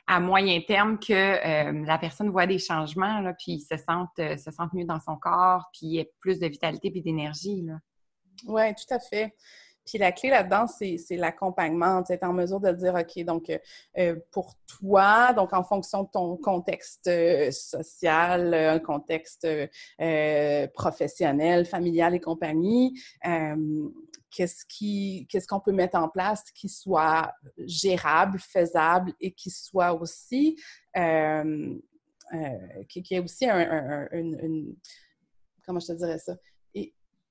à 0.08 0.20
moyen 0.20 0.60
terme 0.62 1.00
que 1.00 1.14
euh, 1.14 1.86
la 1.86 1.98
personne 1.98 2.30
voit 2.30 2.48
des 2.48 2.60
changements, 2.60 3.20
là, 3.20 3.34
puis 3.34 3.60
se 3.60 3.78
sente, 3.78 4.10
se 4.18 4.52
sente 4.52 4.74
mieux 4.74 4.86
dans 4.86 5.00
son 5.00 5.16
corps, 5.16 5.70
puis 5.74 5.98
ait 5.98 6.12
plus 6.20 6.40
de 6.40 6.48
vitalité 6.48 6.92
puis 6.92 7.02
d'énergie. 7.02 7.66
Oui, 8.46 8.74
tout 8.74 8.94
à 8.94 9.00
fait. 9.00 9.34
La 9.98 10.12
clé 10.12 10.30
là-dedans, 10.30 10.68
c'est 10.68 11.16
l'accompagnement, 11.18 12.04
être 12.10 12.24
en 12.24 12.34
mesure 12.34 12.60
de 12.60 12.72
dire, 12.72 12.96
OK, 12.96 13.24
donc 13.24 13.50
euh, 13.50 13.58
euh, 13.98 14.16
pour 14.32 14.56
toi, 14.68 15.34
donc 15.34 15.54
en 15.54 15.64
fonction 15.64 16.04
de 16.04 16.10
ton 16.12 16.38
contexte 16.38 17.08
euh, 17.08 17.52
social, 17.52 18.54
un 18.54 18.80
contexte 18.80 19.48
professionnel, 20.74 21.66
familial 21.66 22.16
et 22.16 22.20
compagnie, 22.20 23.00
qu'est-ce 24.30 25.48
qu'on 25.48 25.60
peut 25.60 25.72
mettre 25.72 25.98
en 25.98 26.10
place 26.10 26.44
qui 26.52 26.70
soit 26.70 27.34
gérable, 27.58 28.40
faisable 28.40 29.14
et 29.20 29.32
qui 29.32 29.50
soit 29.50 29.94
aussi 29.94 30.58
qui, 32.88 33.14
ait 33.14 33.20
aussi 33.20 33.46
un, 33.46 34.08
comment 35.66 35.80
je 35.80 35.88
te 35.88 35.94
dirais 35.94 36.20
ça? 36.20 36.36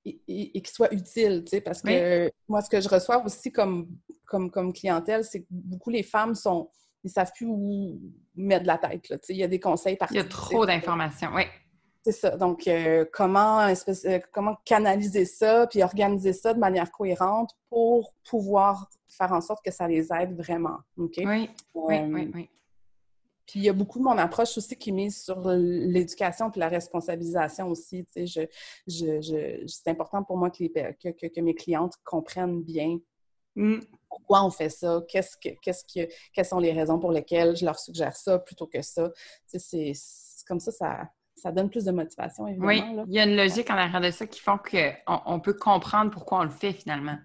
Et, 0.05 0.63
qui 0.63 0.73
soit 0.73 0.93
utile, 0.93 1.45
tu 1.45 1.51
sais, 1.51 1.61
parce 1.61 1.83
que 1.83 2.31
moi, 2.49 2.63
ce 2.63 2.71
que 2.71 2.81
je 2.81 2.89
reçois 2.89 3.23
aussi 3.25 3.53
comme, 3.53 3.89
comme, 4.25 4.51
comme 4.51 4.73
clientèle, 4.73 5.25
c'est 5.25 5.41
que 5.43 5.47
beaucoup 5.51 5.91
les 5.91 6.03
femmes 6.03 6.35
sont, 6.35 6.71
ils 7.05 7.11
savent 7.11 7.33
plus 7.35 7.47
où 7.47 8.01
mettre 8.35 8.63
de 8.63 8.69
la 8.69 8.79
tête, 8.79 9.09
là, 9.09 9.19
tu 9.19 9.27
sais, 9.27 9.35
il 9.35 9.39
y 9.39 9.45
a 9.45 9.49
des 9.49 9.61
conseils 9.61 9.97
partout. 9.97 10.15
Il 10.15 10.19
y 10.19 10.21
a 10.21 10.25
trop 10.25 10.65
d'informations, 10.65 11.31
oui. 11.35 11.45
C'est 12.03 12.13
ça. 12.13 12.31
Donc, 12.31 12.67
euh, 12.67 13.05
comment, 13.13 13.61
euh, 13.61 14.19
comment 14.33 14.57
canaliser 14.65 15.27
ça, 15.27 15.67
puis 15.67 15.83
organiser 15.83 16.33
ça 16.33 16.55
de 16.55 16.59
manière 16.59 16.91
cohérente 16.91 17.51
pour 17.69 18.15
pouvoir 18.29 18.89
faire 19.07 19.33
en 19.33 19.43
sorte 19.43 19.63
que 19.63 19.71
ça 19.71 19.87
les 19.87 20.11
aide 20.13 20.35
vraiment. 20.35 20.79
OK? 20.97 21.17
Oui, 21.19 21.51
oui, 21.75 21.97
oui, 22.09 22.31
oui. 22.35 22.51
Puis 23.51 23.59
il 23.59 23.65
y 23.65 23.69
a 23.69 23.73
beaucoup 23.73 23.99
de 23.99 24.05
mon 24.05 24.17
approche 24.17 24.57
aussi 24.57 24.77
qui 24.77 24.93
mise 24.93 25.25
sur 25.25 25.41
l'éducation 25.49 26.53
puis 26.53 26.61
la 26.61 26.69
responsabilisation 26.69 27.69
aussi. 27.69 28.05
Tu 28.05 28.29
sais, 28.29 28.49
je, 28.87 29.21
je, 29.21 29.67
c'est 29.67 29.91
important 29.91 30.23
pour 30.23 30.39
moi 30.39 30.51
que, 30.51 30.63
les, 30.63 30.71
que, 30.71 31.27
que, 31.27 31.41
mes 31.41 31.57
clientes 31.57 31.95
comprennent 32.05 32.63
bien 32.63 33.01
mm. 33.57 33.81
pourquoi 34.09 34.45
on 34.45 34.51
fait 34.51 34.69
ça, 34.69 35.03
qu'est-ce 35.09 35.37
que, 35.37 35.49
qu'est-ce 35.63 35.83
que, 35.83 36.09
quelles 36.33 36.45
sont 36.45 36.61
les 36.61 36.73
raisons 36.73 37.01
pour 37.01 37.11
lesquelles 37.11 37.57
je 37.57 37.65
leur 37.65 37.77
suggère 37.77 38.15
ça 38.15 38.39
plutôt 38.39 38.69
que 38.69 38.83
ça. 38.83 39.11
Tu 39.51 39.59
sais, 39.59 39.93
c'est 39.95 40.47
comme 40.47 40.61
ça, 40.61 40.71
ça, 40.71 41.11
ça 41.35 41.51
donne 41.51 41.71
plus 41.71 41.85
de 41.85 41.91
motivation, 41.91 42.47
évidemment. 42.47 42.69
Oui, 42.69 43.05
il 43.09 43.15
y 43.15 43.19
a 43.19 43.25
une 43.25 43.37
logique 43.37 43.69
en 43.69 43.75
arrière 43.75 44.01
de 44.01 44.13
ça 44.13 44.29
qui 44.29 44.39
font 44.39 44.59
qu'on 44.59 45.23
on 45.27 45.41
peut 45.41 45.55
comprendre 45.55 46.13
pourquoi 46.13 46.39
on 46.39 46.45
le 46.45 46.51
fait 46.51 46.73
finalement. 46.73 47.19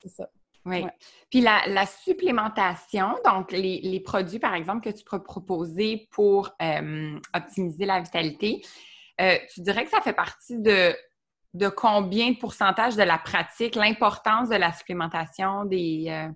C'est 0.00 0.08
ça. 0.08 0.30
Oui. 0.66 0.84
Puis 1.30 1.40
la, 1.40 1.86
supplémentation, 1.86 3.14
donc 3.24 3.52
les, 3.52 4.00
produits, 4.00 4.40
par 4.40 4.54
exemple, 4.54 4.80
que 4.90 4.94
tu 4.94 5.04
peux 5.04 5.22
proposer 5.22 6.08
pour 6.10 6.50
euh, 6.60 7.18
optimiser 7.34 7.86
la 7.86 8.00
vitalité, 8.00 8.62
euh, 9.20 9.36
tu 9.52 9.60
dirais 9.60 9.84
que 9.84 9.90
ça 9.90 10.00
fait 10.00 10.12
partie 10.12 10.58
de, 10.58 10.94
de 11.54 11.68
combien 11.68 12.32
de 12.32 12.36
pourcentage 12.36 12.96
de 12.96 13.02
la 13.04 13.16
pratique, 13.16 13.76
l'importance 13.76 14.48
de 14.48 14.56
la 14.56 14.72
supplémentation 14.72 15.64
des, 15.64 16.06
euh, 16.08 16.28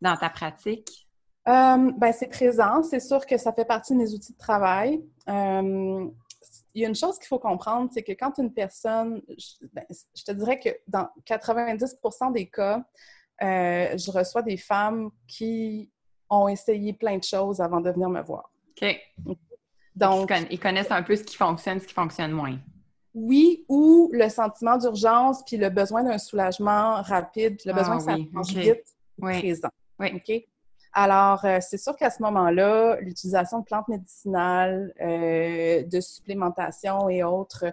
dans 0.00 0.16
ta 0.16 0.28
pratique? 0.28 1.08
ben, 1.46 2.12
c'est 2.12 2.28
présent. 2.28 2.82
C'est 2.82 3.00
sûr 3.00 3.24
que 3.26 3.36
ça 3.36 3.52
fait 3.52 3.66
partie 3.66 3.92
de 3.92 3.98
mes 3.98 4.12
outils 4.14 4.32
de 4.32 4.38
travail. 4.38 5.00
il 5.28 6.82
y 6.82 6.84
a 6.84 6.88
une 6.88 6.94
chose 6.94 7.18
qu'il 7.18 7.28
faut 7.28 7.38
comprendre, 7.38 7.90
c'est 7.92 8.02
que 8.02 8.12
quand 8.12 8.38
une 8.38 8.52
personne, 8.52 9.22
je, 9.28 9.66
ben, 9.72 9.84
je 9.90 10.24
te 10.24 10.32
dirais 10.32 10.58
que 10.58 10.70
dans 10.88 11.08
90 11.26 11.96
des 12.32 12.48
cas, 12.48 12.82
euh, 13.42 13.96
je 13.96 14.10
reçois 14.10 14.42
des 14.42 14.56
femmes 14.56 15.10
qui 15.26 15.90
ont 16.30 16.48
essayé 16.48 16.92
plein 16.92 17.18
de 17.18 17.24
choses 17.24 17.60
avant 17.60 17.80
de 17.80 17.90
venir 17.90 18.08
me 18.08 18.22
voir. 18.22 18.50
OK. 18.70 19.36
Donc, 19.94 20.32
ils 20.50 20.58
connaissent 20.58 20.90
un 20.90 21.02
peu 21.02 21.14
ce 21.14 21.22
qui 21.22 21.36
fonctionne, 21.36 21.80
ce 21.80 21.86
qui 21.86 21.94
fonctionne 21.94 22.32
moins. 22.32 22.58
Oui, 23.14 23.64
ou 23.68 24.10
le 24.12 24.28
sentiment 24.28 24.76
d'urgence, 24.76 25.44
puis 25.44 25.56
le 25.56 25.70
besoin 25.70 26.02
d'un 26.02 26.18
soulagement 26.18 27.00
rapide, 27.02 27.58
puis 27.58 27.68
le 27.68 27.74
besoin 27.74 27.94
ah 27.94 27.98
que 27.98 28.04
ça 28.04 28.16
change 28.32 28.54
vite 28.54 28.84
présent. 29.16 29.68
Oui. 30.00 30.08
OK? 30.16 30.44
Alors, 30.96 31.44
euh, 31.44 31.58
c'est 31.60 31.76
sûr 31.76 31.96
qu'à 31.96 32.10
ce 32.10 32.22
moment-là, 32.22 32.98
l'utilisation 33.00 33.60
de 33.60 33.64
plantes 33.64 33.88
médicinales, 33.88 34.92
euh, 35.00 35.82
de 35.84 36.00
supplémentation 36.00 37.08
et 37.08 37.22
autres 37.22 37.66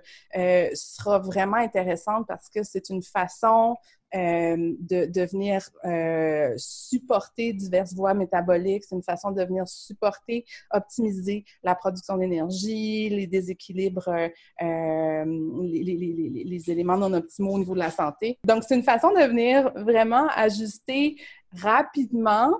sera 0.75 1.19
vraiment 1.19 1.57
intéressante 1.57 2.27
parce 2.27 2.49
que 2.49 2.63
c'est 2.63 2.89
une 2.89 3.03
façon 3.03 3.77
euh, 4.13 4.75
de, 4.79 5.05
de, 5.05 5.21
venir 5.21 5.61
euh, 5.85 6.53
supporter 6.57 7.53
diverses 7.53 7.93
voies 7.93 8.13
métaboliques. 8.13 8.83
C'est 8.83 8.95
une 8.95 9.03
façon 9.03 9.31
de 9.31 9.41
venir 9.41 9.65
supporter, 9.69 10.43
optimiser 10.69 11.45
la 11.63 11.75
production 11.75 12.17
d'énergie, 12.17 13.07
les 13.09 13.25
déséquilibres, 13.25 14.09
euh, 14.09 14.27
les, 14.59 15.83
les, 15.83 15.95
les, 15.95 16.43
les, 16.43 16.71
éléments 16.71 16.97
non 16.97 17.13
optimaux 17.13 17.53
au 17.53 17.59
niveau 17.59 17.73
de 17.73 17.79
la 17.79 17.89
santé. 17.89 18.37
Donc, 18.43 18.63
c'est 18.67 18.75
une 18.75 18.83
façon 18.83 19.11
de 19.11 19.21
venir 19.21 19.71
vraiment 19.75 20.27
ajuster 20.35 21.15
rapidement 21.55 22.57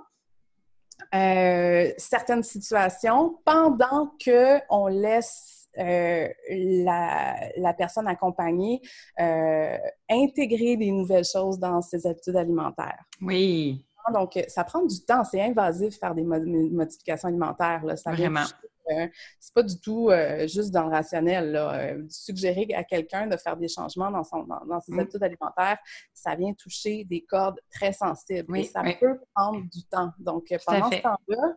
certaines 1.98 2.44
situations 2.44 3.36
pendant 3.44 4.14
qu'on 4.24 4.86
laisse 4.86 5.61
euh, 5.78 6.28
la, 6.50 7.74
personne 7.76 8.06
accompagnée 8.06 8.80
euh, 9.18 9.78
intégrer 10.10 10.76
des 10.76 10.90
nouvelles 10.90 11.24
choses 11.24 11.58
dans 11.58 11.80
ses 11.80 12.06
habitudes 12.06 12.36
alimentaires. 12.36 13.04
Oui. 13.20 13.84
Donc, 14.12 14.38
ça 14.48 14.64
prend 14.64 14.84
du 14.84 15.04
temps. 15.04 15.24
C'est 15.24 15.40
invasif 15.40 15.98
faire 15.98 16.14
des 16.14 16.24
modifications 16.24 17.28
alimentaires. 17.28 17.84
Là. 17.84 17.96
Ça 17.96 18.10
Vraiment. 18.10 18.44
Euh, 18.90 19.06
c'est 19.38 19.54
pas 19.54 19.62
du 19.62 19.78
tout 19.78 20.10
juste 20.46 20.72
dans 20.72 20.86
le 20.86 20.90
rationnel. 20.90 21.52
Là. 21.52 21.94
suggérer 22.08 22.66
à 22.74 22.82
quelqu'un 22.82 23.28
de 23.28 23.36
faire 23.36 23.56
des 23.56 23.68
changements 23.68 24.10
dans, 24.10 24.24
son, 24.24 24.42
dans, 24.42 24.80
ses 24.80 24.92
mm. 24.92 24.98
habitudes 24.98 25.22
alimentaires, 25.22 25.78
ça 26.12 26.34
vient 26.34 26.52
toucher 26.52 27.04
des 27.04 27.22
cordes 27.22 27.60
très 27.70 27.92
sensibles. 27.92 28.58
et 28.58 28.64
ça 28.64 28.82
peut 29.00 29.20
prendre 29.34 29.62
du 29.72 29.84
temps. 29.84 30.10
Donc, 30.18 30.52
pendant 30.66 30.90
ce 30.90 31.00
temps-là, 31.00 31.54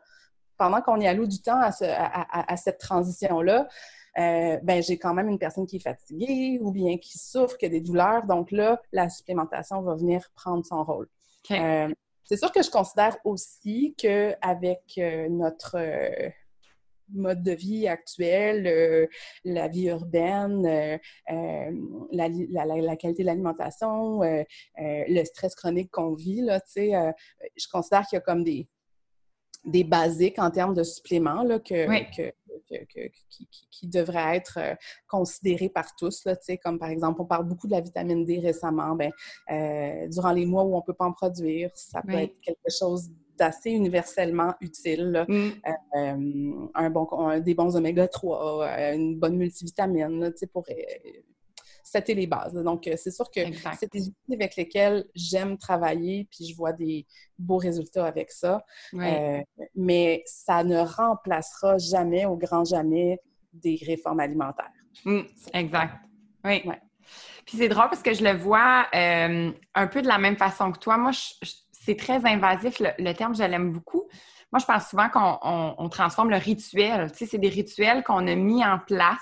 pendant 0.55 0.81
qu'on 0.81 1.01
y 1.01 1.07
alloue 1.07 1.27
du 1.27 1.41
temps 1.41 1.59
à, 1.59 2.53
à 2.53 2.57
cette 2.57 2.77
transition-là, 2.77 3.67
euh, 4.17 4.57
ben, 4.63 4.81
j'ai 4.81 4.97
quand 4.97 5.13
même 5.13 5.27
une 5.29 5.39
personne 5.39 5.65
qui 5.65 5.77
est 5.77 5.83
fatiguée 5.83 6.59
ou 6.61 6.71
bien 6.71 6.97
qui 6.97 7.17
souffre, 7.17 7.57
qui 7.57 7.65
a 7.65 7.69
des 7.69 7.81
douleurs. 7.81 8.25
Donc 8.25 8.51
là, 8.51 8.81
la 8.91 9.09
supplémentation 9.09 9.81
va 9.81 9.95
venir 9.95 10.29
prendre 10.35 10.65
son 10.65 10.83
rôle. 10.83 11.07
Euh, 11.51 11.89
c'est 12.23 12.37
sûr 12.37 12.51
que 12.51 12.63
je 12.63 12.71
considère 12.71 13.17
aussi 13.23 13.93
qu'avec 13.97 14.81
euh, 14.97 15.27
notre 15.29 15.77
mode 17.13 17.43
de 17.43 17.51
vie 17.51 17.87
actuel, 17.87 19.07
la 19.43 19.67
vie 19.67 19.89
urbaine, 19.89 20.63
la, 21.27 22.95
qualité 22.95 23.21
de 23.21 23.27
l'alimentation, 23.27 24.21
le 24.77 25.23
stress 25.23 25.53
chronique 25.53 25.91
qu'on 25.91 26.15
vit, 26.15 26.41
là, 26.41 26.59
je 26.75 27.67
considère 27.71 28.07
qu'il 28.07 28.15
y 28.15 28.17
a 28.17 28.21
comme 28.21 28.43
des, 28.43 28.67
des 29.65 29.83
basiques 29.83 30.39
en 30.39 30.51
termes 30.51 30.73
de 30.73 30.83
suppléments 30.83 31.43
là, 31.43 31.59
que, 31.59 32.31
qui, 33.71 33.87
devraient 33.87 34.37
être 34.37 34.57
euh, 34.59 34.75
considérés 35.07 35.69
par 35.69 35.95
tous. 35.95 36.25
Là, 36.25 36.35
comme 36.63 36.79
par 36.79 36.89
exemple, 36.89 37.21
on 37.21 37.25
parle 37.25 37.45
beaucoup 37.45 37.67
de 37.67 37.73
la 37.73 37.81
vitamine 37.81 38.25
D 38.25 38.39
récemment. 38.39 38.95
Ben, 38.95 39.11
euh, 39.51 40.07
durant 40.07 40.31
les 40.31 40.45
mois 40.45 40.63
où 40.63 40.73
on 40.73 40.79
ne 40.79 40.85
peut 40.85 40.93
pas 40.93 41.05
en 41.05 41.13
produire, 41.13 41.71
ça 41.73 42.01
peut 42.01 42.13
être 42.13 42.39
quelque 42.41 42.69
chose 42.77 43.09
d'assez 43.37 43.71
universellement 43.71 44.53
utile. 44.61 45.25
Mm. 45.27 45.49
Euh, 45.97 46.67
un 46.73 46.89
bon, 46.89 47.39
des 47.39 47.53
bons 47.53 47.75
oméga 47.75 48.07
3, 48.07 48.93
une 48.93 49.19
bonne 49.19 49.37
multivitamine 49.37 50.19
là, 50.19 50.31
pour 50.51 50.65
c'était 51.85 52.15
les 52.15 52.25
bases. 52.25 52.53
Donc, 52.53 52.87
euh, 52.87 52.95
c'est 52.97 53.11
sûr 53.11 53.29
que 53.29 53.39
c'est 53.79 53.91
des 53.91 54.07
outils 54.07 54.33
avec 54.33 54.55
lesquels 54.55 55.05
j'aime 55.13 55.57
travailler, 55.57 56.27
puis 56.31 56.47
je 56.47 56.55
vois 56.55 56.73
des 56.73 57.05
beaux 57.37 57.57
résultats 57.57 58.07
avec 58.07 58.31
ça. 58.31 58.65
Euh, 58.95 59.39
mais 59.75 60.23
ça 60.25 60.63
ne 60.63 60.79
remplacera 60.79 61.77
jamais, 61.77 62.25
au 62.25 62.35
grand 62.35 62.65
jamais, 62.65 63.19
des 63.53 63.79
réformes 63.85 64.19
alimentaires. 64.19 64.71
Mmh, 65.05 65.21
exact. 65.53 65.93
Oui. 66.43 66.63
Puis 67.45 67.57
c'est 67.57 67.69
drôle 67.69 67.89
parce 67.89 68.01
que 68.01 68.13
je 68.13 68.23
le 68.23 68.33
vois 68.33 68.87
euh, 68.95 69.51
un 69.75 69.87
peu 69.87 70.01
de 70.01 70.07
la 70.07 70.17
même 70.17 70.37
façon 70.37 70.71
que 70.71 70.79
toi. 70.79 70.97
Moi, 70.97 71.11
c'est 71.71 71.95
très 71.95 72.25
invasif. 72.25 72.79
Le, 72.79 73.13
terme, 73.13 73.35
je 73.35 73.43
l'aime 73.43 73.71
beaucoup. 73.71 74.09
Moi, 74.51 74.59
je 74.59 74.65
pense 74.65 74.89
souvent 74.89 75.09
qu'on 75.09 75.89
transforme 75.89 76.31
le 76.31 76.37
rituel. 76.37 77.11
Tu 77.11 77.19
sais, 77.19 77.25
c'est 77.27 77.37
des 77.37 77.49
rituels 77.49 78.03
qu'on 78.03 78.25
a 78.25 78.33
mis 78.33 78.65
en 78.65 78.79
place 78.79 79.21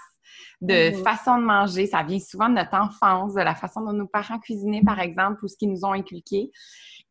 de 0.63 0.95
mhm. 0.95 1.03
façon 1.03 1.37
de 1.37 1.43
manger. 1.43 1.87
Ça 1.87 2.03
vient 2.03 2.19
souvent 2.19 2.49
de 2.49 2.55
notre 2.55 2.75
enfance, 2.75 3.33
de 3.33 3.41
la 3.41 3.53
façon 3.53 3.81
dont 3.81 3.93
nos 3.93 4.07
parents 4.07 4.39
cuisinaient, 4.39 4.81
par 4.81 4.99
exemple, 4.99 5.43
ou 5.43 5.47
ce 5.47 5.57
qu'ils 5.57 5.69
nous 5.69 5.85
ont 5.85 5.91
inculqué. 5.91 6.51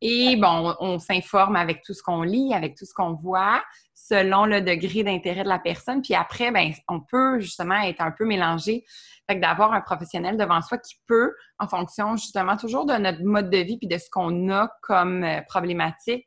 Et 0.01 0.37
bon, 0.37 0.75
on, 0.81 0.99
s'informe 0.99 1.55
avec 1.55 1.83
tout 1.83 1.95
ce 1.95 2.03
qu'on 2.03 2.23
lit, 2.23 2.55
avec 2.55 2.77
tout 2.77 2.87
ce 2.87 2.95
qu'on 2.95 3.13
voit, 3.13 3.63
selon 3.95 4.47
le 4.47 4.61
degré 4.61 5.05
d'intérêt 5.05 5.45
de 5.45 5.49
la 5.49 5.61
personne. 5.61 6.03
Puis 6.03 6.15
après, 6.15 6.51
ben, 6.51 6.73
on 6.89 7.01
peut 7.01 7.39
justement 7.39 7.81
être 7.83 8.01
un 8.01 8.11
peu 8.11 8.25
mélangé. 8.25 8.85
Fait 9.29 9.37
que 9.37 9.41
d'avoir 9.41 9.73
un 9.73 9.81
professionnel 9.81 10.37
devant 10.37 10.61
soi 10.61 10.79
qui 10.79 10.97
peut, 11.07 11.33
en 11.61 11.69
fonction 11.69 12.17
justement 12.17 12.57
toujours 12.57 12.87
de 12.87 12.95
notre 12.95 13.23
mode 13.23 13.51
de 13.51 13.59
vie 13.59 13.79
puis 13.79 13.87
de 13.87 13.99
ce 13.99 14.11
qu'on 14.11 14.51
a 14.51 14.69
comme 14.81 15.23
euh, 15.23 15.41
problématique, 15.49 16.27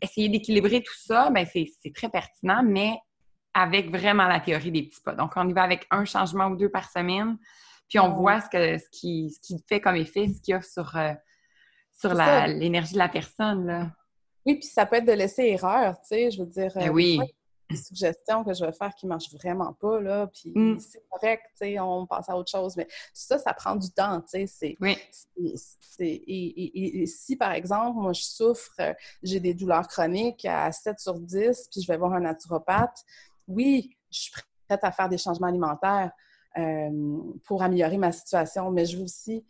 essayer 0.00 0.28
d'équilibrer 0.28 0.82
tout 0.82 0.96
ça, 0.96 1.30
ben 1.30 1.46
c'est 1.52 1.92
très 1.94 2.08
pertinent, 2.08 2.62
mais 2.64 2.96
avec 3.54 3.90
vraiment 3.90 4.26
la 4.26 4.40
théorie 4.40 4.72
des 4.72 4.82
petits 4.82 5.00
pas. 5.00 5.14
Donc, 5.14 5.32
on 5.36 5.48
y 5.48 5.52
va 5.52 5.62
avec 5.62 5.86
un 5.90 6.04
changement 6.04 6.46
ou 6.46 6.56
deux 6.56 6.68
par 6.68 6.90
semaine, 6.90 7.38
puis 7.88 7.98
on 7.98 8.12
voit 8.12 8.40
ce, 8.40 8.48
que, 8.48 8.78
ce, 8.78 8.88
qui, 8.90 9.30
ce 9.30 9.40
qui 9.40 9.64
fait 9.68 9.80
comme 9.80 9.96
effet, 9.96 10.26
ce 10.28 10.40
qu'il 10.40 10.52
y 10.52 10.54
a 10.54 10.62
sur, 10.62 10.96
euh, 10.96 11.12
sur 11.92 12.12
l'énergie 12.12 12.94
de 12.94 12.98
la 12.98 13.08
personne. 13.08 13.66
Là. 13.66 13.90
Oui, 14.46 14.56
puis 14.56 14.68
ça 14.68 14.84
peut 14.86 14.96
être 14.96 15.06
de 15.06 15.12
laisser 15.12 15.44
erreur, 15.44 15.94
tu 16.00 16.08
sais, 16.08 16.30
je 16.30 16.42
veux 16.42 16.48
dire. 16.48 16.72
Ben 16.74 16.88
euh, 16.88 16.92
oui. 16.92 17.20
Des 17.70 17.76
suggestions 17.76 18.44
que 18.44 18.52
je 18.52 18.62
vais 18.62 18.72
faire 18.72 18.94
qui 18.94 19.06
ne 19.06 19.08
marchent 19.08 19.32
vraiment 19.32 19.72
pas, 19.72 19.98
là, 19.98 20.26
puis 20.26 20.52
mm. 20.54 20.78
c'est 20.80 21.02
correct, 21.10 21.44
tu 21.52 21.64
sais, 21.64 21.80
on 21.80 22.06
passe 22.06 22.28
à 22.28 22.36
autre 22.36 22.50
chose, 22.50 22.76
mais 22.76 22.86
ça, 23.14 23.38
ça 23.38 23.54
prend 23.54 23.74
du 23.74 23.90
temps, 23.90 24.20
tu 24.20 24.46
sais. 24.46 24.76
Oui. 24.80 24.98
Et, 25.98 27.02
et, 27.02 27.06
si, 27.06 27.36
par 27.36 27.52
exemple, 27.52 27.98
moi, 27.98 28.12
je 28.12 28.22
souffre, 28.22 28.72
euh, 28.80 28.92
j'ai 29.22 29.40
des 29.40 29.54
douleurs 29.54 29.88
chroniques 29.88 30.44
à 30.44 30.70
7 30.72 31.00
sur 31.00 31.18
10, 31.18 31.68
puis 31.72 31.80
je 31.80 31.88
vais 31.88 31.96
voir 31.96 32.12
un 32.12 32.20
naturopathe, 32.20 33.02
oui, 33.46 33.96
je 34.10 34.20
suis 34.20 34.32
prête 34.66 34.84
à 34.84 34.92
faire 34.92 35.08
des 35.08 35.18
changements 35.18 35.48
alimentaires 35.48 36.10
euh, 36.56 37.20
pour 37.44 37.62
améliorer 37.62 37.98
ma 37.98 38.12
situation, 38.12 38.70
mais 38.70 38.86
je 38.86 38.96
veux 38.96 39.04
aussi, 39.04 39.44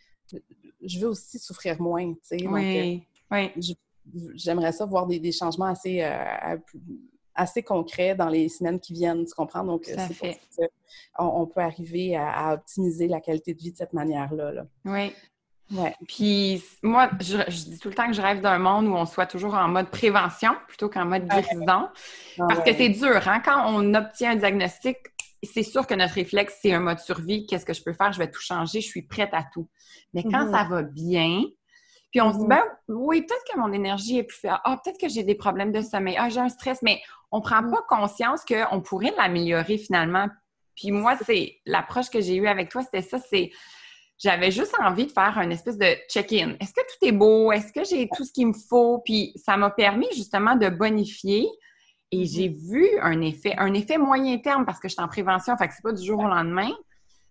je 0.82 1.00
veux 1.00 1.08
aussi 1.08 1.38
souffrir 1.38 1.80
moins. 1.80 2.12
Tu 2.14 2.20
sais, 2.22 2.46
oui, 2.46 3.06
oui. 3.30 3.76
J'aimerais 4.34 4.72
ça 4.72 4.84
voir 4.84 5.06
des, 5.06 5.32
changements 5.32 5.66
assez, 5.66 6.02
euh, 6.02 6.56
assez 7.34 7.62
concret 7.62 8.14
dans 8.14 8.28
les 8.28 8.48
semaines 8.48 8.78
qui 8.78 8.92
viennent, 8.92 9.24
tu 9.24 9.34
comprends? 9.34 9.64
Donc, 9.64 9.84
c'est 9.86 10.70
on, 11.18 11.46
peut 11.46 11.60
arriver 11.60 12.16
à, 12.16 12.54
optimiser 12.54 13.08
la 13.08 13.20
qualité 13.20 13.54
de 13.54 13.58
vie 13.58 13.72
de 13.72 13.76
cette 13.76 13.92
manière-là. 13.92 14.52
Là. 14.52 14.66
Oui. 14.84 15.12
Ouais. 15.72 15.94
Puis 16.06 16.62
moi, 16.82 17.10
je, 17.20 17.38
dis 17.50 17.78
tout 17.78 17.88
le 17.88 17.94
temps 17.94 18.06
que 18.06 18.12
je 18.12 18.20
rêve 18.20 18.40
d'un 18.40 18.58
monde 18.58 18.86
où 18.86 18.94
on 18.94 19.06
soit 19.06 19.26
toujours 19.26 19.54
en 19.54 19.68
mode 19.68 19.88
prévention 19.90 20.54
plutôt 20.68 20.88
qu'en 20.88 21.06
mode 21.06 21.26
guérison. 21.26 21.88
Parce 22.36 22.60
que 22.60 22.74
c'est 22.74 22.90
dur, 22.90 23.26
hein? 23.26 23.40
Quand 23.40 23.72
on 23.72 23.94
obtient 23.94 24.32
un 24.32 24.36
diagnostic, 24.36 24.98
c'est 25.42 25.62
sûr 25.62 25.86
que 25.86 25.94
notre 25.94 26.14
réflexe, 26.14 26.58
c'est 26.60 26.72
un 26.72 26.80
mode 26.80 27.00
survie. 27.00 27.46
Qu'est-ce 27.46 27.64
que 27.64 27.72
je 27.72 27.82
peux 27.82 27.92
faire? 27.92 28.12
Je 28.12 28.18
vais 28.18 28.30
tout 28.30 28.40
changer. 28.40 28.80
Je 28.80 28.86
suis 28.86 29.02
prête 29.02 29.32
à 29.32 29.44
tout. 29.52 29.68
Mais 30.12 30.22
quand 30.22 30.46
mm-hmm. 30.46 30.52
ça 30.52 30.64
va 30.64 30.82
bien, 30.82 31.42
puis 32.10 32.20
on 32.20 32.32
se 32.32 32.38
dit, 32.38 32.44
mm-hmm. 32.44 32.48
ben 32.48 32.62
oui, 32.88 33.22
peut-être 33.22 33.44
que 33.52 33.58
mon 33.58 33.72
énergie 33.72 34.18
est 34.18 34.24
plus 34.24 34.38
faible. 34.38 34.60
Ah, 34.64 34.78
peut-être 34.82 35.00
que 35.00 35.08
j'ai 35.08 35.24
des 35.24 35.34
problèmes 35.34 35.72
de 35.72 35.80
sommeil. 35.80 36.16
Ah, 36.18 36.28
j'ai 36.28 36.40
un 36.40 36.48
stress. 36.48 36.82
Mais 36.82 37.00
on 37.32 37.40
prend 37.40 37.62
mm. 37.62 37.70
pas 37.70 37.82
conscience 37.88 38.42
qu'on 38.44 38.80
pourrait 38.80 39.14
l'améliorer 39.16 39.78
finalement. 39.78 40.28
Puis 40.76 40.90
moi, 40.90 41.16
c'est 41.24 41.56
l'approche 41.66 42.10
que 42.10 42.20
j'ai 42.20 42.36
eue 42.36 42.48
avec 42.48 42.68
toi, 42.68 42.82
c'était 42.82 43.02
ça, 43.02 43.18
c'est 43.18 43.50
j'avais 44.24 44.50
juste 44.50 44.74
envie 44.80 45.04
de 45.04 45.12
faire 45.12 45.36
un 45.36 45.50
espèce 45.50 45.76
de 45.76 45.94
check-in. 46.08 46.56
Est-ce 46.58 46.72
que 46.72 46.80
tout 46.80 47.06
est 47.06 47.12
beau? 47.12 47.52
Est-ce 47.52 47.72
que 47.72 47.84
j'ai 47.84 48.08
tout 48.16 48.24
ce 48.24 48.32
qu'il 48.32 48.46
me 48.46 48.54
faut? 48.54 49.02
Puis 49.04 49.32
ça 49.36 49.58
m'a 49.58 49.68
permis 49.68 50.08
justement 50.14 50.56
de 50.56 50.70
bonifier 50.70 51.46
et 52.10 52.22
mm-hmm. 52.22 52.34
j'ai 52.34 52.48
vu 52.48 52.88
un 53.02 53.20
effet, 53.20 53.54
un 53.58 53.74
effet 53.74 53.98
moyen 53.98 54.38
terme 54.38 54.64
parce 54.64 54.80
que 54.80 54.88
je 54.88 54.94
suis 54.94 55.02
en 55.02 55.08
prévention, 55.08 55.56
fait 55.58 55.68
que 55.68 55.74
c'est 55.74 55.82
pas 55.82 55.92
du 55.92 56.04
jour 56.04 56.20
au 56.20 56.28
lendemain. 56.28 56.70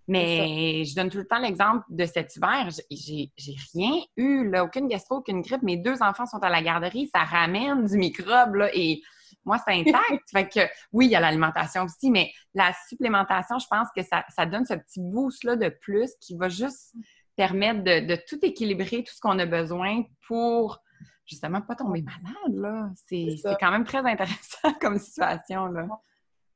Mais 0.08 0.84
je 0.84 0.95
donne 0.95 1.10
tout 1.10 1.17
le 1.17 1.25
temps 1.25 1.39
l'exemple 1.39 1.84
de 1.89 2.06
cet 2.06 2.36
hiver. 2.36 2.67
J'ai 2.91 3.32
rien 3.73 4.01
eu, 4.17 4.49
là, 4.49 4.65
aucune 4.65 4.88
gastro, 4.88 5.17
aucune 5.17 5.41
grippe. 5.41 5.63
Mes 5.63 5.77
deux 5.77 6.03
enfants 6.03 6.25
sont 6.25 6.39
à 6.39 6.49
la 6.49 6.62
garderie. 6.62 7.10
Ça 7.15 7.23
ramène 7.23 7.86
du 7.86 7.97
microbe, 7.97 8.56
là, 8.56 8.69
et 8.73 9.01
moi, 9.45 9.58
c'est 9.65 9.73
intact. 9.73 10.29
fait 10.32 10.47
que 10.47 10.60
oui, 10.91 11.06
il 11.06 11.12
y 11.12 11.15
a 11.15 11.19
l'alimentation 11.19 11.84
aussi, 11.84 12.10
mais 12.10 12.32
la 12.53 12.71
supplémentation, 12.88 13.60
je 13.60 13.67
pense 13.69 13.88
que 13.95 14.01
ça, 14.03 14.45
donne 14.45 14.65
ce 14.65 14.73
petit 14.73 14.99
boost-là 14.99 15.56
de 15.56 15.69
plus 15.69 16.12
qui 16.19 16.36
va 16.36 16.49
juste 16.49 16.93
permettre 17.36 17.84
de, 17.84 18.17
tout 18.27 18.39
équilibrer, 18.43 19.03
tout 19.03 19.13
ce 19.13 19.19
qu'on 19.19 19.39
a 19.39 19.45
besoin 19.45 20.03
pour 20.27 20.79
justement 21.25 21.62
pas 21.62 21.75
tomber 21.75 22.01
malade. 22.01 22.56
Là. 22.56 22.89
C'est, 23.08 23.38
quand 23.60 23.71
même 23.71 23.86
très 23.86 24.06
intéressant 24.06 24.73
comme 24.82 24.99
situation. 24.99 25.65
Là. 25.67 25.88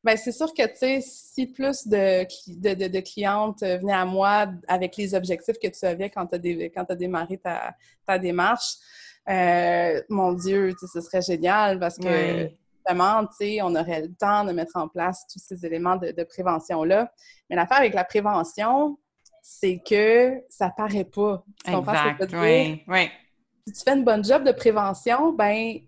Bien, 0.03 0.15
c'est 0.15 0.31
sûr 0.31 0.53
que, 0.53 0.65
tu 0.67 0.75
sais, 0.75 0.99
si 1.01 1.47
plus 1.47 1.87
de, 1.87 2.23
de, 2.23 2.99
clientes 2.99 3.61
venaient 3.61 3.93
à 3.93 4.05
moi 4.05 4.47
avec 4.67 4.95
les 4.95 5.15
objectifs 5.15 5.57
que 5.61 5.67
tu 5.67 5.85
avais 5.85 6.09
quand 6.09 6.27
tu 6.27 6.35
as, 6.35 6.95
démarré 6.95 7.37
ta, 7.37 8.19
démarche, 8.19 8.75
euh, 9.27 10.01
mon 10.09 10.33
Dieu, 10.33 10.73
ce 10.79 11.01
serait 11.01 11.21
génial 11.21 11.79
parce 11.79 11.97
que 11.97 12.49
on 12.89 13.75
aurait 13.75 14.01
le 14.01 14.13
temps 14.13 14.43
de 14.45 14.51
mettre 14.51 14.75
en 14.75 14.87
place 14.87 15.25
tous 15.31 15.39
ces 15.39 15.65
éléments 15.65 15.95
de, 15.95 16.23
prévention-là. 16.23 17.11
Mais 17.49 17.55
l'affaire 17.55 17.77
avec 17.77 17.93
la 17.93 18.03
prévention, 18.03 18.97
c'est 19.41 19.81
que 19.85 20.41
ça 20.49 20.69
paraît 20.69 21.05
pas. 21.05 21.43
exact, 21.65 22.33
oui, 22.33 22.83
oui. 22.87 23.09
Si 23.65 23.73
tu 23.73 23.81
fais 23.83 23.97
une 23.97 24.05
bonne 24.05 24.23
job 24.23 24.43
de 24.43 24.51
prévention, 24.51 25.33
ben 25.33 25.79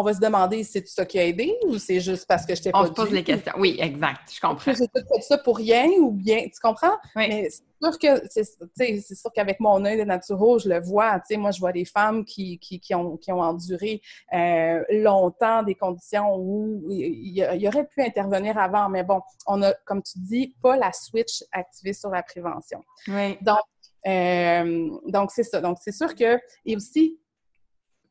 on 0.00 0.02
va 0.02 0.14
se 0.14 0.20
demander 0.20 0.64
c'est 0.64 0.86
ça 0.86 1.04
qui 1.04 1.18
a 1.18 1.24
aidé 1.24 1.54
ou 1.66 1.78
c'est 1.78 2.00
juste 2.00 2.26
parce 2.26 2.44
que 2.46 2.54
je 2.54 2.62
t'ai 2.62 2.70
pas 2.70 2.82
On 2.82 2.86
se 2.86 2.92
pose 2.92 3.10
les 3.10 3.24
questions. 3.24 3.52
Oui, 3.58 3.76
exact. 3.80 4.32
Je 4.32 4.40
comprends. 4.40 4.72
J'ai 4.72 4.86
fait 4.86 5.22
ça 5.22 5.38
pour 5.38 5.56
rien 5.56 5.88
ou 5.98 6.10
bien. 6.10 6.44
Tu 6.44 6.60
comprends? 6.62 6.96
Oui. 7.16 7.26
Mais 7.28 7.48
c'est 7.50 7.62
sûr 7.80 7.98
que 7.98 8.28
c'est 8.30 9.14
sûr 9.14 9.32
qu'avec 9.34 9.60
mon 9.60 9.84
œil 9.84 9.98
de 9.98 10.04
naturo, 10.04 10.58
je 10.58 10.68
le 10.68 10.80
vois. 10.80 11.20
Tu 11.20 11.34
sais, 11.34 11.36
moi, 11.36 11.50
je 11.50 11.60
vois 11.60 11.72
des 11.72 11.84
femmes 11.84 12.24
qui, 12.24 12.58
qui, 12.58 12.80
qui, 12.80 12.94
ont, 12.94 13.16
qui 13.16 13.32
ont 13.32 13.40
enduré 13.40 14.00
euh, 14.32 14.82
longtemps 14.90 15.62
des 15.62 15.74
conditions 15.74 16.36
où 16.36 16.86
il 16.90 17.32
y, 17.36 17.68
aurait 17.68 17.86
pu 17.86 18.02
intervenir 18.02 18.58
avant. 18.58 18.88
Mais 18.88 19.04
bon, 19.04 19.20
on 19.46 19.62
a, 19.62 19.72
comme 19.84 20.02
tu 20.02 20.18
dis, 20.18 20.54
pas 20.62 20.76
la 20.76 20.92
switch 20.92 21.44
activée 21.52 21.92
sur 21.92 22.10
la 22.10 22.22
prévention. 22.22 22.82
Oui. 23.08 23.36
Donc, 23.42 23.58
euh, 24.06 24.90
donc 25.06 25.30
c'est 25.30 25.44
ça. 25.44 25.60
Donc, 25.60 25.78
c'est 25.80 25.92
sûr 25.92 26.14
que, 26.14 26.38
et 26.66 26.76
aussi, 26.76 27.18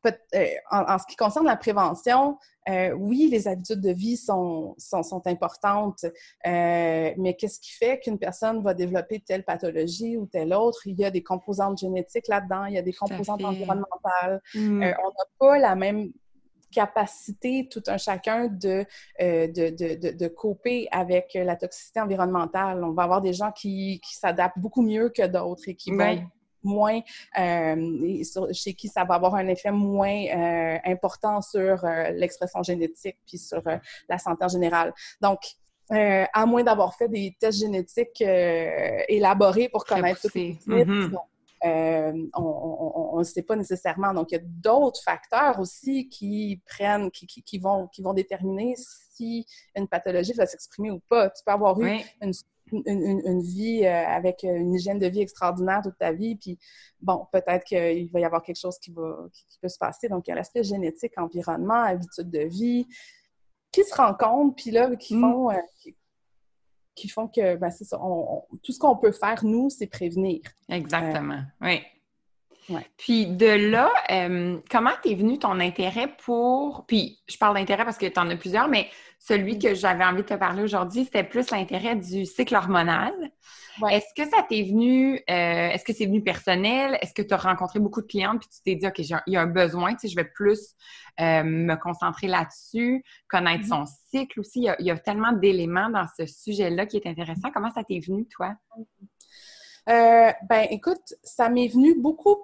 euh, 0.06 0.46
en, 0.70 0.98
ce 0.98 1.06
qui 1.06 1.16
concerne 1.16 1.46
la 1.46 1.56
prévention, 1.56 2.38
euh, 2.68 2.92
oui, 2.92 3.28
les 3.30 3.48
habitudes 3.48 3.80
de 3.80 3.90
vie 3.90 4.16
sont, 4.16 4.74
sont, 4.78 5.26
importantes, 5.26 6.04
euh, 6.04 7.12
mais 7.16 7.34
qu'est-ce 7.38 7.60
qui 7.60 7.72
fait 7.72 8.00
qu'une 8.00 8.18
personne 8.18 8.62
va 8.62 8.74
développer 8.74 9.20
telle 9.20 9.44
pathologie 9.44 10.16
ou 10.16 10.26
telle 10.26 10.52
autre? 10.54 10.86
Il 10.86 10.98
y 10.98 11.04
a 11.04 11.10
des 11.10 11.22
composantes 11.22 11.78
génétiques 11.78 12.28
là-dedans, 12.28 12.66
il 12.66 12.74
y 12.74 12.78
a 12.78 12.82
des 12.82 12.92
composantes 12.92 13.44
environnementales. 13.44 14.40
Mm. 14.54 14.82
on 14.82 15.08
n'a 15.08 15.26
pas 15.38 15.58
la 15.58 15.74
même 15.74 16.10
capacité, 16.72 17.68
tout 17.70 17.82
un 17.86 17.98
chacun, 17.98 18.48
de, 18.48 18.84
de, 19.20 20.10
de, 20.12 20.28
couper 20.28 20.88
avec 20.90 21.34
la 21.34 21.54
toxicité 21.54 22.00
environnementale. 22.00 22.82
On 22.82 22.92
va 22.92 23.04
avoir 23.04 23.20
des 23.20 23.32
gens 23.32 23.52
qui, 23.52 24.00
qui 24.04 24.16
s'adaptent 24.16 24.58
beaucoup 24.58 24.82
mieux 24.82 25.08
que 25.10 25.24
d'autres 25.26 25.68
et 25.68 25.76
qui 25.76 25.92
vont 25.92 26.26
moins, 26.64 27.00
euh, 27.38 28.22
chez 28.52 28.74
qui 28.74 28.88
ça 28.88 29.04
va 29.04 29.14
avoir 29.14 29.34
un 29.34 29.46
effet 29.48 29.70
moins 29.70 30.24
euh, 30.26 30.78
important 30.84 31.40
sur 31.40 31.84
euh, 31.84 32.10
l'expression 32.10 32.62
génétique 32.62 33.16
puis 33.26 33.38
sur 33.38 33.62
la 34.08 34.18
santé 34.18 34.44
en 34.44 34.48
général. 34.48 34.92
Donc, 35.20 35.40
à 35.90 36.46
moins 36.46 36.62
d'avoir 36.62 36.96
fait 36.96 37.08
des 37.08 37.36
tests 37.38 37.58
génétiques 37.58 38.22
élaborés 38.22 39.68
pour 39.68 39.84
connaître 39.84 40.22
toutes 40.22 40.34
les 40.34 40.54
mm-hmm. 40.66 41.14
on 42.34 43.18
ne 43.18 43.24
sait 43.24 43.42
pas 43.42 43.54
nécessairement. 43.54 44.14
Donc, 44.14 44.32
il 44.32 44.36
y 44.36 44.38
a 44.38 44.42
d'autres 44.44 45.02
facteurs 45.02 45.60
aussi 45.60 46.08
qui 46.08 46.62
prennent, 46.66 47.10
qui, 47.10 47.26
qui, 47.26 47.58
vont, 47.58 47.86
qui 47.88 48.00
vont 48.00 48.14
déterminer 48.14 48.74
si 48.76 49.46
une 49.76 49.86
pathologie 49.86 50.32
va 50.32 50.46
s'exprimer 50.46 50.90
ou 50.90 51.00
pas. 51.00 51.28
Tu 51.28 51.44
peux 51.44 51.52
avoir 51.52 51.78
eu 51.80 52.00
une 52.22 52.32
une, 52.72 53.42
vie 53.42 53.84
euh, 53.84 54.06
avec 54.06 54.42
une 54.42 54.74
hygiène 54.74 54.98
de 54.98 55.06
vie 55.06 55.20
extraordinaire 55.20 55.80
toute 55.82 55.98
ta 55.98 56.12
vie, 56.12 56.36
puis 56.36 56.58
bon, 57.00 57.26
peut-être 57.32 57.64
qu'il 57.64 58.10
va 58.10 58.20
y 58.20 58.24
avoir 58.24 58.42
quelque 58.42 58.58
chose 58.58 58.78
qui, 58.78 58.90
va, 58.90 59.26
qui, 59.32 59.58
peut 59.60 59.68
se 59.68 59.78
passer. 59.78 60.08
Donc, 60.08 60.26
il 60.26 60.30
y 60.30 60.32
a 60.32 60.36
l'aspect 60.36 60.64
génétique, 60.64 61.12
environnement, 61.16 61.82
habitude 61.82 62.30
de 62.30 62.40
vie, 62.40 62.86
qui 63.72 63.84
se 63.84 63.94
rencontrent, 63.94 64.54
puis 64.54 64.70
là, 64.70 64.94
qui 64.96 65.16
mm. 65.16 65.20
font, 65.20 65.50
euh, 65.50 65.56
qui, 66.94 67.08
font 67.08 67.28
que, 67.28 67.56
ben, 67.56 67.70
c'est 67.70 67.84
ça, 67.84 67.98
tout 68.62 68.72
ce 68.72 68.78
qu'on 68.78 68.96
peut 68.96 69.12
faire, 69.12 69.44
nous, 69.44 69.68
c'est 69.70 69.86
prévenir. 69.86 70.40
Exactement, 70.68 71.42
oui. 71.60 71.82
Puis 72.96 73.26
de 73.26 73.70
là, 73.70 73.90
euh, 74.10 74.58
comment 74.70 74.90
t'es 75.02 75.14
venu 75.14 75.38
ton 75.38 75.60
intérêt 75.60 76.08
pour. 76.24 76.86
Puis 76.86 77.18
je 77.28 77.36
parle 77.36 77.56
d'intérêt 77.56 77.84
parce 77.84 77.98
que 77.98 78.06
tu 78.06 78.18
en 78.18 78.28
as 78.30 78.36
plusieurs, 78.36 78.68
mais 78.68 78.88
celui 79.26 79.56
mm. 79.56 79.58
que 79.58 79.74
j'avais 79.74 80.04
envie 80.04 80.22
de 80.22 80.28
te 80.28 80.34
parler 80.34 80.62
aujourd'hui, 80.62 81.04
c'était 81.04 81.24
plus 81.24 81.50
l'intérêt 81.50 81.96
du 81.96 82.26
cycle 82.26 82.54
hormonal. 82.54 83.12
Est-ce 83.90 84.14
que 84.14 84.28
ça 84.28 84.44
t'est 84.48 84.62
venu, 84.62 85.14
euh, 85.16 85.68
est-ce 85.70 85.84
que 85.84 85.92
c'est 85.92 86.06
venu 86.06 86.22
personnel? 86.22 86.96
Est-ce 87.00 87.12
que 87.12 87.22
tu 87.22 87.34
as 87.34 87.38
rencontré 87.38 87.80
beaucoup 87.80 88.02
de 88.02 88.06
clientes 88.06 88.38
puis 88.38 88.48
tu 88.48 88.62
t'es 88.62 88.76
dit, 88.76 88.86
OK, 88.86 88.98
il 88.98 89.32
y 89.32 89.36
a 89.36 89.40
un 89.40 89.46
besoin, 89.46 89.94
tu 89.94 90.00
sais, 90.00 90.08
je 90.08 90.16
vais 90.16 90.30
plus 90.32 90.74
euh, 91.20 91.42
me 91.42 91.74
concentrer 91.74 92.28
là-dessus, 92.28 93.02
connaître 93.28 93.64
mm-hmm. 93.64 93.86
son 93.86 93.92
cycle 94.10 94.40
aussi? 94.40 94.68
Il 94.78 94.86
y 94.86 94.90
a, 94.90 94.98
tellement 94.98 95.32
d'éléments 95.32 95.90
dans 95.90 96.06
ce 96.16 96.26
sujet-là 96.26 96.86
qui 96.86 96.98
est 96.98 97.06
intéressant. 97.06 97.50
Comment 97.52 97.70
ça 97.70 97.82
t'est 97.82 98.00
venu, 98.00 98.26
toi? 98.28 98.54
ben, 99.86 100.66
écoute, 100.70 101.14
ça 101.22 101.48
m'est 101.48 101.68
venu 101.68 102.00
beaucoup 102.00 102.38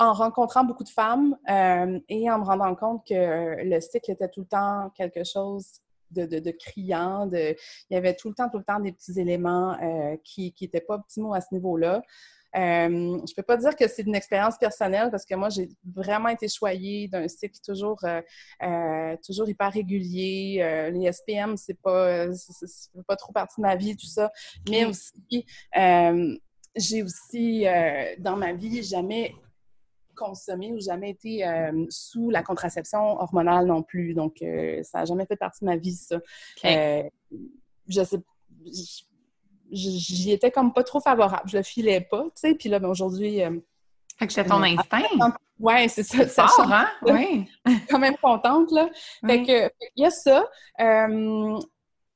en 0.00 0.14
rencontrant 0.14 0.64
beaucoup 0.64 0.82
de 0.82 0.88
femmes 0.88 1.36
euh, 1.50 2.00
et 2.08 2.30
en 2.30 2.38
me 2.38 2.44
rendant 2.44 2.74
compte 2.74 3.06
que 3.06 3.62
le 3.62 3.80
cycle 3.80 4.10
était 4.10 4.30
tout 4.30 4.40
le 4.40 4.46
temps 4.46 4.90
quelque 4.96 5.24
chose 5.24 5.82
de, 6.10 6.24
de, 6.24 6.50
criant, 6.50 7.26
de, 7.26 7.54
il 7.90 7.94
y 7.94 7.96
avait 7.96 8.16
tout 8.16 8.30
le 8.30 8.34
temps, 8.34 8.48
tout 8.48 8.58
le 8.58 8.64
temps 8.64 8.80
des 8.80 8.92
petits 8.92 9.20
éléments 9.20 9.76
euh, 9.80 10.16
qui 10.24 10.54
n'étaient 10.60 10.80
pas 10.80 10.94
optimaux 10.94 11.34
à 11.34 11.42
ce 11.42 11.48
niveau-là. 11.52 12.02
Euh, 12.56 13.20
je 13.28 13.34
peux 13.36 13.44
pas 13.44 13.58
dire 13.58 13.76
que 13.76 13.86
c'est 13.86 14.02
une 14.02 14.16
expérience 14.16 14.56
personnelle 14.58 15.10
parce 15.10 15.26
que 15.26 15.34
moi, 15.34 15.50
j'ai 15.50 15.68
vraiment 15.84 16.30
été 16.30 16.48
choyée 16.48 17.06
d'un 17.06 17.28
cycle 17.28 17.60
toujours, 17.64 18.00
euh, 18.02 19.16
toujours 19.24 19.48
hyper 19.48 19.70
régulier. 19.70 20.90
les 20.92 21.12
SPM, 21.12 21.58
c'est 21.58 21.80
pas, 21.80 22.26
pas 23.06 23.16
trop 23.16 23.32
partie 23.32 23.60
de 23.60 23.66
ma 23.66 23.76
vie, 23.76 23.96
tout 23.96 24.08
ça. 24.08 24.32
Mais 24.68 24.86
aussi, 24.86 25.46
j'ai 26.74 27.02
aussi, 27.02 27.66
dans 28.18 28.36
ma 28.36 28.54
vie, 28.54 28.82
jamais 28.82 29.34
consommé 30.20 30.72
ou 30.72 30.80
jamais 30.80 31.10
été 31.10 31.46
euh, 31.46 31.86
sous 31.88 32.30
la 32.30 32.42
contraception 32.42 33.18
hormonale 33.20 33.66
non 33.66 33.82
plus. 33.82 34.14
Donc, 34.14 34.42
euh, 34.42 34.82
ça 34.82 34.98
n'a 34.98 35.04
jamais 35.06 35.24
fait 35.26 35.36
partie 35.36 35.64
de 35.64 35.70
ma 35.70 35.76
vie, 35.76 35.94
ça. 35.94 36.20
Euh, 36.64 37.02
je 37.88 38.04
sais 38.04 38.18
j'y 39.72 40.32
étais 40.32 40.50
comme 40.50 40.72
pas 40.72 40.82
trop 40.82 41.00
favorable. 41.00 41.48
Je 41.48 41.56
le 41.56 41.62
filais 41.62 42.00
pas, 42.00 42.24
tu 42.24 42.30
sais. 42.34 42.54
Puis 42.54 42.68
là, 42.68 42.80
ben, 42.80 42.88
aujourd'hui... 42.88 43.40
fait 44.18 44.26
que 44.26 44.32
c'est 44.32 44.44
ton 44.44 44.62
instinct. 44.64 45.02
Oui, 45.60 45.88
c'est 45.88 46.02
ça. 46.02 46.26
ça 46.26 46.48
fort, 46.48 46.72
hein? 46.72 46.88
Oui. 47.02 47.46
quand 47.88 48.00
même 48.00 48.16
contente, 48.16 48.72
là. 48.72 48.90
Fait 49.24 49.42
que, 49.44 49.72
il 49.94 50.02
y 50.02 50.06
a 50.06 50.10
ça. 50.10 50.44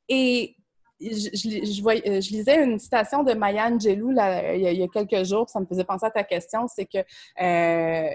et 0.09 0.57
je, 1.01 1.31
je, 1.33 2.21
je, 2.21 2.31
lisais 2.31 2.65
une 2.65 2.79
citation 2.79 3.23
de 3.23 3.35
Maya 3.35 3.67
Angelou 3.67 4.11
là, 4.11 4.55
il, 4.55 4.63
y 4.63 4.83
a, 4.83 4.89
quelques 4.89 5.25
jours, 5.25 5.49
ça 5.49 5.61
me 5.61 5.67
faisait 5.67 5.85
penser 5.85 6.07
à 6.07 6.11
ta 6.11 6.25
question, 6.25 6.67
c'est 6.69 6.87
que 6.87 6.99
euh, 7.41 8.11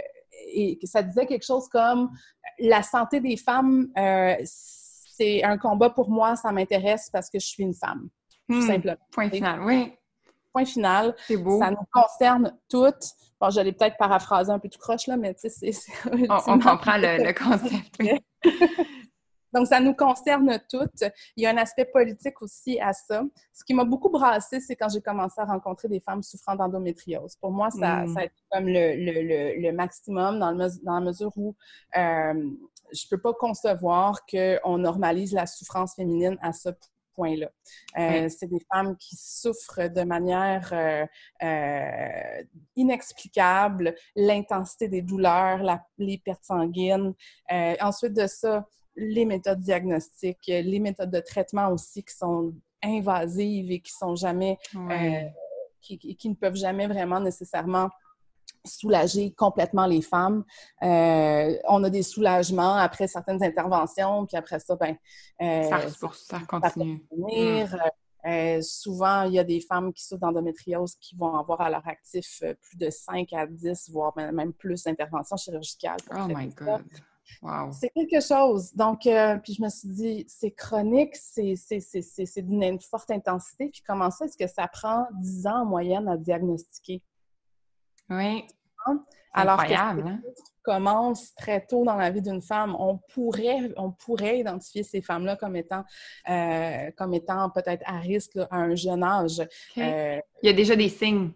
et 0.51 0.79
ça 0.83 1.03
disait 1.03 1.25
quelque 1.25 1.45
chose 1.45 1.67
comme 1.67 2.11
la 2.59 2.81
santé 2.83 3.19
des 3.19 3.37
femmes, 3.37 3.89
euh, 3.97 4.35
c'est 4.43 5.43
un 5.43 5.57
combat 5.57 5.89
pour 5.89 6.09
moi, 6.09 6.35
ça 6.35 6.51
m'intéresse 6.51 7.09
parce 7.11 7.29
que 7.29 7.39
je 7.39 7.45
suis 7.45 7.63
une 7.63 7.73
femme. 7.73 8.09
Tout 8.49 8.55
hmm. 8.55 8.67
simplement. 8.67 8.97
Point 9.11 9.29
final, 9.29 9.61
oui. 9.63 9.93
Point 10.53 10.65
final. 10.65 11.15
C'est 11.27 11.37
beau. 11.37 11.59
Ça 11.59 11.71
nous 11.71 11.77
concerne 11.91 12.57
toutes. 12.69 13.03
Bon, 13.39 13.49
j'allais 13.49 13.71
peut-être 13.71 13.97
paraphraser 13.97 14.51
un 14.51 14.59
peu 14.59 14.69
tout 14.69 14.79
croche, 14.79 15.07
là, 15.07 15.17
mais 15.17 15.33
tu 15.33 15.49
sais, 15.49 15.71
c'est... 15.71 15.91
On, 16.47 16.59
comprend 16.59 16.97
le, 16.97 17.23
le 17.23 17.33
concept. 17.37 18.21
Donc, 19.53 19.67
ça 19.67 19.79
nous 19.79 19.93
concerne 19.93 20.59
toutes. 20.69 21.03
Il 21.35 21.43
y 21.43 21.45
a 21.45 21.51
un 21.51 21.57
aspect 21.57 21.85
politique 21.85 22.41
aussi 22.41 22.79
à 22.79 22.93
ça. 22.93 23.23
Ce 23.53 23.63
qui 23.63 23.73
m'a 23.73 23.83
beaucoup 23.83 24.09
brassé, 24.09 24.59
c'est 24.59 24.75
quand 24.75 24.89
j'ai 24.89 25.01
commencé 25.01 25.39
à 25.41 25.45
rencontrer 25.45 25.87
des 25.87 25.99
femmes 25.99 26.23
souffrant 26.23 26.55
d'endométriose. 26.55 27.35
Pour 27.37 27.51
moi, 27.51 27.69
ça, 27.71 28.03
hmm. 28.03 28.13
ça, 28.13 28.19
a 28.21 28.23
été 28.25 28.35
comme 28.51 28.67
le, 28.67 28.95
le, 28.95 29.61
le, 29.61 29.71
maximum 29.71 30.39
dans, 30.39 30.53
dans, 30.53 30.93
la 30.93 31.01
mesure 31.01 31.31
où 31.35 31.55
euh, 31.97 32.33
je 32.91 33.05
ne 33.05 33.09
peux 33.09 33.21
pas 33.21 33.33
concevoir 33.33 34.25
qu'on 34.25 34.77
normalise 34.77 35.33
la 35.33 35.45
souffrance 35.45 35.95
féminine 35.95 36.37
à 36.41 36.53
ce 36.53 36.69
point-là. 37.19 37.49
Euh, 37.97 38.29
c'est 38.29 38.47
des 38.47 38.65
femmes 38.71 38.95
qui 38.97 39.17
souffrent 39.17 39.89
de 39.89 40.03
manière 40.03 40.69
euh, 40.71 41.05
euh, 41.43 42.43
inexplicable, 42.77 43.93
l'intensité 44.15 44.87
des 44.87 45.01
douleurs, 45.01 45.61
la, 45.61 45.83
les 45.97 46.17
pertes 46.17 46.45
sanguines. 46.45 47.13
ensuite 47.81 48.13
de 48.13 48.25
ça, 48.27 48.65
les 48.99 49.25
méthodes 49.25 49.59
diagnostiques, 49.59 50.45
les 50.47 50.79
méthodes 50.79 51.11
de 51.11 51.19
traitement 51.19 51.69
aussi 51.69 52.03
qui 52.03 52.15
sont 52.15 52.53
invasives 52.83 53.71
et 53.71 53.79
qui 53.79 53.91
sont 53.91 54.15
jamais, 54.15 54.57
euh, 54.75 55.21
qui, 55.81 55.97
qui, 55.97 56.29
ne 56.29 56.35
peuvent 56.35 56.55
jamais 56.55 56.87
vraiment 56.87 57.19
nécessairement 57.19 57.89
soulager 58.65 59.31
complètement 59.31 59.85
les 59.85 60.01
femmes. 60.01 60.43
Euh, 60.83 61.57
on 61.67 61.83
a 61.83 61.89
des 61.89 62.03
soulagements 62.03 62.75
après 62.75 63.07
certaines 63.07 63.41
interventions, 63.41 64.25
puis 64.25 64.37
après 64.37 64.59
ça, 64.59 64.75
ben, 64.75 64.95
euh, 65.41 65.63
ça, 65.63 65.79
pour, 65.99 66.15
ça 66.15 66.39
continue. 66.41 67.01
Mm. 67.15 68.61
souvent, 68.61 69.23
il 69.23 69.33
y 69.33 69.39
a 69.39 69.45
des 69.45 69.61
femmes 69.61 69.93
qui 69.93 70.03
souffrent 70.03 70.21
d'endométriose 70.21 70.95
qui 70.95 71.15
vont 71.15 71.37
avoir 71.37 71.61
à 71.61 71.69
leur 71.69 71.87
actif 71.87 72.43
plus 72.61 72.77
de 72.77 72.89
5 72.89 73.31
à 73.33 73.47
10, 73.47 73.91
voire 73.91 74.13
même 74.17 74.51
plus 74.51 74.83
d'interventions 74.83 75.37
chirurgicales. 75.37 76.01
Oh 76.11 76.27
my 76.27 76.47
God! 76.49 76.83
C'est 77.71 77.89
quelque 77.89 78.21
chose. 78.21 78.73
Donc, 78.73 79.05
euh, 79.07 79.37
puis 79.37 79.53
je 79.53 79.61
me 79.63 79.69
suis 79.69 79.89
dit, 79.89 80.25
c'est 80.27 80.51
chronique, 80.51 81.15
c'est 81.15 82.41
d'une 82.41 82.79
forte 82.79 83.11
intensité. 83.11 83.69
Puis 83.69 83.81
comment 83.85 84.11
ça, 84.11 84.25
est-ce 84.25 84.37
que 84.37 84.47
ça 84.47 84.67
prend 84.67 85.07
10 85.21 85.47
ans 85.47 85.61
en 85.61 85.65
moyenne 85.65 86.07
à 86.07 86.17
diagnostiquer? 86.17 87.01
Oui. 88.09 88.45
Alors 89.33 89.59
incroyable, 89.59 90.07
hein? 90.07 90.21
commence 90.63 91.35
très 91.35 91.65
tôt 91.65 91.83
dans 91.83 91.95
la 91.95 92.09
vie 92.09 92.21
d'une 92.21 92.41
femme, 92.41 92.75
on 92.79 92.97
pourrait, 93.13 93.71
on 93.77 93.91
pourrait 93.91 94.39
identifier 94.39 94.83
ces 94.83 95.01
femmes-là 95.01 95.35
comme 95.35 95.55
étant, 95.55 95.83
euh, 96.29 96.89
comme 96.97 97.13
étant 97.13 97.49
peut-être 97.49 97.83
à 97.85 97.99
risque 97.99 98.37
à 98.37 98.57
un 98.57 98.75
jeune 98.75 99.03
âge. 99.03 99.39
Euh, 99.77 100.19
Il 100.41 100.47
y 100.47 100.49
a 100.49 100.53
déjà 100.53 100.75
des 100.75 100.89
signes. 100.89 101.31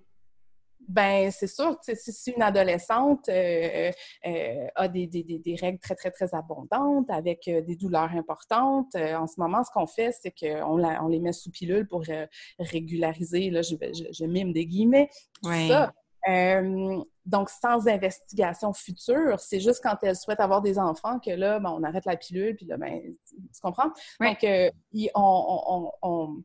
Ben, 0.87 1.31
c'est 1.31 1.47
sûr, 1.47 1.77
si 1.81 2.31
une 2.31 2.41
adolescente 2.41 3.29
euh, 3.29 3.91
euh, 4.25 4.67
a 4.75 4.87
des, 4.87 5.07
des, 5.07 5.23
des, 5.23 5.55
règles 5.55 5.79
très, 5.79 5.95
très, 5.95 6.11
très 6.11 6.33
abondantes 6.35 7.09
avec 7.09 7.47
euh, 7.47 7.61
des 7.61 7.75
douleurs 7.75 8.11
importantes, 8.11 8.95
en 8.95 9.27
ce 9.27 9.39
moment, 9.39 9.63
ce 9.63 9.71
qu'on 9.71 9.87
fait, 9.87 10.11
c'est 10.21 10.31
qu'on 10.31 10.83
on 10.83 11.07
les 11.07 11.19
met 11.19 11.31
sous 11.31 11.51
pilule 11.51 11.87
pour 11.87 12.03
régulariser, 12.59 13.49
là, 13.49 13.61
je, 13.61 13.75
je, 14.11 14.25
mime 14.25 14.51
des 14.51 14.65
guillemets, 14.65 15.09
tout 15.41 15.51
ça. 15.67 15.93
donc, 17.25 17.49
sans 17.49 17.87
investigation 17.87 18.73
future, 18.73 19.39
c'est 19.39 19.59
juste 19.59 19.81
quand 19.81 19.97
elle 20.01 20.15
souhaite 20.15 20.39
avoir 20.39 20.61
des 20.61 20.79
enfants 20.79 21.19
que 21.19 21.31
là, 21.31 21.59
ben, 21.59 21.69
on 21.71 21.83
arrête 21.83 22.05
la 22.05 22.17
pilule, 22.17 22.55
puis 22.55 22.65
là, 22.65 22.77
ben, 22.77 23.01
tu 23.29 23.61
comprends? 23.61 23.91
Donc, 24.19 24.45
on, 25.15 25.91
on, 26.01 26.43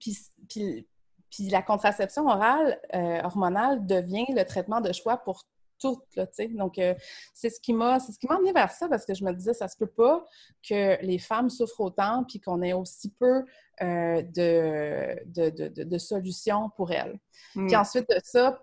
puis, 0.00 0.16
puis, 0.48 0.86
puis 1.30 1.48
la 1.48 1.62
contraception 1.62 2.26
orale, 2.26 2.80
euh, 2.94 3.22
hormonale, 3.22 3.86
devient 3.86 4.26
le 4.30 4.44
traitement 4.44 4.80
de 4.80 4.92
choix 4.92 5.16
pour 5.16 5.44
toutes, 5.80 6.14
là, 6.14 6.26
tu 6.26 6.34
sais. 6.34 6.48
Donc, 6.48 6.78
euh, 6.78 6.94
c'est 7.32 7.48
ce 7.48 7.60
qui 7.60 7.72
m'a 7.72 7.98
c'est 7.98 8.12
ce 8.12 8.18
qui 8.18 8.26
m'a 8.26 8.36
amené 8.36 8.52
vers 8.52 8.70
ça 8.70 8.88
parce 8.88 9.06
que 9.06 9.14
je 9.14 9.24
me 9.24 9.32
disais, 9.32 9.54
ça 9.54 9.66
se 9.66 9.76
peut 9.76 9.86
pas 9.86 10.26
que 10.68 11.02
les 11.02 11.18
femmes 11.18 11.48
souffrent 11.48 11.80
autant 11.80 12.24
puis 12.28 12.40
qu'on 12.40 12.60
ait 12.62 12.74
aussi 12.74 13.10
peu 13.18 13.44
euh, 13.82 14.22
de, 14.22 15.18
de, 15.26 15.84
de, 15.84 15.98
solutions 15.98 16.70
pour 16.76 16.92
elles. 16.92 17.18
Puis 17.52 17.72
mm. 17.72 17.76
ensuite 17.76 18.08
de 18.10 18.20
ça, 18.22 18.62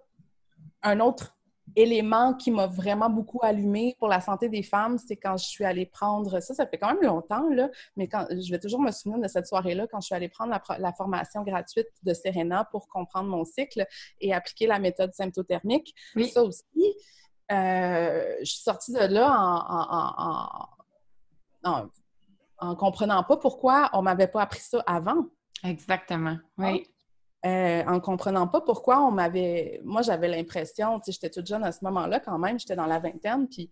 un 0.83 0.99
autre 0.99 1.36
élément 1.75 2.33
qui 2.33 2.51
m'a 2.51 2.67
vraiment 2.67 3.09
beaucoup 3.09 3.39
allumé 3.41 3.95
pour 3.99 4.07
la 4.07 4.21
santé 4.21 4.49
des 4.49 4.63
femmes, 4.63 4.97
c'est 4.97 5.15
quand 5.15 5.37
je 5.37 5.45
suis 5.45 5.63
allée 5.63 5.85
prendre, 5.85 6.39
ça, 6.39 6.53
ça 6.53 6.65
fait 6.65 6.77
quand 6.77 6.93
même 6.93 7.03
longtemps, 7.03 7.47
là, 7.49 7.69
mais 7.95 8.07
quand, 8.07 8.25
je 8.29 8.51
vais 8.51 8.59
toujours 8.59 8.81
me 8.81 8.91
souvenir 8.91 9.19
de 9.19 9.27
cette 9.27 9.47
soirée-là, 9.47 9.87
quand 9.87 9.99
je 10.01 10.07
suis 10.07 10.15
allée 10.15 10.29
prendre 10.29 10.57
la, 10.79 10.93
formation 10.93 11.43
gratuite 11.43 11.87
de 12.03 12.13
Serena 12.13 12.65
pour 12.65 12.87
comprendre 12.87 13.29
mon 13.29 13.45
cycle 13.45 13.85
et 14.21 14.33
appliquer 14.33 14.67
la 14.67 14.79
méthode 14.79 15.13
symptothermique. 15.13 15.93
Oui. 16.15 16.29
Ça 16.29 16.43
aussi, 16.43 16.95
euh, 17.51 18.35
je 18.39 18.45
suis 18.45 18.63
sortie 18.63 18.93
de 18.93 18.99
là 18.99 19.29
en, 19.29 20.67
en, 21.63 21.89
en 22.59 22.75
comprenant 22.75 23.23
pas 23.23 23.37
pourquoi 23.37 23.89
on 23.93 24.01
m'avait 24.01 24.27
pas 24.27 24.41
appris 24.41 24.61
ça 24.61 24.83
avant. 24.85 25.27
Exactement, 25.63 26.37
oui. 26.57 26.87
Euh, 27.45 27.83
en 27.85 27.99
comprenant 27.99 28.47
pas 28.47 28.61
pourquoi 28.61 29.05
on 29.05 29.11
m'avait. 29.11 29.79
Moi, 29.83 30.01
j'avais 30.01 30.27
l'impression, 30.27 30.99
tu 30.99 31.05
sais, 31.05 31.11
j'étais 31.13 31.29
toute 31.29 31.45
jeune 31.45 31.63
à 31.63 31.71
ce 31.71 31.83
moment-là 31.83 32.19
quand 32.19 32.39
même, 32.39 32.59
j'étais 32.59 32.75
dans 32.75 32.87
la 32.87 32.99
vingtaine, 32.99 33.47
puis 33.47 33.69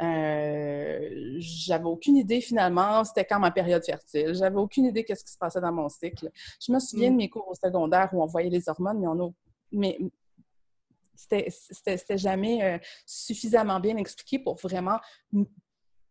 euh, 0.00 1.36
j'avais 1.38 1.86
aucune 1.86 2.16
idée 2.16 2.40
finalement 2.40 3.02
c'était 3.02 3.24
quand 3.24 3.40
ma 3.40 3.50
période 3.50 3.84
fertile. 3.84 4.34
J'avais 4.34 4.58
aucune 4.58 4.84
idée 4.84 5.04
qu'est-ce 5.04 5.24
qui 5.24 5.32
se 5.32 5.38
passait 5.38 5.60
dans 5.60 5.72
mon 5.72 5.88
cycle. 5.88 6.30
Je 6.64 6.70
me 6.70 6.78
souviens 6.78 7.08
de 7.08 7.14
mm. 7.14 7.18
mes 7.18 7.28
cours 7.30 7.48
au 7.48 7.54
secondaire 7.54 8.10
où 8.12 8.22
on 8.22 8.26
voyait 8.26 8.50
les 8.50 8.68
hormones, 8.68 9.00
mais 9.00 9.08
on 9.08 9.26
a. 9.26 9.30
Mais 9.72 9.98
c'était 11.14 12.18
jamais 12.18 12.62
euh, 12.62 12.78
suffisamment 13.04 13.80
bien 13.80 13.96
expliqué 13.96 14.38
pour 14.38 14.56
vraiment 14.56 14.98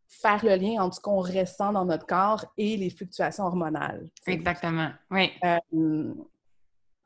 faire 0.08 0.44
le 0.44 0.56
lien 0.56 0.82
entre 0.82 0.96
ce 0.96 1.02
qu'on 1.02 1.22
ressent 1.22 1.72
dans 1.72 1.86
notre 1.86 2.06
corps 2.06 2.46
et 2.58 2.76
les 2.76 2.90
fluctuations 2.90 3.46
hormonales. 3.46 4.10
Exactement, 4.26 4.92
oui. 5.12 5.32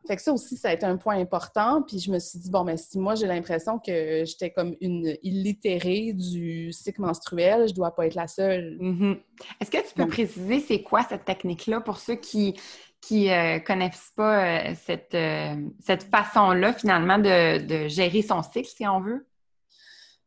Fait 0.08 0.16
que 0.16 0.22
ça 0.22 0.34
aussi, 0.34 0.58
ça 0.58 0.70
a 0.70 0.74
été 0.74 0.86
un 0.86 0.98
point 0.98 1.20
important. 1.20 1.84
Puis 1.84 2.00
je 2.00 2.12
me 2.12 2.20
suis 2.20 2.40
dit, 2.40 2.50
bon, 2.50 2.64
mais 2.64 2.78
si 2.78 2.98
moi 2.98 3.16
j'ai 3.16 3.28
l'impression 3.28 3.78
que 3.80 4.24
j'étais 4.26 4.50
comme 4.52 4.76
une 4.82 5.16
illitérée 5.22 6.14
du 6.14 6.72
cycle 6.72 7.02
menstruel, 7.02 7.68
je 7.68 7.74
dois 7.74 7.92
pas 7.92 8.08
être 8.08 8.16
la 8.16 8.28
seule. 8.28 8.78
Mm-hmm. 8.80 9.20
Est-ce 9.60 9.72
que 9.72 9.88
tu 9.88 9.94
peux 9.94 10.08
préciser 10.08 10.60
c'est 10.60 10.82
quoi 10.82 11.04
cette 11.08 11.26
technique-là 11.26 11.82
pour 11.82 11.98
ceux 11.98 12.16
qui 12.16 12.56
qui 13.02 13.26
ne 13.26 13.58
euh, 13.58 13.60
connaissent 13.60 14.12
pas 14.16 14.46
euh, 14.46 14.74
cette, 14.86 15.16
euh, 15.16 15.56
cette 15.80 16.04
façon-là 16.04 16.74
finalement 16.74 17.18
de, 17.18 17.66
de 17.66 17.88
gérer 17.88 18.22
son 18.22 18.44
cycle, 18.44 18.70
si 18.70 18.88
on 18.88 19.02
veut? 19.02 19.28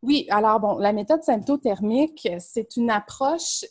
Oui, 0.02 0.26
alors 0.28 0.60
bon, 0.60 0.76
la 0.78 0.92
méthode 0.92 1.22
symptothermique, 1.22 2.28
c'est 2.38 2.76
une 2.76 2.90
approche 2.90 3.64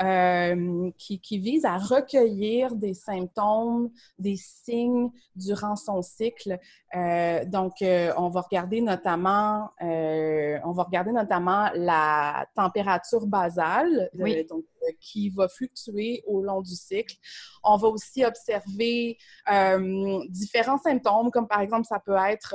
euh, 0.00 0.90
qui, 0.96 1.20
qui, 1.20 1.38
vise 1.38 1.64
à 1.64 1.76
recueillir 1.76 2.74
des 2.74 2.94
symptômes, 2.94 3.90
des 4.18 4.36
signes 4.36 5.10
durant 5.36 5.76
son 5.76 6.02
cycle. 6.02 6.58
Euh, 6.96 7.44
donc, 7.44 7.82
euh, 7.82 8.12
on 8.16 8.30
va 8.30 8.40
regarder 8.40 8.80
notamment, 8.80 9.70
on 9.80 10.72
va 10.72 10.82
regarder 10.82 11.12
notamment 11.12 11.68
la 11.74 12.46
température 12.54 13.26
basale, 13.26 14.10
donc, 14.48 14.64
qui 15.00 15.28
va 15.28 15.48
fluctuer 15.48 16.22
au 16.26 16.40
long 16.40 16.62
du 16.62 16.74
cycle. 16.74 17.16
On 17.62 17.76
va 17.76 17.88
aussi 17.88 18.24
observer 18.24 19.18
différents 20.30 20.78
symptômes, 20.78 21.30
comme 21.30 21.46
par 21.48 21.60
exemple, 21.60 21.86
ça 21.86 22.00
peut 22.00 22.16
être 22.16 22.54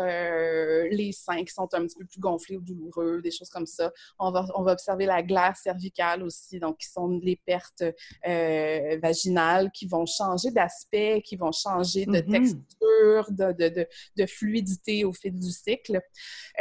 les 0.91 1.11
seins 1.11 1.43
qui 1.43 1.53
sont 1.53 1.69
un 1.74 1.86
petit 1.86 1.97
peu 1.97 2.05
plus 2.05 2.19
gonflés 2.19 2.57
ou 2.57 2.61
douloureux, 2.61 3.21
des 3.21 3.32
choses 3.32 3.49
comme 3.49 3.67
ça. 3.67 3.91
On 4.17 4.32
va, 4.32 4.45
on 4.55 4.63
va 4.63 4.71
observer 4.71 5.05
la 5.05 5.21
glace 5.21 5.61
cervicale 5.63 6.24
aussi 6.24 6.59
donc 6.64 6.78
qui 6.78 6.88
sont 6.88 7.20
les 7.22 7.36
pertes 7.36 7.84
euh, 8.28 8.97
vaginales, 9.01 9.70
qui 9.72 9.86
vont 9.86 10.05
changer 10.05 10.49
d'aspect, 10.49 11.22
qui 11.22 11.36
vont 11.36 11.51
changer 11.51 12.05
de 12.05 12.14
mm-hmm. 12.14 12.32
texture, 12.32 13.32
de, 13.32 14.26
fluidité 14.26 15.03
au 15.03 15.11
fil 15.11 15.38
du 15.38 15.51
cycle. 15.51 16.01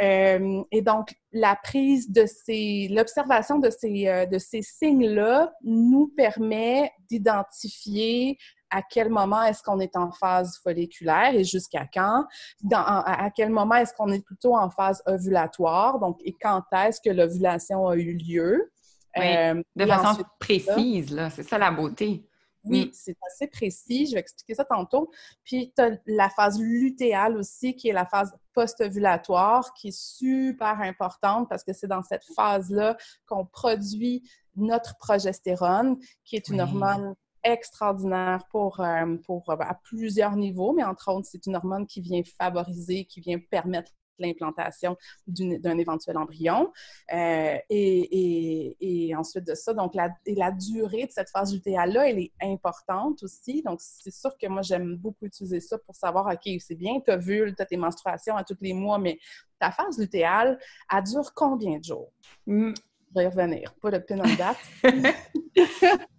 Euh, 0.01 0.63
et 0.71 0.81
donc, 0.81 1.15
la 1.31 1.55
prise 1.55 2.11
de 2.11 2.25
ces, 2.25 2.89
l'observation 2.91 3.57
de 3.59 3.69
ces, 3.69 4.07
euh, 4.07 4.25
de 4.25 4.37
ces 4.37 4.61
signes-là 4.61 5.53
nous 5.63 6.11
permet 6.15 6.91
d'identifier 7.09 8.37
à 8.73 8.81
quel 8.81 9.09
moment 9.09 9.43
est-ce 9.43 9.61
qu'on 9.61 9.79
est 9.79 9.95
en 9.95 10.11
phase 10.11 10.57
folliculaire 10.63 11.35
et 11.35 11.43
jusqu'à 11.43 11.85
quand, 11.93 12.25
à, 12.73 13.29
quel 13.35 13.51
moment 13.51 13.75
est-ce 13.75 13.93
qu'on 13.93 14.11
est 14.11 14.25
plutôt 14.25 14.55
en 14.55 14.69
phase 14.71 15.01
ovulatoire, 15.05 15.99
donc 15.99 16.19
et 16.25 16.33
quand 16.41 16.63
est-ce 16.71 16.99
que 16.99 17.11
l'ovulation 17.11 17.87
a 17.87 17.95
eu 17.95 18.17
lieu. 18.17 18.71
Euh, 19.17 19.61
de 19.75 19.85
façon 19.85 20.23
précise, 20.39 21.11
là. 21.11 21.29
C'est 21.29 21.43
ça 21.43 21.57
la 21.57 21.71
beauté. 21.71 22.27
Oui, 22.65 22.85
mm. 22.85 22.89
c'est 22.93 23.17
assez 23.27 23.47
précis. 23.47 24.07
Je 24.07 24.13
vais 24.13 24.19
expliquer 24.19 24.55
ça 24.55 24.65
tantôt. 24.65 25.11
Puis, 25.43 25.73
tu 25.75 25.81
as 25.83 25.91
la 26.05 26.29
phase 26.29 26.59
lutéale 26.59 27.37
aussi, 27.37 27.75
qui 27.75 27.89
est 27.89 27.93
la 27.93 28.05
phase 28.05 28.33
post-ovulatoire, 28.53 29.73
qui 29.73 29.89
est 29.89 29.97
super 29.97 30.79
importante 30.81 31.49
parce 31.49 31.63
que 31.63 31.73
c'est 31.73 31.87
dans 31.87 32.03
cette 32.03 32.23
phase-là 32.35 32.97
qu'on 33.27 33.45
produit 33.45 34.23
notre 34.55 34.97
progestérone, 34.97 35.97
qui 36.23 36.35
est 36.35 36.47
une 36.49 36.61
hormone 36.61 37.15
extraordinaire 37.43 38.45
pour, 38.49 38.79
euh, 38.79 39.17
pour, 39.25 39.49
euh, 39.49 39.55
à 39.59 39.73
plusieurs 39.73 40.35
niveaux, 40.35 40.73
mais 40.73 40.83
entre 40.83 41.11
autres, 41.11 41.27
c'est 41.29 41.45
une 41.45 41.55
hormone 41.55 41.85
qui 41.85 41.99
vient 41.99 42.21
favoriser, 42.37 43.05
qui 43.05 43.19
vient 43.19 43.37
permettre 43.37 43.91
l'implantation 44.19 44.97
d'un 45.27 45.77
éventuel 45.77 46.17
embryon. 46.17 46.71
Euh, 47.13 47.57
et, 47.69 48.75
et, 48.79 49.15
ensuite 49.15 49.45
de 49.45 49.55
ça, 49.55 49.73
donc 49.73 49.95
la, 49.95 50.09
la 50.27 50.51
durée 50.51 51.05
de 51.05 51.11
cette 51.11 51.29
phase 51.29 51.53
lutéale-là, 51.53 52.09
elle 52.09 52.19
est 52.19 52.31
importante 52.41 53.23
aussi. 53.23 53.61
Donc, 53.63 53.79
c'est 53.81 54.13
sûr 54.13 54.37
que 54.37 54.47
moi, 54.47 54.61
j'aime 54.61 54.95
beaucoup 54.95 55.25
utiliser 55.25 55.59
ça 55.59 55.77
pour 55.77 55.95
savoir, 55.95 56.27
OK, 56.27 56.53
c'est 56.59 56.75
bien, 56.75 56.99
tu 57.03 57.11
as 57.11 57.17
vu, 57.17 57.53
tu 57.55 57.61
as 57.61 57.65
tes 57.65 57.77
menstruations 57.77 58.35
à 58.35 58.43
tous 58.43 58.57
les 58.61 58.73
mois, 58.73 58.97
mais 58.97 59.19
ta 59.59 59.71
phase 59.71 59.97
lutéale, 59.97 60.59
elle 60.91 61.03
dure 61.03 61.33
combien 61.33 61.79
de 61.79 61.83
jours? 61.83 62.11
Mm. 62.45 62.73
Je 63.09 63.19
vais 63.19 63.25
y 63.25 63.27
revenir, 63.27 63.73
pas 63.75 63.91
de 63.91 63.99
pin 63.99 64.17
date. 64.17 64.57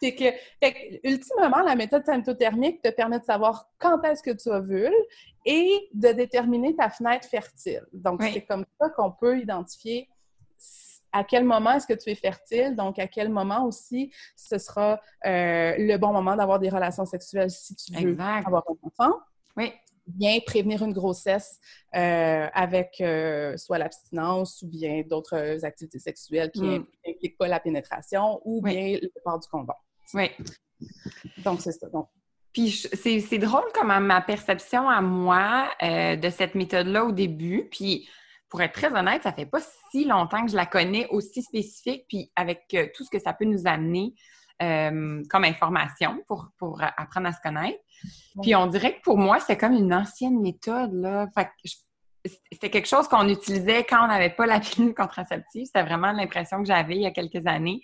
C'est 0.00 0.14
que, 0.14 0.24
ultimement, 1.04 1.62
la 1.62 1.76
méthode 1.76 2.04
symptothermique 2.06 2.80
te 2.80 2.88
permet 2.88 3.18
de 3.18 3.24
savoir 3.24 3.70
quand 3.78 4.02
est-ce 4.04 4.22
que 4.22 4.30
tu 4.30 4.48
ovules 4.48 4.94
et 5.44 5.88
de 5.92 6.08
déterminer 6.12 6.74
ta 6.74 6.88
fenêtre 6.88 7.28
fertile. 7.28 7.84
Donc, 7.92 8.22
c'est 8.22 8.42
comme 8.42 8.64
ça 8.80 8.88
qu'on 8.90 9.12
peut 9.12 9.38
identifier 9.38 10.08
à 11.12 11.24
quel 11.24 11.44
moment 11.44 11.72
est-ce 11.72 11.86
que 11.86 11.94
tu 11.94 12.10
es 12.10 12.14
fertile, 12.14 12.76
donc 12.76 12.98
à 12.98 13.06
quel 13.06 13.28
moment 13.30 13.64
aussi 13.66 14.12
ce 14.36 14.58
sera 14.58 15.00
euh, 15.26 15.74
le 15.76 15.96
bon 15.96 16.12
moment 16.12 16.36
d'avoir 16.36 16.58
des 16.58 16.68
relations 16.68 17.06
sexuelles 17.06 17.50
si 17.50 17.74
tu 17.74 17.92
veux 17.92 18.16
avoir 18.20 18.64
un 18.68 18.86
enfant. 18.86 19.18
Oui. 19.56 19.72
Bien 20.06 20.38
prévenir 20.44 20.82
une 20.82 20.92
grossesse 20.92 21.60
euh, 21.94 22.46
avec 22.52 23.00
euh, 23.00 23.56
soit 23.56 23.78
l'abstinence 23.78 24.62
ou 24.62 24.68
bien 24.68 25.02
d'autres 25.08 25.64
activités 25.64 25.98
sexuelles 25.98 26.50
qui 26.50 26.62
n'impliquent 26.62 27.34
mm. 27.34 27.38
pas 27.38 27.48
la 27.48 27.60
pénétration 27.60 28.40
ou 28.44 28.60
bien 28.60 28.98
le 29.00 29.10
port 29.22 29.38
du 29.38 29.48
condom. 29.48 29.74
Oui. 30.14 30.30
Donc, 31.44 31.60
c'est 31.60 31.72
ça. 31.72 31.88
Donc, 31.88 32.08
puis 32.52 32.70
c'est 32.70 33.38
drôle 33.38 33.70
comme 33.74 33.96
ma 34.06 34.20
perception 34.20 34.88
à 34.88 35.00
moi 35.00 35.70
euh, 35.82 36.16
de 36.16 36.30
cette 36.30 36.54
méthode-là 36.54 37.04
au 37.04 37.12
début. 37.12 37.68
Puis 37.70 38.08
pour 38.48 38.60
être 38.60 38.72
très 38.72 38.92
honnête, 38.92 39.22
ça 39.22 39.32
fait 39.32 39.46
pas 39.46 39.60
si 39.90 40.04
longtemps 40.04 40.44
que 40.44 40.50
je 40.50 40.56
la 40.56 40.66
connais 40.66 41.06
aussi 41.10 41.42
spécifique, 41.42 42.06
puis 42.08 42.32
avec 42.34 42.64
euh, 42.74 42.88
tout 42.94 43.04
ce 43.04 43.10
que 43.10 43.20
ça 43.20 43.32
peut 43.32 43.44
nous 43.44 43.66
amener 43.66 44.14
euh, 44.62 45.22
comme 45.30 45.44
information 45.44 46.22
pour, 46.26 46.48
pour 46.58 46.82
apprendre 46.82 47.28
à 47.28 47.32
se 47.32 47.40
connaître. 47.40 47.78
Puis 48.42 48.54
on 48.56 48.66
dirait 48.66 48.96
que 48.96 49.02
pour 49.02 49.16
moi, 49.16 49.38
c'est 49.38 49.56
comme 49.56 49.74
une 49.74 49.94
ancienne 49.94 50.40
méthode. 50.40 50.92
Là. 50.92 51.28
Fait 51.34 51.48
c'était 52.52 52.68
quelque 52.68 52.88
chose 52.88 53.08
qu'on 53.08 53.28
utilisait 53.28 53.84
quand 53.84 54.04
on 54.04 54.08
n'avait 54.08 54.30
pas 54.30 54.46
la 54.46 54.60
pilule 54.60 54.94
contraceptive. 54.96 55.66
C'était 55.66 55.82
vraiment 55.82 56.12
l'impression 56.12 56.58
que 56.58 56.66
j'avais 56.66 56.96
il 56.96 57.02
y 57.02 57.06
a 57.06 57.12
quelques 57.12 57.46
années. 57.46 57.80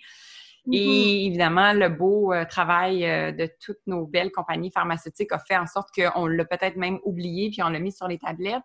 Et 0.71 0.85
mm-hmm. 0.85 1.27
évidemment, 1.27 1.73
le 1.73 1.89
beau 1.89 2.33
euh, 2.33 2.45
travail 2.45 3.05
euh, 3.05 3.31
de 3.31 3.49
toutes 3.63 3.79
nos 3.85 4.05
belles 4.05 4.31
compagnies 4.31 4.71
pharmaceutiques 4.71 5.31
a 5.31 5.39
fait 5.39 5.57
en 5.57 5.65
sorte 5.65 5.89
qu'on 5.95 6.27
l'a 6.27 6.45
peut-être 6.45 6.75
même 6.75 6.99
oublié 7.03 7.49
puis 7.49 7.63
on 7.63 7.69
l'a 7.69 7.79
mis 7.79 7.91
sur 7.91 8.07
les 8.07 8.17
tablettes. 8.17 8.63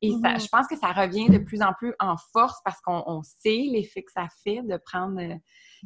Et 0.00 0.10
ça, 0.10 0.34
mm-hmm. 0.34 0.42
je 0.42 0.48
pense 0.48 0.66
que 0.66 0.76
ça 0.76 0.92
revient 0.92 1.28
de 1.28 1.38
plus 1.38 1.62
en 1.62 1.72
plus 1.72 1.94
en 2.00 2.16
force 2.32 2.58
parce 2.64 2.80
qu'on 2.80 3.22
sait 3.22 3.64
l'effet 3.70 4.02
que 4.02 4.12
ça 4.12 4.26
fait 4.42 4.62
de 4.62 4.76
prendre 4.76 5.20
euh, 5.20 5.34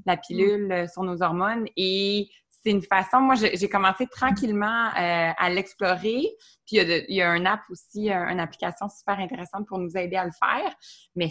la 0.06 0.16
mm. 0.16 0.20
pilule 0.26 0.86
sur 0.92 1.02
nos 1.02 1.22
hormones. 1.22 1.66
Et 1.76 2.28
c'est 2.68 2.74
une 2.74 2.82
façon, 2.82 3.20
moi, 3.20 3.34
j'ai 3.34 3.68
commencé 3.68 4.06
tranquillement 4.06 4.88
euh, 4.88 5.30
à 5.36 5.48
l'explorer. 5.48 6.20
Puis 6.66 6.76
il 6.76 7.04
y, 7.08 7.22
a 7.22 7.30
un 7.30 7.46
app 7.46 7.60
aussi, 7.70 8.12
euh, 8.12 8.26
une 8.28 8.40
application 8.40 8.90
super 8.90 9.18
intéressante 9.18 9.66
pour 9.66 9.78
nous 9.78 9.96
aider 9.96 10.16
à 10.16 10.26
le 10.26 10.32
faire. 10.32 10.74
Mais 11.16 11.30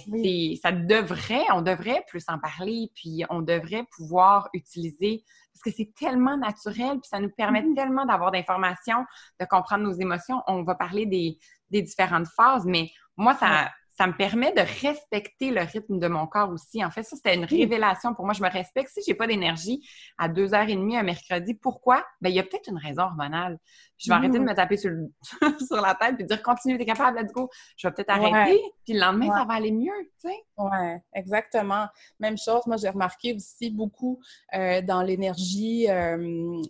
ça 0.60 0.72
devrait, 0.72 1.46
on 1.54 1.62
devrait 1.62 2.04
plus 2.08 2.24
en 2.28 2.40
parler, 2.40 2.90
puis 2.96 3.24
on 3.30 3.42
devrait 3.42 3.86
pouvoir 3.96 4.50
utiliser 4.54 5.24
parce 5.54 5.62
que 5.64 5.72
c'est 5.72 5.94
tellement 5.96 6.38
naturel, 6.38 7.00
puis 7.00 7.10
ça 7.10 7.20
nous 7.20 7.30
permet 7.30 7.62
mm-hmm. 7.62 7.76
tellement 7.76 8.06
d'avoir 8.06 8.32
d'informations, 8.32 9.06
de 9.40 9.46
comprendre 9.46 9.84
nos 9.84 9.94
émotions. 9.94 10.42
On 10.48 10.64
va 10.64 10.74
parler 10.74 11.06
des, 11.06 11.38
des 11.70 11.84
différentes 11.84 12.28
phases, 12.36 12.66
mais 12.66 12.90
moi, 13.16 13.36
ça, 13.36 13.70
ça 13.98 14.06
me 14.06 14.14
permet 14.14 14.54
de 14.54 14.62
respecter 14.82 15.50
le 15.50 15.62
rythme 15.62 15.98
de 15.98 16.08
mon 16.08 16.28
corps 16.28 16.52
aussi. 16.52 16.86
En 16.86 16.92
fait, 16.92 17.02
ça, 17.02 17.16
c'était 17.16 17.34
une 17.34 17.46
révélation 17.46 18.14
pour 18.14 18.26
moi. 18.26 18.34
Je 18.34 18.44
me 18.44 18.50
respecte. 18.50 18.90
Si 18.90 19.02
j'ai 19.06 19.16
pas 19.16 19.26
d'énergie 19.26 19.88
à 20.20 20.30
2h30 20.30 20.98
un 20.98 21.04
mercredi, 21.04 21.56
pourquoi? 21.56 22.06
Ben, 22.22 22.30
il 22.30 22.36
y 22.36 22.40
a 22.40 22.44
peut-être 22.44 22.70
une 22.70 22.78
raison 22.78 23.04
hormonale. 23.04 23.58
Je 23.98 24.12
vais 24.12 24.16
arrêter 24.16 24.38
de 24.38 24.44
me 24.44 24.54
taper 24.54 24.78
sur, 24.78 24.92
sur 25.68 25.82
la 25.82 25.96
tête 25.96 26.16
et 26.20 26.24
dire 26.24 26.44
continue, 26.44 26.78
t'es 26.78 26.86
capable, 26.86 27.18
let's 27.18 27.34
go. 27.34 27.50
Je 27.76 27.88
vais 27.88 27.94
peut-être 27.94 28.12
arrêter, 28.12 28.62
puis 28.86 28.94
le 28.94 29.00
lendemain, 29.00 29.36
ça 29.36 29.46
va 29.46 29.56
aller 29.56 29.72
mieux, 29.72 29.92
tu 30.22 30.30
sais. 30.30 30.36
Oui, 30.58 30.70
exactement. 31.16 31.88
Même 32.20 32.38
chose, 32.38 32.62
moi, 32.68 32.78
j'ai 32.78 32.90
remarqué 32.90 33.34
aussi 33.34 33.72
beaucoup 33.72 34.20
euh, 34.54 34.84
dans 34.84 35.02
l'énergie 35.02 35.90
euh, 35.90 36.62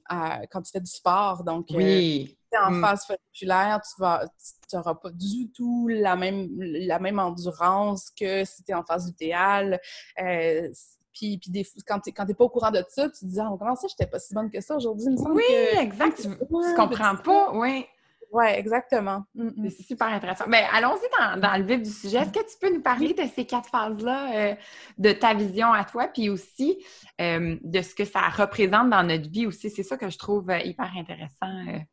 quand 0.50 0.62
tu 0.62 0.72
fais 0.72 0.80
du 0.80 0.92
sport. 0.92 1.44
Donc, 1.44 1.70
euh, 1.72 1.76
oui 1.76 2.38
en 2.66 2.72
mm. 2.72 2.82
phase 2.82 3.06
folliculaire, 3.06 3.82
tu 3.82 4.02
vas 4.02 4.26
n'auras 4.74 4.96
pas 4.96 5.12
du 5.12 5.52
tout 5.52 5.88
la 5.88 6.16
même, 6.16 6.50
la 6.60 7.00
même 7.00 7.20
endurance 7.20 8.10
que 8.10 8.44
si 8.44 8.64
tu 8.64 8.72
es 8.72 8.76
en 8.76 8.84
phase 8.84 9.08
lutéale. 9.08 9.80
Euh, 10.22 10.70
puis, 11.14 11.40
puis 11.40 11.50
des, 11.50 11.66
quand 11.88 12.00
tu 12.00 12.12
n'es 12.12 12.34
pas 12.34 12.44
au 12.44 12.50
courant 12.50 12.72
de 12.72 12.84
ça, 12.90 13.10
tu 13.10 13.20
te 13.22 13.26
dis 13.26 13.40
ah, 13.40 13.50
comment 13.58 13.76
ça, 13.76 13.88
je 13.88 13.94
n'étais 13.94 14.10
pas 14.10 14.20
si 14.20 14.34
bonne 14.34 14.52
que 14.52 14.62
ça 14.62 14.76
aujourd'hui, 14.76 15.16
Oui, 15.30 15.44
exact. 15.80 16.22
Tu, 16.22 16.28
ne 16.28 16.76
comprends 16.76 17.16
pas, 17.16 17.52
oui. 17.54 17.86
Oui, 18.32 18.46
exactement. 18.50 19.24
Mm, 19.36 19.48
mm. 19.56 19.70
C'est 19.70 19.84
super 19.84 20.08
intéressant. 20.08 20.46
Mais 20.48 20.62
ben, 20.64 20.68
allons-y 20.74 21.40
dans, 21.40 21.58
le 21.58 21.64
vif 21.64 21.82
du 21.82 21.90
sujet. 21.90 22.18
Est-ce 22.18 22.32
que 22.32 22.40
tu 22.40 22.58
peux 22.60 22.74
nous 22.74 22.82
parler 22.82 23.14
de 23.14 23.24
ces 23.34 23.46
quatre 23.46 23.70
phases-là, 23.70 24.36
euh, 24.36 24.56
de 24.98 25.12
ta 25.14 25.34
vision 25.34 25.72
à 25.72 25.86
toi, 25.86 26.08
puis 26.08 26.30
aussi 26.30 26.84
euh, 27.22 27.58
de 27.64 27.82
ce 27.82 27.96
que 27.96 28.06
ça 28.06 28.28
représente 28.28 28.90
dans 28.90 29.04
notre 29.04 29.30
vie 29.30 29.48
aussi? 29.48 29.70
C'est 29.70 29.84
ça 29.84 29.98
que 29.98 30.10
je 30.10 30.18
trouve 30.18 30.52
hyper 30.64 30.92
intéressant. 30.98 31.88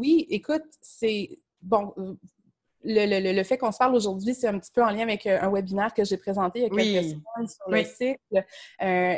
Oui, 0.00 0.26
écoute, 0.30 0.64
c'est 0.80 1.28
bon. 1.60 1.92
Euh, 1.98 2.14
le, 2.84 3.42
fait 3.42 3.58
qu'on 3.58 3.70
se 3.70 3.76
parle 3.76 3.94
aujourd'hui, 3.94 4.34
c'est 4.34 4.46
un 4.46 4.58
petit 4.58 4.72
peu 4.72 4.82
en 4.82 4.88
lien 4.88 5.02
avec 5.02 5.26
euh, 5.26 5.38
un 5.42 5.50
webinaire 5.52 5.92
que 5.92 6.04
j'ai 6.04 6.16
présenté 6.16 6.60
il 6.60 6.62
y 6.62 6.64
a 6.64 6.70
quelques 6.70 7.04
semaines 7.04 7.48
sur 7.48 7.68
le 7.68 7.84
cycle. 7.84 8.44
Euh, 8.82 9.16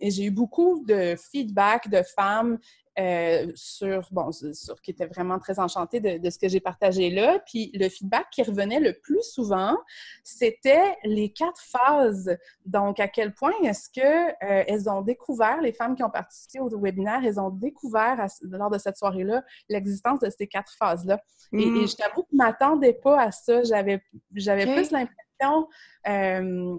et 0.00 0.10
j'ai 0.10 0.24
eu 0.24 0.30
beaucoup 0.30 0.82
de 0.86 1.14
feedback 1.16 1.90
de 1.90 2.02
femmes 2.02 2.58
euh, 2.98 3.50
sur, 3.54 4.06
bon, 4.10 4.30
sur, 4.32 4.80
qui 4.82 4.90
était 4.90 5.06
vraiment 5.06 5.38
très 5.38 5.58
enchantée 5.58 6.00
de, 6.00 6.30
ce 6.30 6.38
que 6.38 6.48
j'ai 6.48 6.60
partagé 6.60 7.08
là. 7.08 7.38
Puis 7.46 7.70
le 7.74 7.88
feedback 7.88 8.26
qui 8.30 8.42
revenait 8.42 8.80
le 8.80 8.92
plus 8.92 9.22
souvent, 9.22 9.76
c'était 10.22 10.96
les 11.04 11.32
quatre 11.32 11.62
phases. 11.62 12.36
Donc, 12.66 13.00
à 13.00 13.08
quel 13.08 13.32
point 13.32 13.54
est-ce 13.62 13.88
que 13.88 14.00
euh, 14.00 14.64
elles 14.66 14.90
ont 14.90 15.00
découvert, 15.00 15.60
les 15.62 15.72
femmes 15.72 15.96
qui 15.96 16.02
ont 16.02 16.10
participé 16.10 16.60
au 16.60 16.68
webinaire, 16.78 17.22
elles 17.24 17.40
ont 17.40 17.50
découvert 17.50 18.26
lors 18.42 18.70
de 18.70 18.78
cette 18.78 18.96
soirée-là 18.96 19.42
l'existence 19.70 20.20
de 20.20 20.28
ces 20.28 20.46
quatre 20.46 20.74
phases-là. 20.76 21.22
Et, 21.52 21.64
mm. 21.64 21.88
je 21.88 21.96
t'avoue 21.96 22.22
que 22.22 22.28
je 22.32 22.36
m'attendais 22.36 22.92
pas 22.92 23.20
à 23.20 23.32
ça. 23.32 23.62
J'avais, 23.62 24.02
j'avais 24.34 24.64
plus 24.64 24.90
l'impression 24.90 25.21
euh, 26.08 26.76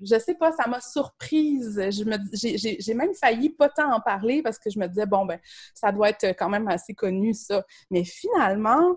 je 0.00 0.18
sais 0.18 0.34
pas, 0.34 0.52
ça 0.52 0.68
m'a 0.68 0.80
surprise. 0.80 1.80
J'ai 1.90 2.94
même 2.94 3.14
failli 3.14 3.50
pas 3.50 3.68
tant 3.68 3.92
en 3.92 4.00
parler 4.00 4.42
parce 4.42 4.58
que 4.58 4.70
je 4.70 4.78
me 4.78 4.86
disais, 4.86 5.06
bon, 5.06 5.24
ben, 5.26 5.38
ça 5.74 5.92
doit 5.92 6.10
être 6.10 6.26
quand 6.38 6.48
même 6.48 6.68
assez 6.68 6.94
connu, 6.94 7.34
ça. 7.34 7.64
Mais 7.90 8.04
finalement, 8.04 8.96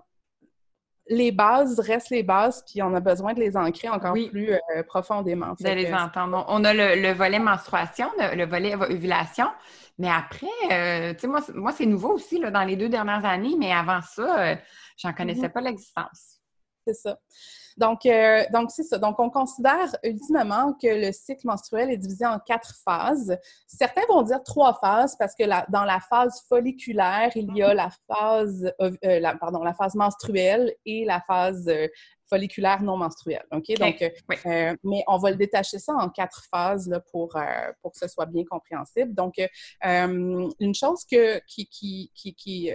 les 1.08 1.30
bases 1.30 1.78
restent 1.78 2.10
les 2.10 2.22
bases, 2.22 2.64
puis 2.66 2.82
on 2.82 2.92
a 2.94 3.00
besoin 3.00 3.32
de 3.32 3.40
les 3.40 3.56
ancrer 3.56 3.88
encore 3.88 4.14
plus 4.14 4.52
euh, 4.52 4.82
profondément. 4.86 5.54
De 5.58 5.68
les 5.68 5.92
entendre. 5.92 6.44
On 6.48 6.64
a 6.64 6.74
le, 6.74 7.12
volet 7.12 7.38
menstruation, 7.38 8.10
le, 8.18 8.44
volet 8.44 8.74
ovulation, 8.74 9.46
mais 9.98 10.10
après, 10.10 10.46
euh, 10.72 11.14
tu 11.14 11.20
sais, 11.20 11.26
moi, 11.28 11.40
moi 11.54 11.72
c'est 11.72 11.86
nouveau 11.86 12.14
aussi 12.14 12.38
là, 12.40 12.50
dans 12.50 12.64
les 12.64 12.76
deux 12.76 12.88
dernières 12.88 13.24
années, 13.24 13.54
mais 13.56 13.72
avant 13.72 14.02
ça, 14.02 14.56
j'en 14.96 15.12
connaissais 15.12 15.46
mm-hmm. 15.46 15.52
pas 15.52 15.60
l'existence. 15.60 16.40
C'est 16.86 16.94
ça. 16.94 17.18
Donc, 17.76 18.06
euh, 18.06 18.44
donc 18.52 18.70
c'est 18.70 18.82
ça. 18.82 18.98
Donc, 18.98 19.20
on 19.20 19.28
considère 19.28 19.94
ultimement 20.02 20.72
que 20.74 20.86
le 20.86 21.12
cycle 21.12 21.46
menstruel 21.46 21.90
est 21.90 21.98
divisé 21.98 22.24
en 22.24 22.38
quatre 22.38 22.74
phases. 22.84 23.36
Certains 23.66 24.06
vont 24.08 24.22
dire 24.22 24.42
trois 24.42 24.74
phases 24.74 25.16
parce 25.18 25.34
que 25.34 25.44
dans 25.70 25.84
la 25.84 26.00
phase 26.00 26.42
folliculaire, 26.48 27.30
il 27.34 27.54
y 27.54 27.62
a 27.62 27.74
la 27.74 27.90
phase, 28.08 28.72
euh, 28.80 28.90
la, 29.02 29.36
pardon, 29.36 29.62
la 29.62 29.74
phase 29.74 29.94
menstruelle 29.94 30.74
et 30.86 31.04
la 31.04 31.20
phase 31.20 31.68
euh, 31.68 31.86
folliculaire 32.28 32.82
non 32.82 32.96
menstruelle. 32.96 33.44
OK? 33.52 33.66
Donc, 33.78 34.02
mais 34.82 35.04
on 35.06 35.18
va 35.18 35.30
le 35.30 35.36
détacher 35.36 35.78
ça 35.78 35.94
en 35.94 36.08
quatre 36.08 36.44
phases 36.50 36.88
là, 36.88 37.00
pour, 37.12 37.36
pour 37.82 37.92
que 37.92 37.98
ce 37.98 38.08
soit 38.08 38.26
bien 38.26 38.44
compréhensible. 38.44 39.14
Donc, 39.14 39.34
une 39.84 40.74
chose 40.74 41.04
que, 41.04 41.38
qui, 41.46 41.66
qui, 41.68 42.10
qui, 42.14 42.34
qui 42.34 42.72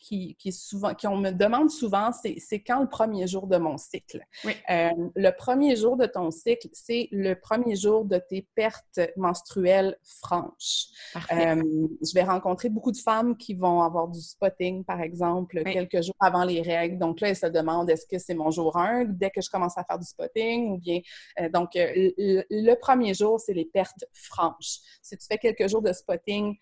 qui, 0.00 0.34
qui, 0.36 0.52
souvent, 0.52 0.94
qui 0.94 1.06
on 1.06 1.16
me 1.16 1.30
demande 1.30 1.70
souvent, 1.70 2.10
c'est 2.12 2.60
quand 2.60 2.80
le 2.80 2.88
premier 2.88 3.26
jour 3.26 3.46
de 3.46 3.58
mon 3.58 3.76
cycle? 3.76 4.24
Euh, 4.70 4.90
le 5.14 5.30
premier 5.30 5.76
jour 5.76 5.96
de 5.96 6.06
ton 6.06 6.30
cycle, 6.30 6.68
c'est 6.72 7.08
le 7.12 7.34
premier 7.34 7.76
jour 7.76 8.04
de 8.04 8.18
tes 8.18 8.46
pertes 8.54 9.00
menstruelles 9.16 9.96
franches. 10.02 10.86
Euh, 11.32 11.62
je 12.02 12.14
vais 12.14 12.22
rencontrer 12.22 12.68
beaucoup 12.68 12.92
de 12.92 12.96
femmes 12.96 13.36
qui 13.36 13.54
vont 13.54 13.82
avoir 13.82 14.08
du 14.08 14.20
spotting, 14.20 14.84
par 14.84 15.00
exemple, 15.00 15.62
quelques 15.64 16.02
jours 16.02 16.16
avant 16.20 16.44
les 16.44 16.62
règles. 16.62 16.98
Donc 16.98 17.20
là, 17.20 17.28
elles 17.28 17.36
se 17.36 17.46
demandent 17.46 17.90
est-ce 17.90 18.06
que 18.06 18.18
c'est 18.18 18.34
mon 18.34 18.50
jour 18.50 18.76
1 18.76 19.04
dès 19.04 19.30
que 19.30 19.40
je 19.40 19.50
commence 19.50 19.76
à 19.76 19.84
faire 19.84 19.98
du 19.98 20.06
spotting 20.06 20.70
ou 20.70 20.78
bien. 20.78 21.00
Euh, 21.40 21.48
donc, 21.50 21.70
le, 21.74 22.74
premier 22.80 23.12
jour, 23.14 23.38
c'est 23.38 23.52
les 23.52 23.66
pertes 23.66 24.04
franches. 24.12 24.78
Si 25.02 25.16
tu 25.16 25.26
fais 25.26 25.38
quelques 25.38 25.68
jours 25.68 25.82
de 25.82 25.92
spotting, 25.92 26.56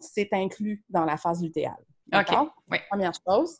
c'est 0.00 0.32
inclus 0.32 0.82
dans 0.88 1.04
la 1.04 1.16
phase 1.16 1.42
lutéale. 1.42 1.84
OK. 2.12 2.80
Première 2.90 3.12
chose. 3.26 3.58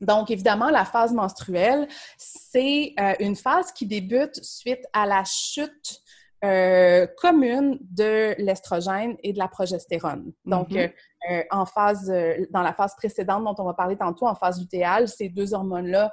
Donc, 0.00 0.30
évidemment, 0.30 0.70
la 0.70 0.84
phase 0.84 1.12
menstruelle, 1.12 1.88
c'est 2.16 2.94
euh, 3.00 3.14
une 3.20 3.36
phase 3.36 3.72
qui 3.72 3.86
débute 3.86 4.42
suite 4.44 4.84
à 4.92 5.06
la 5.06 5.24
chute 5.24 6.02
euh, 6.44 7.08
commune 7.16 7.80
de 7.80 8.36
l'estrogène 8.38 9.16
et 9.24 9.32
de 9.32 9.38
la 9.38 9.48
progestérone. 9.48 10.32
Donc, 10.44 10.70
mm-hmm. 10.70 10.92
euh, 11.32 11.42
en 11.50 11.66
phase, 11.66 12.12
dans 12.50 12.62
la 12.62 12.72
phase 12.72 12.94
précédente 12.94 13.42
dont 13.42 13.56
on 13.58 13.66
va 13.66 13.74
parler 13.74 13.96
tantôt, 13.96 14.28
en 14.28 14.36
phase 14.36 14.60
lutéale, 14.60 15.08
ces 15.08 15.28
deux 15.28 15.52
hormones-là 15.52 16.12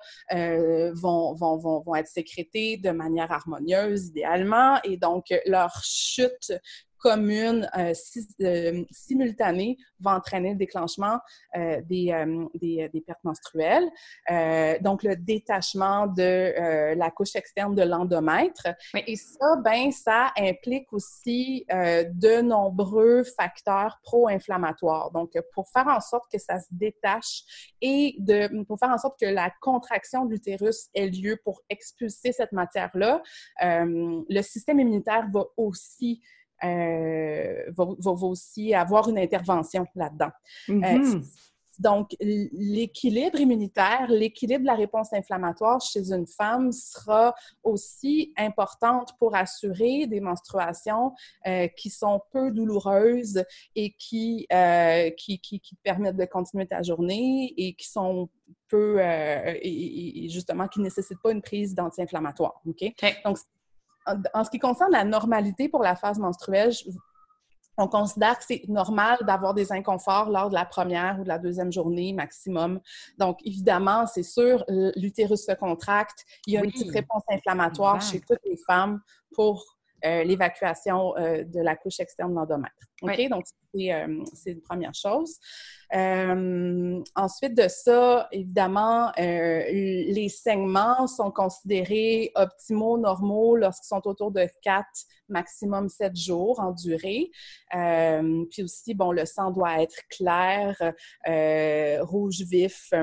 vont, 0.96 1.36
vont, 1.36 1.58
vont, 1.58 1.82
vont, 1.82 1.96
être 1.96 2.08
sécrétées 2.08 2.78
de 2.78 2.90
manière 2.90 3.32
harmonieuse, 3.32 4.08
idéalement, 4.08 4.80
et 4.84 4.98
donc 4.98 5.26
leur 5.46 5.80
chute 5.84 6.52
commune 6.98 7.70
euh, 7.78 7.94
euh, 8.42 8.84
simultanée 8.92 9.78
va 10.00 10.16
entraîner 10.16 10.52
le 10.52 10.56
déclenchement 10.56 11.20
euh, 11.56 11.82
des, 11.82 12.50
des, 12.56 13.02
pertes 13.06 13.24
menstruelles. 13.24 13.88
donc, 14.82 15.04
le 15.04 15.16
détachement 15.16 16.08
de 16.08 16.96
la 16.96 17.12
couche 17.12 17.36
externe 17.36 17.76
de 17.76 17.84
l'endomètre. 17.84 18.68
Et 19.08 19.16
ça, 19.16 19.56
ben, 19.64 19.92
ça 19.92 20.32
implique 20.38 20.92
aussi 20.92 21.66
de 21.70 22.42
nombreux 22.42 23.24
facteurs 23.24 24.00
pro-inflammatoires. 24.04 25.12
Donc, 25.12 25.32
pour 25.54 25.70
faire 25.70 25.88
en 25.88 26.00
sorte 26.00 26.32
que 26.32 26.40
ça 26.40 26.60
se 26.60 26.68
détache 26.72 27.74
et 27.82 28.16
de, 28.20 28.64
pour 28.64 28.80
faire 28.80 28.90
en 28.90 28.98
sorte 28.98 29.20
que 29.20 29.26
la 29.26 29.52
contraction 29.62 30.26
de 30.26 30.32
l'utérus 30.32 30.90
ait 30.94 31.10
lieu 31.10 31.38
pour 31.44 31.62
expulser 31.70 32.32
cette 32.32 32.52
matière-là, 32.52 33.22
le 33.62 34.42
système 34.42 34.80
immunitaire 34.80 35.28
va 35.32 35.46
aussi 35.58 36.22
euh, 36.64 37.64
va, 37.76 38.12
aussi 38.12 38.74
avoir 38.74 39.10
une 39.10 39.20
intervention 39.20 39.86
là-dedans. 39.96 40.32
Euh, 40.70 40.74
mm-hmm. 40.74 41.24
donc, 41.80 42.16
l'équilibre 42.20 43.40
immunitaire, 43.40 44.08
l'équilibre 44.08 44.62
de 44.62 44.68
la 44.68 44.76
réponse 44.76 45.12
inflammatoire 45.12 45.82
chez 45.82 46.14
une 46.14 46.26
femme 46.26 46.72
sera 46.72 47.36
aussi 47.64 48.34
importante 48.38 49.12
pour 49.20 49.36
assurer 49.36 50.08
des 50.08 50.22
menstruations 50.22 51.14
euh, 51.46 51.68
qui 51.76 51.90
sont 51.90 52.22
peu 52.32 52.52
douloureuses 52.52 53.44
et 53.76 53.94
qui, 54.00 54.48
qui, 55.18 55.40
qui, 55.40 55.76
permettent 55.84 56.18
de 56.18 56.26
continuer 56.26 56.68
ta 56.68 56.82
journée 56.82 57.54
et 57.58 57.74
qui 57.74 57.90
sont 57.90 58.30
peu, 58.70 59.00
et, 59.02 60.28
justement, 60.30 60.68
qui 60.68 60.80
ne 60.80 60.86
nécessitent 60.86 61.22
pas 61.22 61.32
une 61.32 61.42
prise 61.42 61.76
d'anti-inflammatoire. 61.76 62.62
OK? 62.66 62.86
Donc, 63.26 63.38
en, 64.06 64.44
ce 64.44 64.50
qui 64.50 64.60
concerne 64.60 64.92
la 64.92 65.04
normalité 65.04 65.70
pour 65.70 65.84
la 65.84 65.96
phase 65.96 66.20
menstruelle, 66.20 66.72
on 67.78 67.88
considère 67.88 68.38
que 68.38 68.46
c'est 68.48 68.64
normal 68.68 69.18
d'avoir 69.22 69.54
des 69.54 69.72
inconforts 69.72 70.30
lors 70.30 70.50
de 70.50 70.54
la 70.54 70.66
première 70.66 71.20
ou 71.20 71.24
de 71.24 71.28
la 71.28 71.40
deuxième 71.40 71.72
journée 71.72 72.14
maximum. 72.14 72.80
Donc, 73.18 73.40
évidemment, 73.44 74.08
c'est 74.08 74.24
sûr, 74.24 74.64
l'utérus 74.96 75.46
se 75.46 75.52
contracte. 75.54 76.26
Il 76.48 76.54
y 76.54 76.58
a 76.58 76.64
une 76.64 76.72
petite 76.72 76.92
réponse 76.92 77.24
inflammatoire 77.30 78.02
chez 78.02 78.22
toutes 78.22 78.40
les 78.46 78.58
femmes 78.66 79.02
pour 79.34 79.75
euh, 80.04 80.24
l'évacuation 80.24 81.16
euh, 81.18 81.44
de 81.44 81.62
la 81.62 81.76
couche 81.76 82.00
externe 82.00 82.32
de 82.32 82.36
l'endomètre. 82.36 82.76
OK? 83.02 83.30
Donc, 83.30 83.46
euh, 83.76 84.24
c'est 84.34 84.52
une 84.52 84.62
première 84.62 84.94
chose. 84.94 85.38
ensuite 87.16 87.56
de 87.56 87.68
ça, 87.68 88.28
évidemment, 88.32 89.12
les 89.18 90.30
saignements 90.30 91.08
sont 91.08 91.32
considérés 91.32 92.32
optimaux, 92.36 92.98
normaux 92.98 93.56
lorsqu'ils 93.56 93.88
sont 93.88 94.08
autour 94.08 94.32
de 94.32 94.48
4, 94.62 94.86
maximum 95.28 95.90
7 95.90 96.16
jours 96.16 96.60
en 96.60 96.72
durée. 96.72 97.32
puis 97.72 98.64
aussi, 98.64 98.94
bon, 98.94 99.12
le 99.12 99.26
sang 99.26 99.52
doit 99.52 99.82
être 99.82 99.98
clair, 100.10 100.76
rouge 102.06 102.42
vif. 102.42 102.94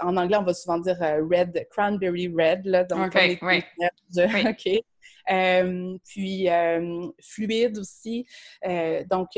en 0.00 0.16
anglais, 0.16 0.36
on 0.36 0.44
va 0.44 0.54
souvent 0.54 0.78
dire 0.78 0.98
red, 1.00 1.66
cranberry 1.70 2.28
red. 2.28 2.66
Là, 2.66 2.84
donc, 2.84 3.14
OK, 3.14 3.38
oui. 3.42 3.64
OK. 4.48 4.84
Euh, 5.30 5.96
puis 6.04 6.48
euh, 6.48 7.08
fluide 7.20 7.78
aussi. 7.78 8.26
Euh, 8.66 9.04
donc 9.10 9.28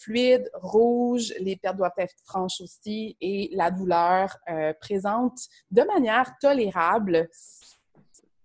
fluide, 0.00 0.50
rouge, 0.54 1.32
les 1.40 1.56
pertes 1.56 1.76
doivent 1.76 1.92
être 1.98 2.14
franches 2.24 2.60
aussi 2.60 3.16
et 3.20 3.50
la 3.52 3.70
douleur 3.70 4.36
présente 4.80 5.38
de 5.70 5.82
manière 5.82 6.32
tolérable 6.40 7.28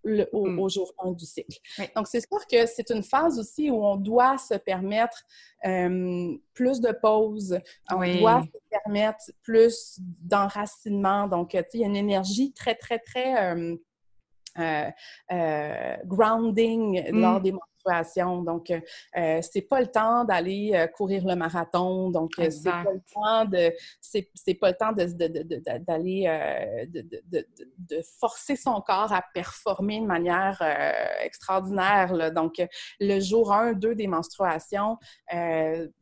le, 0.06 0.28
hmm. 0.34 0.60
au, 0.60 0.70
jour 0.70 0.94
1 0.98 1.12
du 1.12 1.26
cycle. 1.26 1.60
Donc, 1.96 2.08
c'est 2.08 2.20
sûr 2.20 2.46
que 2.46 2.66
c'est 2.66 2.90
une 2.90 3.04
phase 3.04 3.40
aussi 3.40 3.72
où 3.72 3.86
on 3.86 3.96
doit 3.96 4.38
se 4.38 4.56
permettre 4.56 5.24
plus 6.54 6.82
de 6.82 6.92
pauses, 6.92 7.58
on 7.90 8.20
doit 8.20 8.44
se 8.44 8.58
permettre 8.70 9.32
plus 9.42 10.00
d'enracinement. 10.00 11.28
Donc, 11.28 11.54
il 11.54 11.80
y 11.80 11.84
a 11.84 11.88
une 11.88 11.96
énergie 11.96 12.52
très, 12.52 12.76
très, 12.76 13.00
très 13.00 13.54
euh, 13.56 13.76
euh, 14.60 15.96
grounding 16.06 17.04
lors 17.12 17.40
mm. 17.40 17.44
des 17.44 17.52
menstruations. 17.52 18.44
Donc, 18.44 18.72
euh, 18.72 19.40
c'est 19.42 19.62
pas 19.62 19.82
le 19.82 19.88
temps 19.88 20.24
d'aller 20.26 20.88
courir 20.96 21.26
le 21.26 21.36
marathon. 21.36 22.12
Donc, 22.12 22.34
c'est 22.38 22.64
pas 22.64 22.84
le 22.84 23.02
temps 23.14 23.46
de 23.46 23.74
c'est 24.00 24.54
pas 24.54 24.70
le 24.70 24.78
temps 24.78 24.92
d'aller 24.92 26.88
de, 26.88 27.48
de, 27.78 28.02
forcer 28.20 28.56
son 28.56 28.80
corps 28.82 29.12
à 29.12 29.24
performer 29.34 30.00
de 30.00 30.06
manière 30.06 30.62
extraordinaire. 31.22 32.32
Donc, 32.32 32.62
le 33.00 33.20
jour 33.20 33.52
1, 33.52 33.74
2 33.74 33.96
des 33.96 34.08
menstruations, 34.08 34.98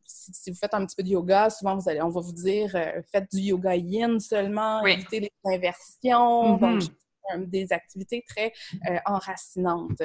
si, 0.04 0.50
vous 0.50 0.56
faites 0.56 0.74
un 0.74 0.84
petit 0.84 0.96
peu 0.96 1.02
de 1.02 1.08
yoga, 1.08 1.50
souvent 1.50 1.76
vous 1.76 1.88
allez, 1.88 2.02
on 2.02 2.10
va 2.10 2.20
vous 2.20 2.32
dire 2.32 2.70
faites 3.10 3.30
du 3.32 3.40
yoga 3.40 3.74
yin 3.74 4.20
seulement, 4.20 4.84
évitez 4.86 5.20
les 5.20 5.32
inversions. 5.44 6.58
Donc, 6.58 6.82
mm-hmm 6.82 7.01
des 7.38 7.72
activités 7.72 8.24
très 8.26 8.52
euh, 8.88 8.98
enracinantes. 9.06 10.02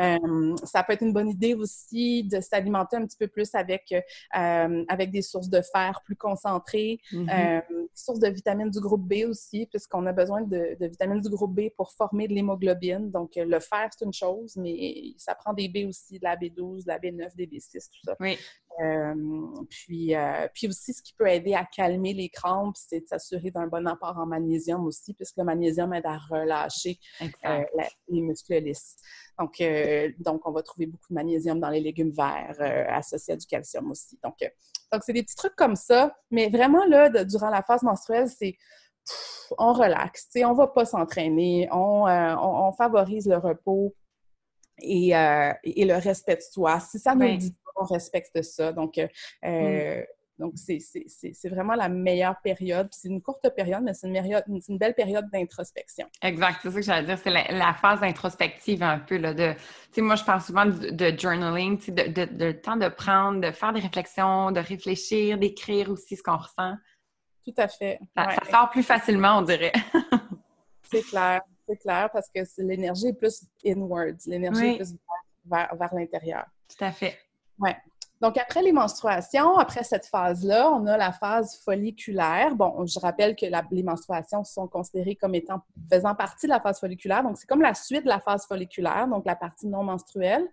Euh, 0.00 0.56
ça 0.64 0.82
peut 0.82 0.94
être 0.94 1.02
une 1.02 1.12
bonne 1.12 1.28
idée 1.28 1.54
aussi 1.54 2.24
de 2.24 2.40
s'alimenter 2.40 2.96
un 2.96 3.06
petit 3.06 3.18
peu 3.18 3.28
plus 3.28 3.54
avec, 3.54 3.92
euh, 3.92 4.84
avec 4.88 5.10
des 5.10 5.22
sources 5.22 5.50
de 5.50 5.60
fer 5.60 6.00
plus 6.04 6.16
concentrées, 6.16 7.00
des 7.12 7.60
sources 7.94 8.20
de 8.20 8.28
vitamines 8.28 8.70
du 8.70 8.80
groupe 8.80 9.06
B 9.06 9.28
aussi, 9.28 9.66
puisqu'on 9.66 10.06
a 10.06 10.12
besoin 10.12 10.42
de, 10.42 10.76
vitamines 10.80 11.20
du 11.20 11.28
groupe 11.28 11.54
B 11.54 11.68
pour 11.76 11.92
former 11.92 12.28
de 12.28 12.34
l'hémoglobine. 12.34 13.10
Donc, 13.10 13.32
le 13.36 13.60
fer, 13.60 13.90
c'est 13.96 14.04
une 14.04 14.12
chose, 14.12 14.56
mais 14.56 15.14
ça 15.18 15.34
prend 15.34 15.52
des 15.52 15.68
B 15.68 15.86
aussi, 15.86 16.18
de 16.18 16.24
la 16.24 16.36
B12, 16.36 16.84
de 16.84 16.88
la 16.88 16.98
B9, 16.98 17.36
des 17.36 17.46
B6, 17.46 17.72
tout 17.90 18.00
ça. 18.04 18.16
Puis, 19.68 20.14
puis 20.54 20.68
aussi, 20.68 20.92
ce 20.92 21.02
qui 21.02 21.14
peut 21.14 21.28
aider 21.28 21.54
à 21.54 21.64
calmer 21.64 22.14
les 22.14 22.28
crampes, 22.28 22.76
c'est 22.76 23.00
de 23.00 23.06
s'assurer 23.06 23.50
d'un 23.50 23.66
bon 23.66 23.86
apport 23.86 24.16
en 24.18 24.26
magnésium 24.26 24.86
aussi, 24.86 25.14
puisque 25.14 25.36
le 25.36 25.44
magnésium 25.44 25.92
aide 25.92 26.06
à 26.06 26.18
relâcher 26.18 26.98
les 28.08 28.20
muscles 28.20 28.58
lisses. 28.58 28.96
Donc, 29.38 29.60
euh, 29.60 30.10
donc, 30.18 30.46
on 30.46 30.52
va 30.52 30.62
trouver 30.62 30.86
beaucoup 30.86 31.06
de 31.10 31.14
magnésium 31.14 31.60
dans 31.60 31.70
les 31.70 31.80
légumes 31.80 32.10
verts 32.10 32.56
euh, 32.60 32.84
associés 32.88 33.34
à 33.34 33.36
du 33.36 33.46
calcium 33.46 33.90
aussi. 33.90 34.18
Donc, 34.22 34.34
euh, 34.42 34.48
donc 34.92 35.02
c'est 35.04 35.12
des 35.12 35.22
petits 35.22 35.36
trucs 35.36 35.54
comme 35.54 35.76
ça. 35.76 36.16
Mais 36.30 36.48
vraiment, 36.48 36.84
là, 36.86 37.24
durant 37.24 37.50
la 37.50 37.62
phase 37.62 37.82
menstruelle, 37.82 38.28
c'est 38.28 38.56
on 39.56 39.72
relaxe, 39.72 40.28
on 40.36 40.52
ne 40.52 40.56
va 40.56 40.66
pas 40.66 40.84
s'entraîner, 40.84 41.68
on, 41.72 42.72
favorise 42.76 43.26
le 43.26 43.38
repos 43.38 43.94
et, 44.80 45.12
le 45.12 45.98
respect 45.98 46.36
de 46.36 46.42
soi. 46.42 46.80
Si 46.80 46.98
ça 46.98 47.14
nous 47.14 47.36
dit 47.36 47.54
pas, 47.64 47.67
on 47.80 47.84
respecte 47.84 48.42
ça. 48.42 48.72
Donc, 48.72 48.98
mm. 49.42 50.02
Donc, 50.38 50.54
c'est 50.56 51.48
vraiment 51.48 51.74
la 51.74 51.88
meilleure 51.88 52.40
période. 52.40 52.88
C'est 52.92 53.08
une 53.08 53.20
courte 53.20 53.48
période, 53.56 53.82
mais 53.82 53.92
c'est 53.92 54.06
une, 54.06 54.62
une, 54.68 54.78
belle 54.78 54.94
période 54.94 55.28
d'introspection. 55.30 56.06
Exact, 56.22 56.60
c'est 56.62 56.70
ça 56.70 56.76
que 56.76 56.82
j'allais 56.82 57.06
dire. 57.06 57.18
C'est 57.18 57.30
la, 57.30 57.74
phase 57.74 58.02
introspective 58.02 58.82
un 58.82 59.00
peu. 59.00 59.16
Là, 59.16 59.34
de, 59.34 59.54
moi, 60.00 60.14
je 60.14 60.24
parle 60.24 60.40
souvent 60.40 60.64
de, 60.64 61.18
journaling, 61.18 61.78
de, 61.88 62.24
de, 62.24 62.44
le 62.44 62.60
temps 62.60 62.76
de 62.76 62.88
prendre, 62.88 63.40
de 63.40 63.50
faire 63.50 63.72
des 63.72 63.80
réflexions, 63.80 64.52
de 64.52 64.60
réfléchir, 64.60 65.38
d'écrire 65.38 65.90
aussi 65.90 66.16
ce 66.16 66.22
qu'on 66.22 66.36
ressent. 66.36 66.74
Tout 67.44 67.54
à 67.56 67.66
fait. 67.66 67.98
Ça, 68.16 68.28
sort 68.48 68.70
plus 68.70 68.84
facilement, 68.84 69.38
on 69.38 69.42
dirait. 69.42 69.72
c'est 70.82 71.02
clair, 71.02 71.42
c'est 71.66 71.78
clair, 71.78 72.10
parce 72.12 72.28
que 72.32 72.40
l'énergie 72.58 73.08
est 73.08 73.18
plus 73.18 73.42
inwards. 73.66 74.18
L'énergie 74.26 74.66
est 74.66 74.76
plus 74.76 74.94
vers, 75.46 75.74
vers 75.74 75.94
l'intérieur. 75.94 76.46
Tout 76.68 76.84
à 76.84 76.92
fait. 76.92 77.18
Ouais. 77.58 77.76
Donc, 78.20 78.36
après 78.36 78.62
les 78.62 78.72
menstruations, 78.72 79.58
après 79.58 79.84
cette 79.84 80.06
phase-là, 80.06 80.72
on 80.72 80.86
a 80.86 80.96
la 80.96 81.12
phase 81.12 81.60
folliculaire. 81.64 82.56
Bon, 82.56 82.84
je 82.84 82.98
rappelle 82.98 83.36
que 83.36 83.46
les 83.70 83.82
menstruations 83.84 84.42
sont 84.42 84.66
considérées 84.66 85.14
comme 85.14 85.36
étant 85.36 85.60
faisant 85.90 86.16
partie 86.16 86.46
de 86.46 86.50
la 86.50 86.60
phase 86.60 86.80
folliculaire. 86.80 87.22
Donc, 87.22 87.38
c'est 87.38 87.46
comme 87.46 87.62
la 87.62 87.74
suite 87.74 88.02
de 88.02 88.08
la 88.08 88.18
phase 88.18 88.44
folliculaire, 88.46 89.06
donc 89.06 89.24
la 89.24 89.36
partie 89.36 89.68
non 89.68 89.84
menstruelle. 89.84 90.48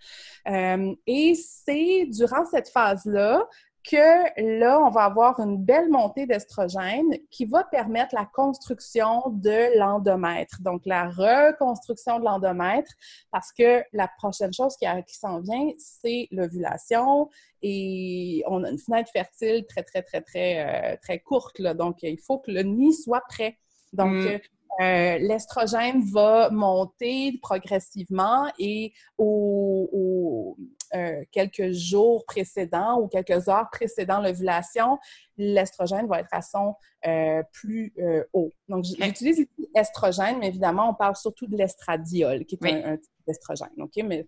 Euh, 0.48 0.94
et 1.08 1.34
c'est 1.34 2.06
durant 2.12 2.46
cette 2.46 2.70
phase-là 2.70 3.48
que 3.90 4.60
là, 4.60 4.80
on 4.80 4.90
va 4.90 5.04
avoir 5.04 5.40
une 5.40 5.58
belle 5.58 5.90
montée 5.90 6.26
d'estrogène 6.26 7.10
qui 7.30 7.46
va 7.46 7.64
permettre 7.64 8.16
la 8.16 8.26
construction 8.26 9.24
de 9.28 9.78
l'endomètre. 9.78 10.62
Donc, 10.62 10.82
la 10.86 11.10
reconstruction 11.10 12.20
de 12.20 12.26
l'endomètre, 12.26 12.92
parce 13.32 13.52
que 13.52 13.84
la 13.94 14.10
prochaine 14.18 14.54
chose 14.54 14.76
qui, 14.78 14.86
qui 15.08 15.16
s'en 15.16 15.40
vient, 15.42 15.70
c'est 15.78 16.28
l'ovulation 16.32 17.30
et 17.62 18.44
on 18.48 18.64
a 18.64 18.70
une 18.70 18.78
fenêtre 18.78 19.10
fertile 19.12 19.66
très, 19.68 19.84
très, 19.84 20.04
très, 20.04 20.22
très, 20.22 20.94
euh, 20.94 20.98
très 21.02 21.20
courte. 21.20 21.60
Là. 21.60 21.74
Donc, 21.74 22.04
il 22.04 22.20
faut 22.20 22.40
que 22.40 22.52
le 22.52 22.62
nid 22.62 22.94
soit 22.94 23.24
prêt. 23.28 23.58
Donc, 23.94 24.12
mm. 24.12 24.40
Euh, 24.82 25.06
euh, 25.06 25.18
l'estrogène 25.20 26.02
va 26.12 26.50
monter 26.50 27.40
progressivement 27.42 28.52
et 28.60 28.94
aux, 29.18 30.58
euh, 30.94 31.24
quelques 31.32 31.72
jours 31.72 32.26
précédents 32.26 33.00
ou 33.00 33.08
quelques 33.08 33.48
heures 33.50 33.70
précédant 33.72 34.22
l'ovulation, 34.22 34.98
l'estrogène 35.38 36.08
va 36.08 36.20
être 36.20 36.30
à 36.32 36.42
son 36.42 36.76
euh, 37.08 37.42
plus 37.52 37.94
haut. 38.34 38.52
Donc, 38.70 38.86
j'utilise 38.86 39.40
ici 39.40 39.70
estrogène, 39.76 40.40
mais 40.40 40.48
évidemment, 40.48 40.90
on 40.90 40.94
parle 40.94 41.16
surtout 41.16 41.48
de 41.48 41.58
l'estradiol, 41.58 42.46
qui 42.46 42.58
est 42.64 42.84
un, 42.84 42.98
type 42.98 43.12
d'estrogène. 43.28 43.74
OK? 43.80 44.04
Mais 44.04 44.28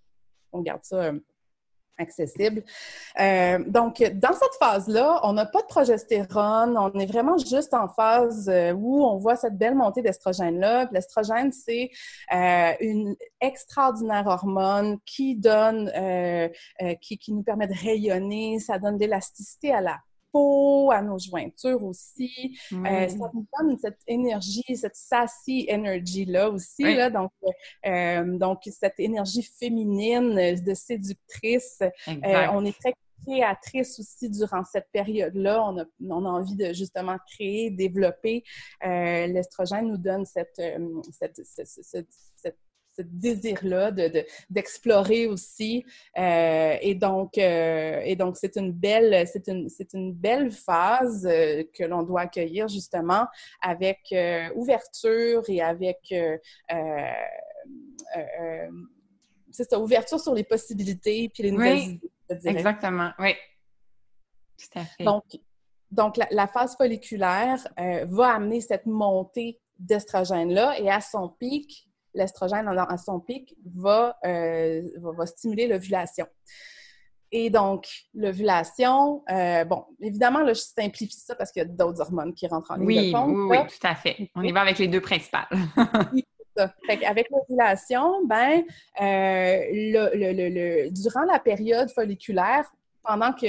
on 0.51 0.61
garde 0.61 0.83
ça 0.83 1.11
accessible. 1.97 2.63
Euh, 3.19 3.59
donc, 3.67 4.01
dans 4.15 4.33
cette 4.33 4.55
phase-là, 4.59 5.19
on 5.23 5.33
n'a 5.33 5.45
pas 5.45 5.61
de 5.61 5.67
progestérone, 5.67 6.77
on 6.77 6.91
est 6.99 7.05
vraiment 7.05 7.37
juste 7.37 7.73
en 7.73 7.87
phase 7.87 8.49
euh, 8.49 8.73
où 8.73 9.03
on 9.03 9.17
voit 9.17 9.35
cette 9.35 9.57
belle 9.57 9.75
montée 9.75 10.01
d'estrogène-là. 10.01 10.89
L'estrogène, 10.91 11.51
c'est 11.51 11.89
euh, 12.33 12.73
une 12.79 13.15
extraordinaire 13.41 14.27
hormone 14.27 14.97
qui 15.05 15.35
donne, 15.35 15.91
qui, 17.01 17.17
qui, 17.17 17.33
nous 17.33 17.43
permet 17.43 17.67
de 17.67 17.73
rayonner, 17.73 18.59
ça 18.59 18.79
donne 18.79 18.95
de 18.95 19.01
l'élasticité 19.01 19.71
à 19.71 19.81
la 19.81 19.97
à 20.91 21.01
nos 21.01 21.17
jointures 21.17 21.83
aussi. 21.83 22.57
Euh, 22.71 23.07
ça 23.07 23.31
nous 23.33 23.45
donne 23.57 23.77
cette 23.77 23.99
énergie, 24.07 24.63
cette 24.75 24.95
sassy 24.95 25.67
energy-là 25.71 26.49
aussi. 26.49 26.83
Là, 26.83 27.09
donc, 27.09 27.31
euh, 27.85 28.37
donc, 28.37 28.61
cette 28.65 28.99
énergie 28.99 29.43
féminine 29.59 30.35
de 30.63 30.73
séductrice. 30.73 31.79
Euh, 32.07 32.47
on 32.51 32.65
est 32.65 32.77
très 32.77 32.93
créatrice 33.25 33.99
aussi 33.99 34.29
durant 34.29 34.63
cette 34.63 34.89
période-là. 34.91 35.63
On 35.63 35.79
a, 35.79 35.85
on 36.07 36.25
a 36.25 36.29
envie 36.29 36.55
de 36.55 36.71
justement 36.73 37.17
créer, 37.33 37.71
développer. 37.71 38.43
L'estrogène 38.83 39.87
nous 39.87 39.97
donne 39.97 40.25
cette, 40.25 40.61
cette, 41.11 41.41
cette, 41.43 42.07
cette 42.35 42.57
ce 42.97 43.03
désir-là 43.03 43.91
d'explorer 44.49 45.27
de, 45.27 45.31
aussi. 45.31 45.85
Euh, 46.17 46.75
et 46.81 46.95
donc, 46.95 47.37
euh, 47.37 48.01
et 48.03 48.15
donc 48.15 48.37
c'est 48.37 48.55
une 48.55 48.71
belle, 48.71 49.27
c'est 49.27 49.47
une, 49.47 49.67
une, 49.93 50.13
belle 50.13 50.51
phase 50.51 51.25
euh, 51.25 51.63
que 51.73 51.83
l'on 51.83 52.03
doit 52.03 52.21
accueillir 52.21 52.67
justement 52.67 53.27
avec 53.61 54.13
ouverture 54.55 55.43
et 55.47 55.61
avec 55.61 56.13
c'est 59.51 59.69
ça, 59.69 59.79
ouverture 59.79 60.19
sur 60.19 60.33
les 60.33 60.43
possibilités 60.43 61.29
puis 61.33 61.43
les 61.43 61.51
nouvelles 61.51 61.77
idées. 61.77 62.11
Exactement, 62.45 63.11
oui. 63.19 63.33
Tout 64.57 64.79
à 64.79 64.85
fait. 64.85 65.03
Donc, 65.03 65.23
donc 65.91 66.17
la, 66.31 66.47
phase 66.47 66.75
folliculaire 66.75 67.67
va 67.77 68.33
amener 68.33 68.61
cette 68.61 68.85
montée 68.85 69.59
d'estrogène-là 69.79 70.79
et 70.79 70.89
à 70.89 70.99
son 70.99 71.29
pic, 71.29 71.86
l'estrogène 72.17 72.67
à 72.67 72.97
son 72.97 73.19
pic 73.19 73.55
euh, 73.85 74.81
va, 74.97 75.11
va, 75.11 75.25
stimuler 75.25 75.67
l'ovulation. 75.67 76.27
Et 77.31 77.49
donc, 77.49 77.87
l'ovulation, 78.13 79.23
euh, 79.29 79.65
bon, 79.65 79.85
évidemment, 80.01 80.39
là, 80.39 80.53
je 80.53 80.61
simplifie 80.61 81.19
ça 81.19 81.35
parce 81.35 81.51
qu'il 81.51 81.61
y 81.61 81.65
a 81.65 81.67
d'autres 81.67 82.01
hormones 82.01 82.33
qui 82.33 82.47
rentrent 82.47 82.71
en 82.71 82.75
ligne 82.75 82.87
oui, 82.87 83.07
de 83.07 83.11
compte. 83.13 83.29
Oui, 83.29 83.57
oui, 83.57 83.67
tout 83.67 83.87
à 83.87 83.95
fait. 83.95 84.29
On 84.35 84.41
y 84.41 84.51
va 84.51 84.61
avec 84.61 84.79
les 84.79 84.87
deux 84.87 85.01
principales. 85.01 85.47
avec 87.05 87.27
l'ovulation, 87.29 88.25
ben, 88.25 88.63
euh, 89.01 89.59
le, 89.71 90.89
durant 90.89 91.23
la 91.23 91.39
période 91.39 91.89
folliculaire, 91.91 92.65
pendant 93.03 93.31
que 93.31 93.47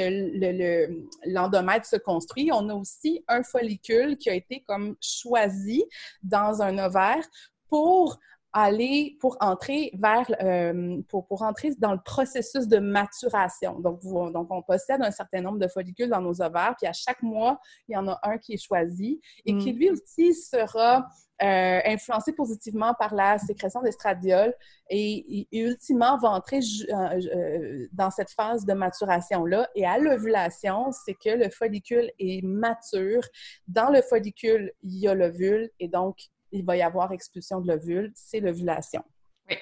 l'endomètre 1.26 1.86
se 1.86 1.96
construit, 1.96 2.50
on 2.52 2.68
a 2.68 2.74
aussi 2.74 3.24
un 3.28 3.42
follicule 3.42 4.16
qui 4.16 4.30
a 4.30 4.34
été 4.34 4.62
comme 4.66 4.96
choisi 5.00 5.84
dans 6.22 6.62
un 6.62 6.78
ovaire 6.78 7.24
pour 7.68 8.18
aller 8.62 9.16
pour 9.20 9.36
entrer 9.40 9.90
vers 9.94 10.26
euh, 10.42 11.00
pour, 11.08 11.26
pour 11.26 11.42
entrer 11.42 11.74
dans 11.78 11.92
le 11.92 12.00
processus 12.04 12.66
de 12.66 12.78
maturation. 12.78 13.78
Donc, 13.80 14.00
donc, 14.02 14.46
on 14.50 14.62
possède 14.62 15.02
un 15.02 15.10
certain 15.10 15.40
nombre 15.40 15.58
de 15.58 15.68
follicules 15.68 16.08
dans 16.08 16.20
nos 16.20 16.40
ovaires, 16.40 16.74
puis 16.78 16.86
à 16.86 16.92
chaque 16.92 17.22
mois, 17.22 17.58
il 17.88 17.94
y 17.94 17.96
en 17.96 18.08
a 18.08 18.18
un 18.22 18.38
qui 18.38 18.54
est 18.54 18.62
choisi 18.62 19.20
et 19.44 19.56
qui 19.56 19.72
mm. 19.72 19.76
lui 19.76 19.90
aussi 19.90 20.34
sera 20.34 21.08
euh, 21.40 21.80
influencé 21.84 22.32
positivement 22.32 22.94
par 22.94 23.14
la 23.14 23.38
sécrétion 23.38 23.80
d'estradiol 23.80 24.52
et, 24.90 25.46
ultimement 25.52 26.18
va 26.18 26.30
entrer 26.30 26.58
euh, 26.90 27.86
dans 27.92 28.10
cette 28.10 28.32
phase 28.32 28.64
de 28.64 28.72
maturation-là. 28.72 29.68
Et 29.76 29.86
à 29.86 29.98
l'ovulation, 29.98 30.90
c'est 30.90 31.14
que 31.14 31.30
le 31.30 31.48
follicule 31.48 32.10
est 32.18 32.42
mature. 32.42 33.22
Dans 33.68 33.90
le 33.90 34.02
follicule, 34.02 34.72
il 34.82 34.98
y 34.98 35.06
a 35.06 35.14
l'ovule 35.14 35.70
et 35.78 35.86
donc 35.86 36.16
il 36.52 36.64
va 36.64 36.76
y 36.76 36.82
avoir 36.82 37.12
expulsion 37.12 37.60
de 37.60 37.68
l'ovule, 37.68 38.12
c'est 38.14 38.40
l'ovulation. 38.40 39.02
Oui. 39.48 39.56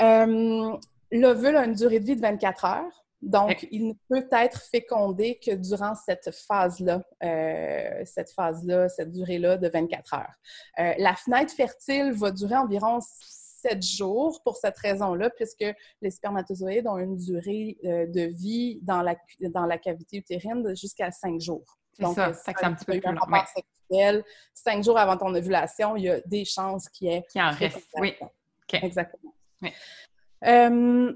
Euh, 0.00 0.76
l'ovule 1.12 1.56
a 1.56 1.64
une 1.64 1.74
durée 1.74 2.00
de 2.00 2.06
vie 2.06 2.16
de 2.16 2.20
24 2.20 2.64
heures. 2.64 3.04
Donc, 3.22 3.66
il 3.70 3.88
ne 3.88 3.92
peut 4.08 4.28
être 4.32 4.60
fécondé 4.60 5.38
que 5.42 5.52
durant 5.52 5.94
cette 5.94 6.30
phase-là, 6.30 7.02
euh, 7.22 8.02
cette 8.04 8.30
phase-là, 8.30 8.88
cette 8.90 9.12
durée-là 9.12 9.56
de 9.56 9.68
24 9.68 10.14
heures. 10.14 10.34
Euh, 10.78 10.92
la 10.98 11.14
fenêtre 11.14 11.54
fertile 11.54 12.12
va 12.12 12.30
durer 12.30 12.56
environ 12.56 12.98
7 13.00 13.82
jours 13.82 14.42
pour 14.44 14.58
cette 14.58 14.76
raison-là, 14.76 15.30
puisque 15.30 15.64
les 16.02 16.10
spermatozoïdes 16.10 16.86
ont 16.86 16.98
une 16.98 17.16
durée 17.16 17.78
de 17.82 18.22
vie 18.26 18.80
dans 18.82 19.00
la, 19.00 19.16
dans 19.40 19.64
la 19.64 19.78
cavité 19.78 20.18
utérine 20.18 20.76
jusqu'à 20.76 21.10
5 21.10 21.40
jours. 21.40 21.78
Donc, 21.98 22.14
ça, 22.14 22.32
c'est 22.32 22.64
un 22.64 22.74
petit 22.74 22.84
peu 22.84 23.00
plus 23.00 24.22
cinq 24.54 24.82
jours 24.82 24.98
avant 24.98 25.16
ton 25.16 25.34
ovulation, 25.34 25.96
il 25.96 26.04
y 26.04 26.10
a 26.10 26.20
des 26.20 26.44
chances 26.44 26.88
qu'il 26.88 27.08
y 27.08 27.14
ait... 27.14 27.24
Qu'il 27.30 27.42
en 27.42 27.50
reste, 27.50 27.88
oui. 27.98 28.14
Exactement. 28.72 29.34
Euh, 30.44 31.12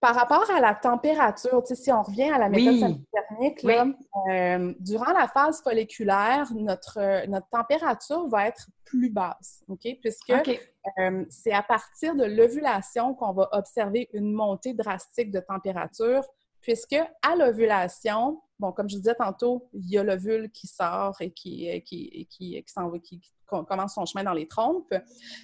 par 0.00 0.14
rapport 0.14 0.48
à 0.50 0.60
la 0.60 0.74
température, 0.74 1.62
si 1.66 1.90
on 1.90 2.02
revient 2.02 2.30
à 2.30 2.38
la 2.38 2.48
méthode 2.48 3.00
thermique, 3.12 3.64
euh, 3.64 4.74
durant 4.78 5.12
la 5.12 5.26
phase 5.26 5.62
folliculaire, 5.62 6.46
notre, 6.54 7.26
notre 7.26 7.48
température 7.48 8.28
va 8.28 8.46
être 8.46 8.68
plus 8.84 9.10
basse, 9.10 9.64
OK? 9.68 9.86
Puisque 10.00 10.30
euh, 10.30 11.24
c'est 11.30 11.52
à 11.52 11.62
partir 11.62 12.14
de 12.14 12.24
l'ovulation 12.24 13.14
qu'on 13.14 13.32
va 13.32 13.48
observer 13.52 14.08
une 14.12 14.32
montée 14.32 14.74
drastique 14.74 15.30
de 15.30 15.40
température, 15.40 16.22
puisque 16.66 16.96
à 17.22 17.36
l'ovulation, 17.36 18.40
Bon, 18.58 18.72
comme 18.72 18.88
je 18.88 18.96
disais 18.96 19.14
tantôt, 19.14 19.68
il 19.74 19.90
y 19.90 19.98
a 19.98 20.02
l'ovule 20.02 20.50
qui 20.50 20.66
sort 20.66 21.14
et 21.20 21.30
qui, 21.30 21.68
qui, 21.82 22.26
qui, 22.30 22.64
qui, 22.64 23.20
commence 23.46 23.94
son 23.94 24.06
chemin 24.06 24.24
dans 24.24 24.32
les 24.32 24.48
trompes, 24.48 24.94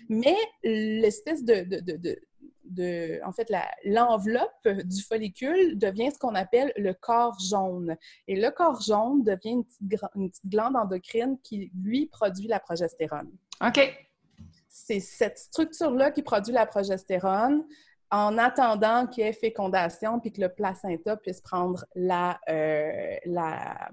mais 0.08 0.36
l'espèce 0.64 1.44
de, 1.44 1.62
de, 1.62 2.18
de, 2.64 3.20
en 3.22 3.32
fait, 3.32 3.52
l'enveloppe 3.84 4.66
du 4.66 5.02
follicule 5.02 5.78
devient 5.78 6.10
ce 6.10 6.18
qu'on 6.18 6.34
appelle 6.34 6.72
le 6.78 6.94
corps 6.94 7.38
jaune. 7.38 7.98
Et 8.28 8.40
le 8.40 8.50
corps 8.50 8.80
jaune 8.80 9.22
devient 9.22 9.50
une 9.50 9.64
petite, 9.64 10.04
une 10.16 10.30
petite 10.30 10.46
glande 10.46 10.76
endocrine 10.76 11.38
qui, 11.42 11.70
lui, 11.82 12.06
produit 12.06 12.48
la 12.48 12.60
progestérone. 12.60 13.30
OK. 13.64 13.78
C'est 14.68 15.00
cette 15.00 15.36
structure-là 15.36 16.12
qui 16.12 16.22
produit 16.22 16.54
la 16.54 16.64
progestérone 16.64 17.62
en 18.12 18.36
attendant 18.36 19.06
qu'il 19.06 19.24
y 19.24 19.26
ait 19.26 19.32
fécondation 19.32 20.20
puis 20.20 20.30
que 20.30 20.40
le 20.40 20.50
placenta 20.50 21.16
puisse 21.16 21.40
prendre 21.40 21.86
la, 21.94 22.38
euh, 22.48 23.16
la, 23.24 23.88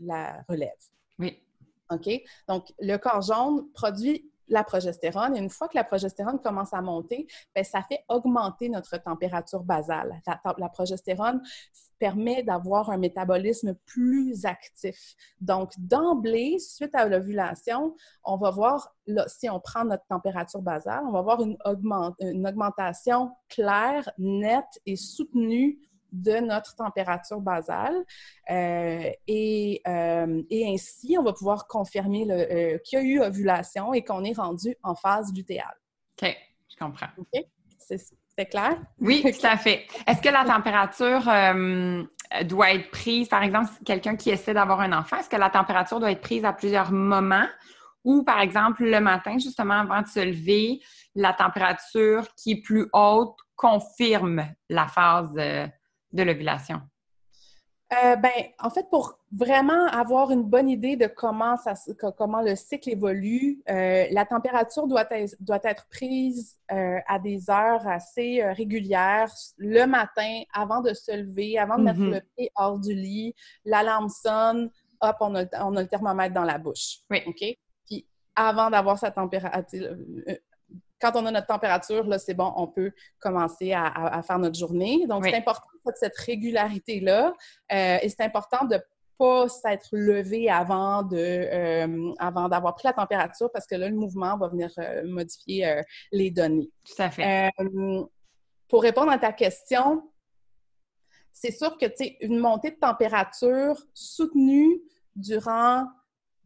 la 0.00 0.44
relève. 0.48 0.72
Oui. 1.20 1.40
OK? 1.90 2.08
Donc, 2.48 2.72
le 2.80 2.96
corps 2.96 3.22
jaune 3.22 3.70
produit 3.72 4.28
la 4.48 4.64
progestérone. 4.64 5.36
Et 5.36 5.40
une 5.40 5.50
fois 5.50 5.68
que 5.68 5.76
la 5.76 5.84
progestérone 5.84 6.40
commence 6.40 6.72
à 6.72 6.80
monter, 6.80 7.26
bien, 7.54 7.64
ça 7.64 7.82
fait 7.82 8.04
augmenter 8.08 8.68
notre 8.68 8.96
température 8.98 9.62
basale. 9.62 10.20
La, 10.58 10.68
progestérone 10.68 11.42
permet 11.98 12.42
d'avoir 12.42 12.90
un 12.90 12.98
métabolisme 12.98 13.74
plus 13.86 14.44
actif. 14.44 15.16
Donc, 15.40 15.72
d'emblée, 15.78 16.58
suite 16.58 16.94
à 16.94 17.06
l'ovulation, 17.08 17.94
on 18.24 18.36
va 18.36 18.50
voir, 18.50 18.94
si 19.28 19.48
on 19.48 19.60
prend 19.60 19.84
notre 19.84 20.06
température 20.06 20.62
basale, 20.62 21.04
on 21.06 21.12
va 21.12 21.22
voir 21.22 21.40
une, 21.40 21.56
une 22.20 22.46
augmentation 22.46 23.32
claire, 23.48 24.10
nette 24.18 24.80
et 24.84 24.96
soutenue 24.96 25.78
de 26.22 26.40
notre 26.40 26.74
température 26.74 27.40
basale. 27.40 28.04
et, 28.48 29.82
et, 29.86 30.72
ainsi, 30.72 31.16
on 31.18 31.22
va 31.22 31.32
pouvoir 31.32 31.66
confirmer 31.66 32.26
qu'il 32.84 32.98
y 32.98 33.02
a 33.02 33.04
eu 33.04 33.20
ovulation 33.20 33.94
et 33.94 34.02
qu'on 34.02 34.24
est 34.24 34.36
rendu 34.36 34.74
en 34.82 34.94
phase 34.94 35.32
lutéale. 35.34 35.76
OK, 36.20 36.36
je 36.68 36.76
comprends. 36.76 37.08
OK, 37.18 37.44
c'est 37.78 38.46
clair? 38.46 38.76
Oui, 39.00 39.22
tout 39.40 39.46
à 39.46 39.56
fait. 39.56 39.86
Est-ce 40.06 40.20
que 40.20 40.28
la 40.28 40.44
température 40.44 41.22
doit 42.44 42.74
être 42.74 42.90
prise, 42.90 43.28
par 43.28 43.42
exemple, 43.42 43.70
quelqu'un 43.84 44.16
qui 44.16 44.30
essaie 44.30 44.54
d'avoir 44.54 44.80
un 44.80 44.92
enfant, 44.92 45.18
est-ce 45.18 45.30
que 45.30 45.36
la 45.36 45.50
température 45.50 46.00
doit 46.00 46.10
être 46.10 46.20
prise 46.20 46.44
à 46.44 46.52
plusieurs 46.52 46.92
moments? 46.92 47.46
Ou, 48.04 48.22
par 48.22 48.40
exemple, 48.40 48.84
le 48.84 49.00
matin, 49.00 49.36
justement, 49.38 49.80
avant 49.80 50.02
de 50.02 50.06
se 50.06 50.20
lever, 50.20 50.80
la 51.14 51.32
température 51.32 52.26
qui 52.36 52.52
est 52.52 52.62
plus 52.62 52.88
haute 52.92 53.36
confirme 53.56 54.46
la 54.68 54.86
phase 54.86 55.34
de, 56.16 56.22
l'ovulation? 56.22 56.80
Euh, 57.92 58.16
ben, 58.16 58.32
en 58.58 58.68
fait, 58.68 58.88
pour 58.90 59.20
vraiment 59.30 59.86
avoir 59.86 60.32
une 60.32 60.42
bonne 60.42 60.68
idée 60.68 60.96
de 60.96 61.06
comment, 61.06 61.56
ça, 61.56 61.74
comment 62.18 62.42
le 62.42 62.56
cycle 62.56 62.90
évolue, 62.90 63.62
euh, 63.70 64.06
la 64.10 64.24
température 64.24 64.88
doit 64.88 65.06
être, 65.10 65.36
doit 65.38 65.60
être 65.62 65.86
prise 65.88 66.58
euh, 66.72 66.98
à 67.06 67.20
des 67.20 67.48
heures 67.48 67.86
assez 67.86 68.42
régulières, 68.42 69.30
le 69.56 69.86
matin, 69.86 70.42
avant 70.52 70.80
de 70.80 70.94
se 70.94 71.16
lever, 71.16 71.58
avant 71.58 71.78
de 71.78 71.84
mettre 71.84 72.00
mm-hmm. 72.00 72.14
le 72.14 72.20
pied 72.36 72.50
hors 72.56 72.78
du 72.80 72.92
lit, 72.92 73.34
l'alarme 73.64 74.08
sonne, 74.08 74.68
hop, 75.00 75.16
on 75.20 75.34
a, 75.36 75.44
on 75.64 75.76
a, 75.76 75.82
le 75.82 75.88
thermomètre 75.88 76.34
dans 76.34 76.44
la 76.44 76.58
bouche. 76.58 76.98
Oui. 77.10 77.22
OK? 77.26 77.44
Puis 77.86 78.06
avant 78.34 78.68
d'avoir 78.68 78.98
sa 78.98 79.12
température, 79.12 79.96
quand 81.00 81.12
on 81.14 81.26
a 81.26 81.30
notre 81.30 81.46
température, 81.46 82.06
là, 82.06 82.18
c'est 82.18 82.34
bon, 82.34 82.52
on 82.56 82.66
peut 82.66 82.92
commencer 83.18 83.72
à, 83.72 84.22
faire 84.22 84.38
notre 84.38 84.58
journée. 84.58 85.06
Donc, 85.06 85.24
c'est 85.24 85.36
important 85.36 85.66
cette 85.94 86.16
régularité-là. 86.16 87.32
Euh, 87.72 87.98
et 88.02 88.08
c'est 88.08 88.22
important 88.22 88.64
de 88.64 88.80
pas 89.18 89.48
s'être 89.48 89.88
levé 89.92 90.50
avant 90.50 91.02
de 91.02 91.16
euh, 91.16 92.12
avant 92.18 92.48
d'avoir 92.48 92.74
pris 92.74 92.86
la 92.86 92.92
température 92.92 93.50
parce 93.50 93.66
que 93.66 93.74
là, 93.74 93.88
le 93.88 93.94
mouvement 93.96 94.36
va 94.36 94.48
venir 94.48 94.70
euh, 94.78 95.04
modifier 95.06 95.82
les 96.12 96.30
données. 96.30 96.70
Tout 96.84 97.02
à 97.02 97.10
fait. 97.10 97.50
pour 98.68 98.82
répondre 98.82 99.10
à 99.10 99.18
ta 99.18 99.32
question, 99.32 100.02
c'est 101.32 101.52
sûr 101.52 101.78
que 101.78 101.86
une 102.20 102.38
montée 102.38 102.72
de 102.72 102.76
température 102.76 103.80
soutenue 103.94 104.80
durant 105.14 105.86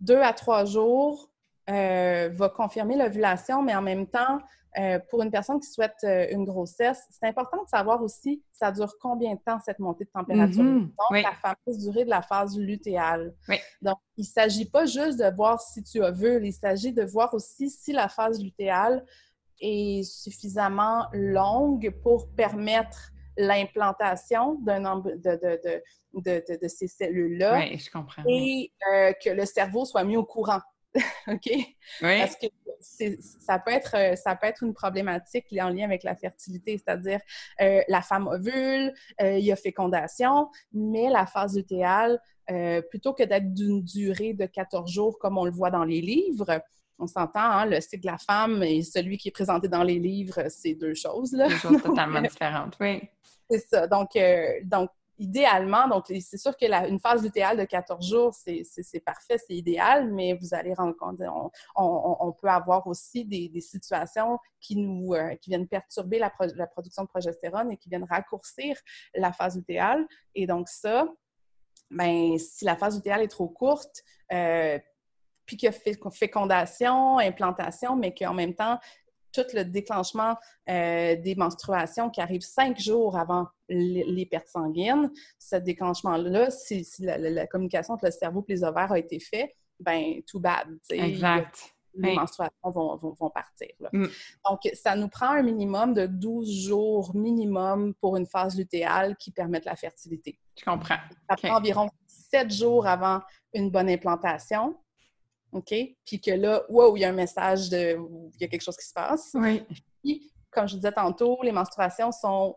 deux 0.00 0.20
à 0.20 0.32
trois 0.32 0.64
jours 0.64 1.29
euh, 1.70 2.30
va 2.32 2.48
confirmer 2.48 2.96
l'ovulation, 2.96 3.62
mais 3.62 3.74
en 3.74 3.82
même 3.82 4.06
temps, 4.06 4.40
euh, 4.78 4.98
pour 5.08 5.22
une 5.22 5.30
personne 5.30 5.60
qui 5.60 5.68
souhaite 5.68 5.98
euh, 6.04 6.26
une 6.30 6.44
grossesse, 6.44 7.02
c'est 7.10 7.26
important 7.26 7.62
de 7.62 7.68
savoir 7.68 8.02
aussi 8.02 8.42
ça 8.50 8.72
dure 8.72 8.92
combien 9.00 9.34
de 9.34 9.40
temps 9.44 9.58
cette 9.64 9.78
montée 9.78 10.04
de 10.04 10.10
température? 10.10 10.64
Mm-hmm. 10.64 10.80
Donc, 10.80 11.22
la 11.22 11.32
fameuse 11.34 11.84
durée 11.84 12.04
de 12.04 12.10
la 12.10 12.22
phase 12.22 12.58
lutéale. 12.58 13.34
Oui. 13.48 13.56
Donc, 13.82 13.98
il 14.16 14.22
ne 14.22 14.26
s'agit 14.26 14.64
pas 14.64 14.86
juste 14.86 15.18
de 15.18 15.34
voir 15.34 15.60
si 15.60 15.82
tu 15.84 16.02
ovules, 16.02 16.44
il 16.44 16.52
s'agit 16.52 16.92
de 16.92 17.04
voir 17.04 17.34
aussi 17.34 17.70
si 17.70 17.92
la 17.92 18.08
phase 18.08 18.42
lutéale 18.42 19.04
est 19.60 20.02
suffisamment 20.02 21.06
longue 21.12 21.94
pour 22.02 22.32
permettre 22.34 23.12
l'implantation 23.36 24.54
de, 24.54 25.18
de, 25.18 25.82
de, 26.14 26.58
de, 26.60 26.68
ces 26.68 26.88
cellules-là. 26.88 27.58
Oui, 27.58 27.78
je 27.78 27.90
comprends. 27.90 28.22
Et 28.26 28.72
que 29.22 29.30
le 29.30 29.44
cerveau 29.44 29.84
soit 29.84 30.04
mis 30.04 30.16
au 30.16 30.24
courant 30.24 30.60
OK? 31.28 31.50
Parce 32.00 32.36
que 32.36 32.46
ça 33.20 33.58
peut, 33.58 33.70
être, 33.70 33.96
euh, 33.96 34.16
ça 34.16 34.34
peut 34.36 34.46
être 34.46 34.62
une 34.62 34.74
problématique 34.74 35.46
en 35.60 35.68
lien 35.68 35.84
avec 35.84 36.02
la 36.02 36.16
fertilité, 36.16 36.78
c'est-à-dire 36.78 37.20
euh, 37.60 37.80
la 37.88 38.02
femme 38.02 38.26
ovule, 38.26 38.92
euh, 39.20 39.38
il 39.38 39.44
y 39.44 39.52
a 39.52 39.56
fécondation, 39.56 40.48
mais 40.72 41.08
la 41.10 41.26
phase 41.26 41.56
lutéale, 41.56 42.20
plutôt 42.90 43.12
que 43.12 43.22
d'être 43.22 43.54
d'une 43.54 43.80
durée 43.80 44.34
de 44.34 44.44
14 44.44 44.90
jours 44.90 45.20
comme 45.20 45.38
on 45.38 45.44
le 45.44 45.52
voit 45.52 45.70
dans 45.70 45.84
les 45.84 46.00
livres, 46.00 46.60
on 46.98 47.06
s'entend, 47.06 47.38
hein, 47.38 47.64
le 47.64 47.80
cycle 47.80 48.00
de 48.00 48.06
la 48.08 48.18
femme 48.18 48.64
et 48.64 48.82
celui 48.82 49.18
qui 49.18 49.28
est 49.28 49.32
présenté 49.32 49.68
dans 49.68 49.84
les 49.84 50.00
livres, 50.00 50.48
c'est 50.48 50.74
deux 50.74 50.94
choses. 50.94 51.32
Là. 51.32 51.46
Deux 51.46 51.54
choses 51.58 51.80
totalement 51.84 52.20
différentes, 52.20 52.76
oui. 52.80 53.02
C'est 53.48 53.60
ça. 53.60 53.86
Donc, 53.86 54.18
donc 54.64 54.90
idéalement, 55.20 55.86
donc 55.86 56.06
c'est 56.08 56.38
sûr 56.38 56.56
que 56.56 56.88
une 56.88 56.98
phase 56.98 57.22
lutéale 57.22 57.58
de 57.58 57.64
14 57.64 58.08
jours, 58.08 58.34
c'est 58.34 59.04
parfait, 59.04 59.36
c'est 59.36 59.54
idéal, 59.54 60.10
mais 60.10 60.32
vous 60.32 60.54
allez 60.54 60.72
rencontrer, 60.72 61.28
on, 61.28 61.50
on, 61.76 62.32
peut 62.32 62.48
avoir 62.48 62.86
aussi 62.86 63.26
des, 63.26 63.60
situations 63.60 64.38
qui 64.58 64.76
nous 64.76 65.14
euh, 65.14 65.34
qui 65.36 65.50
viennent 65.50 65.68
perturber 65.68 66.18
la, 66.18 66.32
la, 66.56 66.66
production 66.66 67.02
de 67.02 67.08
progestérone 67.08 67.70
et 67.70 67.76
qui 67.76 67.90
viennent 67.90 68.06
raccourcir 68.08 68.76
la 69.14 69.32
phase 69.32 69.56
lutéale. 69.56 70.06
Et 70.34 70.46
donc 70.46 70.70
ça, 70.70 71.06
ben, 71.90 72.38
si 72.38 72.64
la 72.64 72.76
phase 72.76 72.96
lutéale 72.96 73.20
est 73.20 73.28
trop 73.28 73.48
courte, 73.48 74.02
euh, 74.32 74.78
puis 75.44 75.56
qu'il 75.56 75.66
y 75.66 75.74
a 75.74 76.10
fécondation, 76.12 77.18
implantation, 77.18 77.96
mais 77.96 78.14
qu'en 78.14 78.34
même 78.34 78.54
temps, 78.54 78.78
tout 79.32 79.44
le 79.54 79.64
déclenchement 79.64 80.36
euh, 80.68 81.16
des 81.16 81.34
menstruations 81.34 82.10
qui 82.10 82.20
arrive 82.20 82.42
cinq 82.42 82.78
jours 82.78 83.16
avant 83.16 83.46
les, 83.68 84.26
pertes 84.26 84.48
sanguines, 84.48 85.10
ce 85.38 85.56
déclenchement-là, 85.56 86.50
si, 86.50 86.86
la, 87.00 87.46
communication 87.46 87.94
entre 87.94 88.06
le 88.06 88.10
cerveau 88.10 88.44
et 88.48 88.52
les 88.52 88.64
ovaires 88.64 88.92
a 88.92 88.98
été 88.98 89.20
faite, 89.20 89.54
ben 89.78 90.22
tout 90.26 90.40
bad. 90.40 90.68
Exact. 90.90 91.74
Les 91.94 92.14
menstruations 92.14 92.70
vont, 92.70 93.30
partir. 93.30 93.68
Mm. 93.92 94.06
Donc, 94.48 94.60
ça 94.74 94.94
nous 94.94 95.08
prend 95.08 95.30
un 95.30 95.42
minimum 95.42 95.92
de 95.92 96.06
12 96.06 96.48
jours 96.66 97.16
minimum 97.16 97.94
pour 97.94 98.16
une 98.16 98.26
phase 98.26 98.56
lutéale 98.56 99.16
qui 99.16 99.32
permette 99.32 99.64
la 99.64 99.74
fertilité. 99.74 100.38
Je 100.56 100.64
comprends. 100.64 100.98
Ça 101.28 101.36
prend 101.36 101.56
environ 101.56 101.88
7 102.06 102.52
jours 102.52 102.86
avant 102.86 103.20
une 103.54 103.70
bonne 103.70 103.88
implantation. 103.88 104.76
OK? 105.52 105.74
Puis 106.06 106.20
que 106.20 106.30
là, 106.30 106.62
wow, 106.68 106.96
il 106.96 107.00
y 107.00 107.04
a 107.04 107.08
un 107.08 107.12
message 107.12 107.68
de. 107.70 107.98
Il 108.34 108.40
y 108.40 108.44
a 108.44 108.48
quelque 108.48 108.62
chose 108.62 108.76
qui 108.76 108.86
se 108.86 108.92
passe. 108.92 109.30
Oui. 109.34 109.64
Puis, 110.02 110.32
comme 110.50 110.68
je 110.68 110.76
disais 110.76 110.92
tantôt, 110.92 111.38
les 111.42 111.52
menstruations 111.52 112.12
sont 112.12 112.56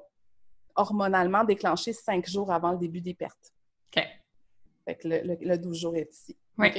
hormonalement 0.76 1.44
déclenchées 1.44 1.94
cinq 1.94 2.28
jours 2.28 2.52
avant 2.52 2.72
le 2.72 2.78
début 2.78 3.02
des 3.02 3.14
pertes. 3.14 3.54
OK. 3.96 4.04
Fait 4.86 4.96
que 4.96 5.08
le, 5.08 5.38
le, 5.40 5.58
12 5.58 5.80
jours 5.80 5.96
est 5.96 6.12
ici. 6.12 6.38
Oui. 6.58 6.70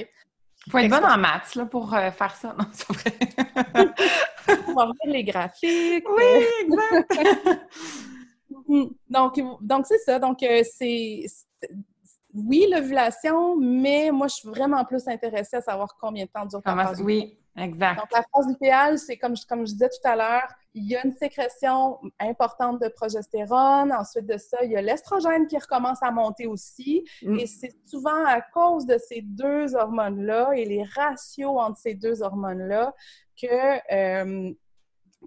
Il 0.66 0.70
faut 0.70 0.78
être 0.78 0.90
bonne 0.90 1.04
en 1.04 1.18
maths 1.18 1.54
là, 1.54 1.66
pour 1.66 1.92
euh, 1.94 2.10
faire 2.10 2.34
ça, 2.34 2.54
non? 2.58 2.66
C'est 2.72 2.92
vrai. 2.92 3.84
pour 4.64 4.74
voir 4.74 4.92
les 5.06 5.24
graphiques. 5.24 6.08
Oui, 6.08 6.44
exact. 6.62 7.66
donc, 9.08 9.40
donc 9.60 9.86
c'est 9.86 9.98
ça. 9.98 10.18
Donc, 10.18 10.42
euh, 10.42 10.62
c'est 10.64 11.24
oui, 12.34 12.66
l'ovulation, 12.70 13.56
mais 13.56 14.10
moi, 14.10 14.26
je 14.26 14.34
suis 14.34 14.48
vraiment 14.48 14.84
plus 14.84 15.06
intéressée 15.06 15.56
à 15.56 15.60
savoir 15.60 15.96
combien 16.00 16.24
de 16.24 16.30
temps 16.30 16.44
dure 16.44 16.60
la 16.64 16.84
phase 16.84 17.00
Oui, 17.00 17.38
exact. 17.56 17.96
Donc, 17.96 18.10
la 18.12 18.24
phase 18.34 18.52
idéale, 18.52 18.98
c'est 18.98 19.16
comme, 19.16 19.34
comme 19.48 19.66
je 19.66 19.72
disais 19.72 19.88
tout 19.88 20.08
à 20.08 20.16
l'heure, 20.16 20.48
il 20.74 20.84
y 20.84 20.96
a 20.96 21.06
une 21.06 21.12
sécrétion 21.12 22.00
importante 22.18 22.82
de 22.82 22.88
progestérone. 22.88 23.92
Ensuite 23.92 24.26
de 24.26 24.36
ça, 24.36 24.64
il 24.64 24.72
y 24.72 24.76
a 24.76 24.82
l'estrogène 24.82 25.46
qui 25.46 25.56
recommence 25.56 26.02
à 26.02 26.10
monter 26.10 26.48
aussi. 26.48 27.04
Mm. 27.22 27.38
Et 27.38 27.46
c'est 27.46 27.72
souvent 27.86 28.24
à 28.26 28.40
cause 28.40 28.84
de 28.84 28.98
ces 28.98 29.20
deux 29.22 29.76
hormones-là 29.76 30.50
et 30.56 30.64
les 30.64 30.82
ratios 30.82 31.56
entre 31.56 31.78
ces 31.78 31.94
deux 31.94 32.22
hormones-là 32.22 32.92
que 33.40 33.46
euh, 33.94 34.52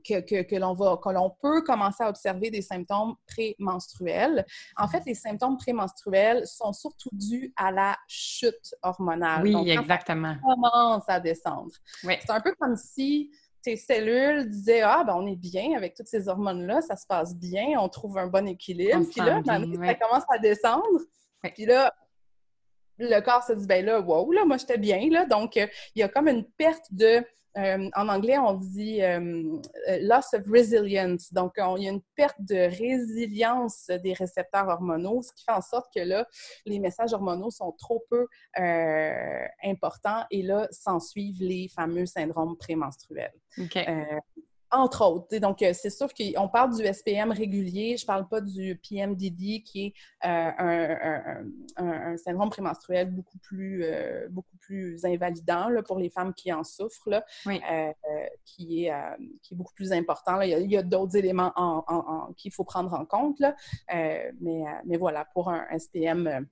que, 0.04 0.42
que, 0.42 0.56
l'on 0.56 0.74
va, 0.74 1.00
que 1.02 1.10
l'on 1.10 1.32
peut 1.42 1.62
commencer 1.62 2.04
à 2.04 2.10
observer 2.10 2.50
des 2.50 2.62
symptômes 2.62 3.16
prémenstruels. 3.28 4.46
En 4.76 4.88
fait, 4.88 5.04
les 5.06 5.16
symptômes 5.16 5.58
prémenstruels 5.58 6.46
sont 6.46 6.74
surtout 6.74 7.10
dus 7.12 7.54
à 7.56 7.72
la 7.72 7.98
chute 8.08 8.76
hormonale. 8.82 9.44
Oui, 9.44 9.70
exactement. 9.70 10.34
Ça 10.34 10.40
commence 10.42 11.04
à 11.08 11.20
descendre. 11.20 11.72
C'est 12.02 12.30
un 12.30 12.42
peu 12.42 12.54
comme 12.60 12.76
si 12.76 13.32
tes 13.62 13.76
cellules 13.76 14.50
disaient 14.50 14.82
Ah, 14.82 15.04
ben 15.06 15.16
on 15.16 15.28
est 15.28 15.36
bien 15.36 15.76
avec 15.76 15.96
toutes 15.96 16.08
ces 16.08 16.28
hormones-là, 16.28 16.82
ça 16.82 16.96
se 16.96 17.06
passe 17.06 17.36
bien, 17.36 17.80
on 17.80 17.90
trouve 17.90 18.18
un 18.18 18.28
bon 18.28 18.48
équilibre. 18.48 19.06
Puis 19.12 19.22
là, 19.22 19.42
ça 19.46 19.96
commence 19.96 20.24
à 20.30 20.38
descendre. 20.38 21.02
Puis 21.54 21.66
là, 21.66 21.94
le 23.00 23.20
corps 23.22 23.44
se 23.44 23.54
dit 23.54 23.68
ben 23.68 23.86
là, 23.86 24.00
wow, 24.00 24.32
là, 24.32 24.46
moi 24.46 24.58
j'étais 24.58 24.78
bien, 24.78 25.08
là. 25.10 25.26
Donc, 25.26 25.58
euh, 25.58 25.68
il 25.96 26.00
y 26.00 26.04
a 26.04 26.10
comme 26.10 26.28
une 26.28 26.44
perte 26.44 26.86
de 26.92 27.24
euh, 27.58 27.90
en 27.96 28.08
anglais, 28.08 28.38
on 28.38 28.54
dit 28.54 29.02
euh, 29.02 29.60
euh, 29.90 30.00
loss 30.02 30.34
of 30.34 30.44
resilience. 30.48 31.34
Donc, 31.34 31.54
il 31.58 31.84
y 31.84 31.88
a 31.88 31.92
une 31.92 32.02
perte 32.16 32.40
de 32.40 32.56
résilience 32.56 33.88
des 34.04 34.14
récepteurs 34.14 34.68
hormonaux, 34.68 35.22
ce 35.22 35.32
qui 35.34 35.44
fait 35.44 35.54
en 35.54 35.62
sorte 35.62 35.88
que 35.94 36.02
là, 36.02 36.28
les 36.66 36.80
messages 36.80 37.14
hormonaux 37.14 37.50
sont 37.50 37.72
trop 37.74 38.04
peu 38.10 38.28
importants 39.64 40.24
et 40.32 40.44
là, 40.44 40.68
s'en 40.72 41.00
suivent 41.00 41.42
les 41.42 41.68
fameux 41.70 42.06
syndromes 42.06 42.58
prémenstruels. 42.58 43.34
Entre 44.70 45.06
autres. 45.06 45.38
Donc, 45.38 45.62
euh, 45.62 45.72
c'est 45.74 45.90
sûr 45.90 46.10
qu'on 46.14 46.50
parle 46.50 46.76
du 46.76 46.84
SPM 46.84 47.32
régulier, 47.32 47.96
je 47.96 48.04
ne 48.04 48.08
parle 48.08 48.28
pas 48.28 48.42
du 48.42 48.76
PMDD 48.78 49.64
qui 49.64 49.86
est 49.86 50.28
euh, 50.28 51.44
un, 51.78 52.18
syndrome 52.18 52.50
prémenstruel 52.50 53.10
beaucoup 53.10 53.38
plus, 53.38 53.86
euh, 53.86 54.28
beaucoup 54.30 54.58
plus 54.60 55.06
invalidant 55.06 55.70
pour 55.86 56.00
les 56.00 56.10
femmes 56.10 56.34
qui 56.34 56.52
en 56.52 56.66
souffrent, 56.66 57.10
là, 57.10 57.26
qui, 58.44 58.86
est, 58.86 58.94
qui 59.42 59.54
est 59.54 59.58
beaucoup 59.58 59.74
plus 59.74 59.94
important. 59.94 60.42
Il 60.42 60.70
y 60.70 60.78
a, 60.78 60.84
d'autres 60.84 61.16
éléments 61.16 61.54
qu'il 62.36 62.52
faut 62.52 62.66
prendre 62.66 62.94
en 62.94 63.06
compte, 63.06 63.40
là, 63.40 63.56
mais, 63.90 64.64
mais 64.86 64.98
voilà, 64.98 65.26
pour 65.34 65.50
un 65.50 65.66
SPM 65.78 66.46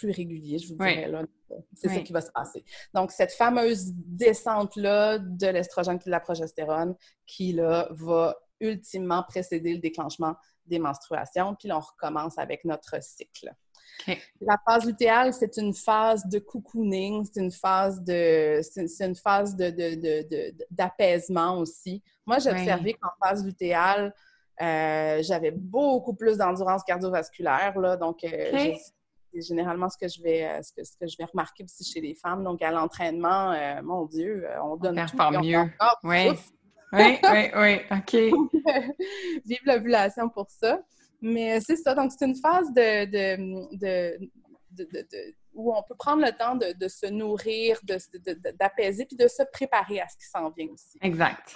plus 0.00 0.10
régulier, 0.12 0.58
je 0.58 0.68
vous 0.68 0.74
dirais. 0.76 1.08
Là. 1.08 1.24
C'est 1.74 1.88
ça 1.88 2.00
qui 2.00 2.12
va 2.12 2.20
se 2.20 2.30
passer. 2.30 2.64
Donc, 2.94 3.10
cette 3.10 3.32
fameuse 3.32 3.92
descente-là 3.94 5.18
de 5.18 5.46
l'estrogène 5.48 5.98
et 6.00 6.04
de 6.04 6.10
la 6.10 6.20
progestérone 6.20 6.94
qui, 7.26 7.52
là, 7.52 7.88
va 7.90 8.36
ultimement 8.60 9.22
précéder 9.22 9.74
le 9.74 9.78
déclenchement 9.78 10.34
des 10.66 10.78
menstruations. 10.78 11.54
Puis 11.54 11.68
là, 11.68 11.78
on 11.78 11.80
recommence 11.80 12.38
avec 12.38 12.64
notre 12.64 13.02
cycle. 13.02 13.52
La 14.40 14.56
phase 14.64 14.86
lutéale, 14.86 15.34
c'est 15.34 15.58
une 15.58 15.74
phase 15.74 16.24
de 16.26 16.38
cocooning, 16.38 17.24
c'est 17.24 17.40
une 17.40 17.50
phase 17.50 18.02
de, 18.02 18.60
c'est 18.62 19.04
une 19.06 19.16
phase 19.16 19.54
de, 19.56 20.64
d'apaisement 20.70 21.58
aussi. 21.58 22.02
Moi, 22.24 22.38
j'ai 22.38 22.50
observé 22.50 22.94
qu'en 22.94 23.10
phase 23.22 23.44
lutéale, 23.44 24.14
euh, 24.62 25.22
j'avais 25.22 25.50
beaucoup 25.50 26.14
plus 26.14 26.38
d'endurance 26.38 26.82
cardiovasculaire, 26.84 27.78
là, 27.78 27.96
donc 27.96 28.24
euh, 28.24 28.74
c'est 29.32 29.42
généralement 29.42 29.88
ce 29.88 29.96
que 29.98 30.08
je 30.08 30.22
vais 30.22 30.44
euh, 30.44 30.62
ce 30.62 30.72
que, 30.72 30.84
ce 30.84 30.96
que, 30.96 31.06
je 31.06 31.16
vais 31.16 31.24
remarquer 31.24 31.64
aussi 31.64 31.84
chez 31.84 32.00
les 32.00 32.14
femmes. 32.14 32.44
Donc, 32.44 32.62
à 32.62 32.70
l'entraînement, 32.70 33.52
euh, 33.52 33.82
mon 33.82 34.06
Dieu, 34.06 34.44
euh, 34.46 34.62
on 34.62 34.76
donne 34.76 35.04
tout. 35.06 35.16
Pas 35.16 35.30
mieux. 35.30 35.70
oui. 36.04 36.30
oui, 36.92 37.18
oui, 37.22 37.50
oui, 37.54 37.80
OK. 37.90 38.12
Vive 39.46 39.60
l'ovulation 39.64 40.28
pour 40.28 40.50
ça. 40.50 40.80
Mais 41.20 41.60
c'est 41.60 41.76
ça. 41.76 41.94
Donc, 41.94 42.12
c'est 42.16 42.26
une 42.26 42.36
phase 42.36 42.72
de, 42.72 43.04
de, 43.04 43.76
de, 43.76 44.86
où 45.52 45.74
on 45.74 45.82
peut 45.82 45.94
prendre 45.96 46.24
le 46.24 46.32
temps 46.32 46.56
de, 46.56 46.88
se 46.88 47.06
nourrir, 47.06 47.78
d'apaiser, 48.58 49.04
puis 49.04 49.16
de 49.16 49.28
se 49.28 49.42
préparer 49.52 50.00
à 50.00 50.08
ce 50.08 50.16
qui 50.16 50.24
s'en 50.24 50.48
vient 50.50 50.68
aussi. 50.68 50.96
Exact. 51.02 51.54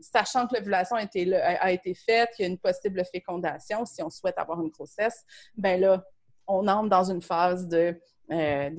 sachant 0.00 0.46
que 0.46 0.54
l'ovulation 0.54 0.96
a 0.96 1.02
été, 1.02 1.34
a 1.34 1.72
été 1.72 1.94
faite, 1.94 2.30
qu'il 2.36 2.44
y 2.44 2.48
a 2.48 2.50
une 2.50 2.58
possible 2.58 3.02
fécondation, 3.10 3.84
si 3.84 4.02
on 4.02 4.10
souhaite 4.10 4.38
avoir 4.38 4.60
une 4.62 4.70
grossesse, 4.70 5.24
ben 5.56 5.80
là, 5.80 6.04
on 6.50 6.66
entre 6.68 6.88
dans 6.88 7.10
une 7.10 7.22
phase 7.22 7.68
de, 7.68 7.98
euh, 8.30 8.70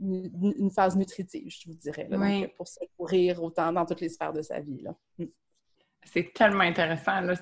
une 0.00 0.70
phase 0.70 0.96
nutritive, 0.96 1.48
je 1.48 1.68
vous 1.68 1.76
dirais, 1.76 2.08
pour 2.56 2.68
se 2.68 2.80
nourrir 2.98 3.42
autant 3.42 3.72
dans 3.72 3.86
toutes 3.86 4.00
les 4.00 4.08
sphères 4.08 4.32
de 4.32 4.42
sa 4.42 4.60
vie. 4.60 4.84
Mm. 5.18 5.24
C'est 6.04 6.32
tellement 6.32 6.60
intéressant. 6.60 7.20
Là. 7.20 7.34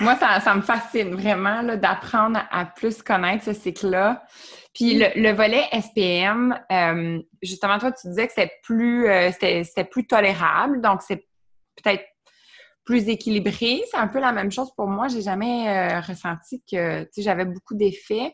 Moi, 0.00 0.16
ça, 0.16 0.54
me 0.54 0.62
fascine 0.62 1.14
vraiment 1.14 1.62
d'apprendre 1.76 2.40
à 2.50 2.64
plus 2.64 3.02
connaître 3.02 3.44
ce 3.44 3.52
cycle-là. 3.52 4.24
Puis 4.72 4.98
le, 4.98 5.32
volet 5.32 5.64
SPM, 5.72 6.58
euh, 6.72 7.20
justement, 7.42 7.78
toi, 7.78 7.92
tu 7.92 8.08
disais 8.08 8.28
que 8.28 8.32
c'était 8.32 8.52
plus, 8.62 9.08
euh, 9.08 9.30
c'était 9.30 9.84
plus 9.84 10.06
tolérable. 10.06 10.80
Donc, 10.80 11.02
c'est 11.02 11.26
peut-être 11.76 12.04
plus 12.86 13.08
équilibré. 13.08 13.82
C'est 13.90 13.98
un 13.98 14.08
peu 14.08 14.20
la 14.20 14.32
même 14.32 14.50
chose 14.50 14.72
pour 14.74 14.86
moi. 14.86 15.08
J'ai 15.08 15.20
jamais 15.20 15.68
euh, 15.68 16.00
ressenti 16.00 16.62
que 16.70 17.06
j'avais 17.18 17.44
beaucoup 17.44 17.74
d'effets. 17.74 18.32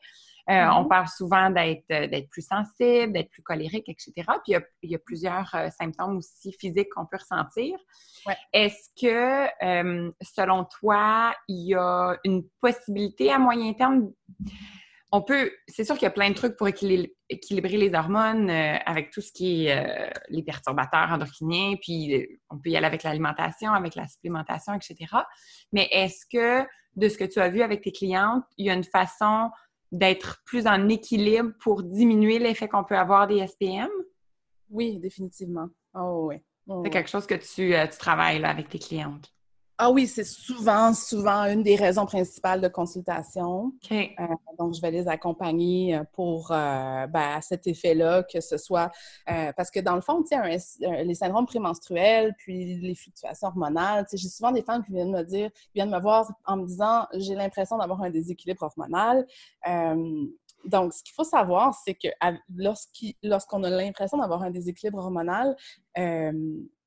Euh, 0.50 0.52
mm-hmm. 0.52 0.80
On 0.80 0.88
parle 0.88 1.08
souvent 1.08 1.50
d'être 1.50 1.84
euh, 1.92 2.06
d'être 2.08 2.28
plus 2.28 2.46
sensible, 2.46 3.12
d'être 3.12 3.30
plus 3.30 3.42
colérique, 3.42 3.88
etc. 3.88 4.12
Puis 4.44 4.54
il 4.82 4.90
y 4.90 4.94
a, 4.94 4.98
plusieurs 4.98 5.56
symptômes 5.78 6.18
aussi 6.18 6.52
physiques 6.60 6.88
qu'on 6.94 7.06
peut 7.06 7.18
ressentir. 7.18 7.78
Est-ce 8.52 8.90
que, 9.00 9.48
selon 10.20 10.66
toi, 10.78 11.34
il 11.48 11.68
y 11.68 11.74
a 11.74 12.16
une 12.24 12.44
possibilité 12.60 13.32
à 13.32 13.38
moyen 13.38 13.72
terme 13.72 14.10
on 15.14 15.20
peut, 15.20 15.52
c'est 15.68 15.84
sûr 15.84 15.94
qu'il 15.94 16.04
y 16.04 16.06
a 16.06 16.10
plein 16.10 16.30
de 16.30 16.34
trucs 16.34 16.56
pour 16.56 16.66
équilibrer 16.68 17.76
les 17.76 17.92
hormones 17.92 18.48
euh, 18.48 18.78
avec 18.86 19.10
tout 19.10 19.20
ce 19.20 19.30
qui 19.30 19.66
est 19.66 19.78
euh, 19.78 20.10
les 20.30 20.42
perturbateurs 20.42 21.10
endocriniens, 21.10 21.76
puis 21.80 22.14
euh, 22.14 22.26
on 22.48 22.58
peut 22.58 22.70
y 22.70 22.76
aller 22.78 22.86
avec 22.86 23.02
l'alimentation, 23.02 23.72
avec 23.72 23.94
la 23.94 24.08
supplémentation, 24.08 24.72
etc. 24.72 24.96
Mais 25.70 25.86
est-ce 25.92 26.24
que, 26.32 26.66
de 26.96 27.08
ce 27.10 27.18
que 27.18 27.24
tu 27.24 27.40
as 27.40 27.50
vu 27.50 27.60
avec 27.60 27.82
tes 27.82 27.92
clientes, 27.92 28.44
il 28.56 28.66
y 28.66 28.70
a 28.70 28.74
une 28.74 28.84
façon 28.84 29.50
d'être 29.92 30.42
plus 30.46 30.66
en 30.66 30.88
équilibre 30.88 31.52
pour 31.60 31.82
diminuer 31.82 32.38
l'effet 32.38 32.66
qu'on 32.66 32.84
peut 32.84 32.96
avoir 32.96 33.26
des 33.26 33.46
SPM? 33.46 33.90
Oui, 34.70 34.98
définitivement. 34.98 35.68
Oh, 35.94 36.28
oui. 36.28 36.36
Oh, 36.66 36.80
c'est 36.84 36.90
quelque 36.90 37.10
chose 37.10 37.26
que 37.26 37.34
tu, 37.34 37.74
tu 37.74 37.98
travailles 37.98 38.38
là, 38.38 38.48
avec 38.48 38.70
tes 38.70 38.78
clientes. 38.78 39.30
Ah 39.84 39.90
oui, 39.90 40.06
c'est 40.06 40.22
souvent, 40.22 40.94
souvent 40.94 41.42
une 41.46 41.64
des 41.64 41.74
raisons 41.74 42.06
principales 42.06 42.60
de 42.60 42.68
consultation. 42.68 43.72
Euh, 43.90 44.06
donc, 44.56 44.74
je 44.74 44.80
vais 44.80 44.92
les 44.92 45.08
accompagner 45.08 45.96
euh, 45.96 46.04
pour 46.12 46.52
euh, 46.52 47.08
ben, 47.08 47.40
cet 47.40 47.66
effet-là, 47.66 48.22
que 48.22 48.40
ce 48.40 48.58
soit 48.58 48.92
parce 49.26 49.72
que 49.72 49.80
dans 49.80 49.96
le 49.96 50.00
fond, 50.00 50.22
les 50.80 51.14
syndromes 51.16 51.46
prémenstruels, 51.46 52.32
puis 52.38 52.76
les 52.76 52.94
fluctuations 52.94 53.48
hormonales, 53.48 54.06
j'ai 54.12 54.28
souvent 54.28 54.52
des 54.52 54.62
femmes 54.62 54.84
qui 54.84 54.92
viennent 54.92 55.10
me 55.10 55.24
dire, 55.24 55.50
qui 55.50 55.70
viennent 55.74 55.90
me 55.90 56.00
voir 56.00 56.32
en 56.46 56.58
me 56.58 56.64
disant 56.64 57.08
j'ai 57.14 57.34
l'impression 57.34 57.76
d'avoir 57.76 58.02
un 58.02 58.10
déséquilibre 58.10 58.62
hormonal. 58.62 59.26
donc, 60.64 60.92
ce 60.92 61.02
qu'il 61.02 61.14
faut 61.14 61.24
savoir, 61.24 61.74
c'est 61.84 61.94
que 61.94 62.06
lorsqu'on 63.24 63.64
a 63.64 63.70
l'impression 63.70 64.16
d'avoir 64.16 64.44
un 64.44 64.50
déséquilibre 64.50 64.98
hormonal, 64.98 65.56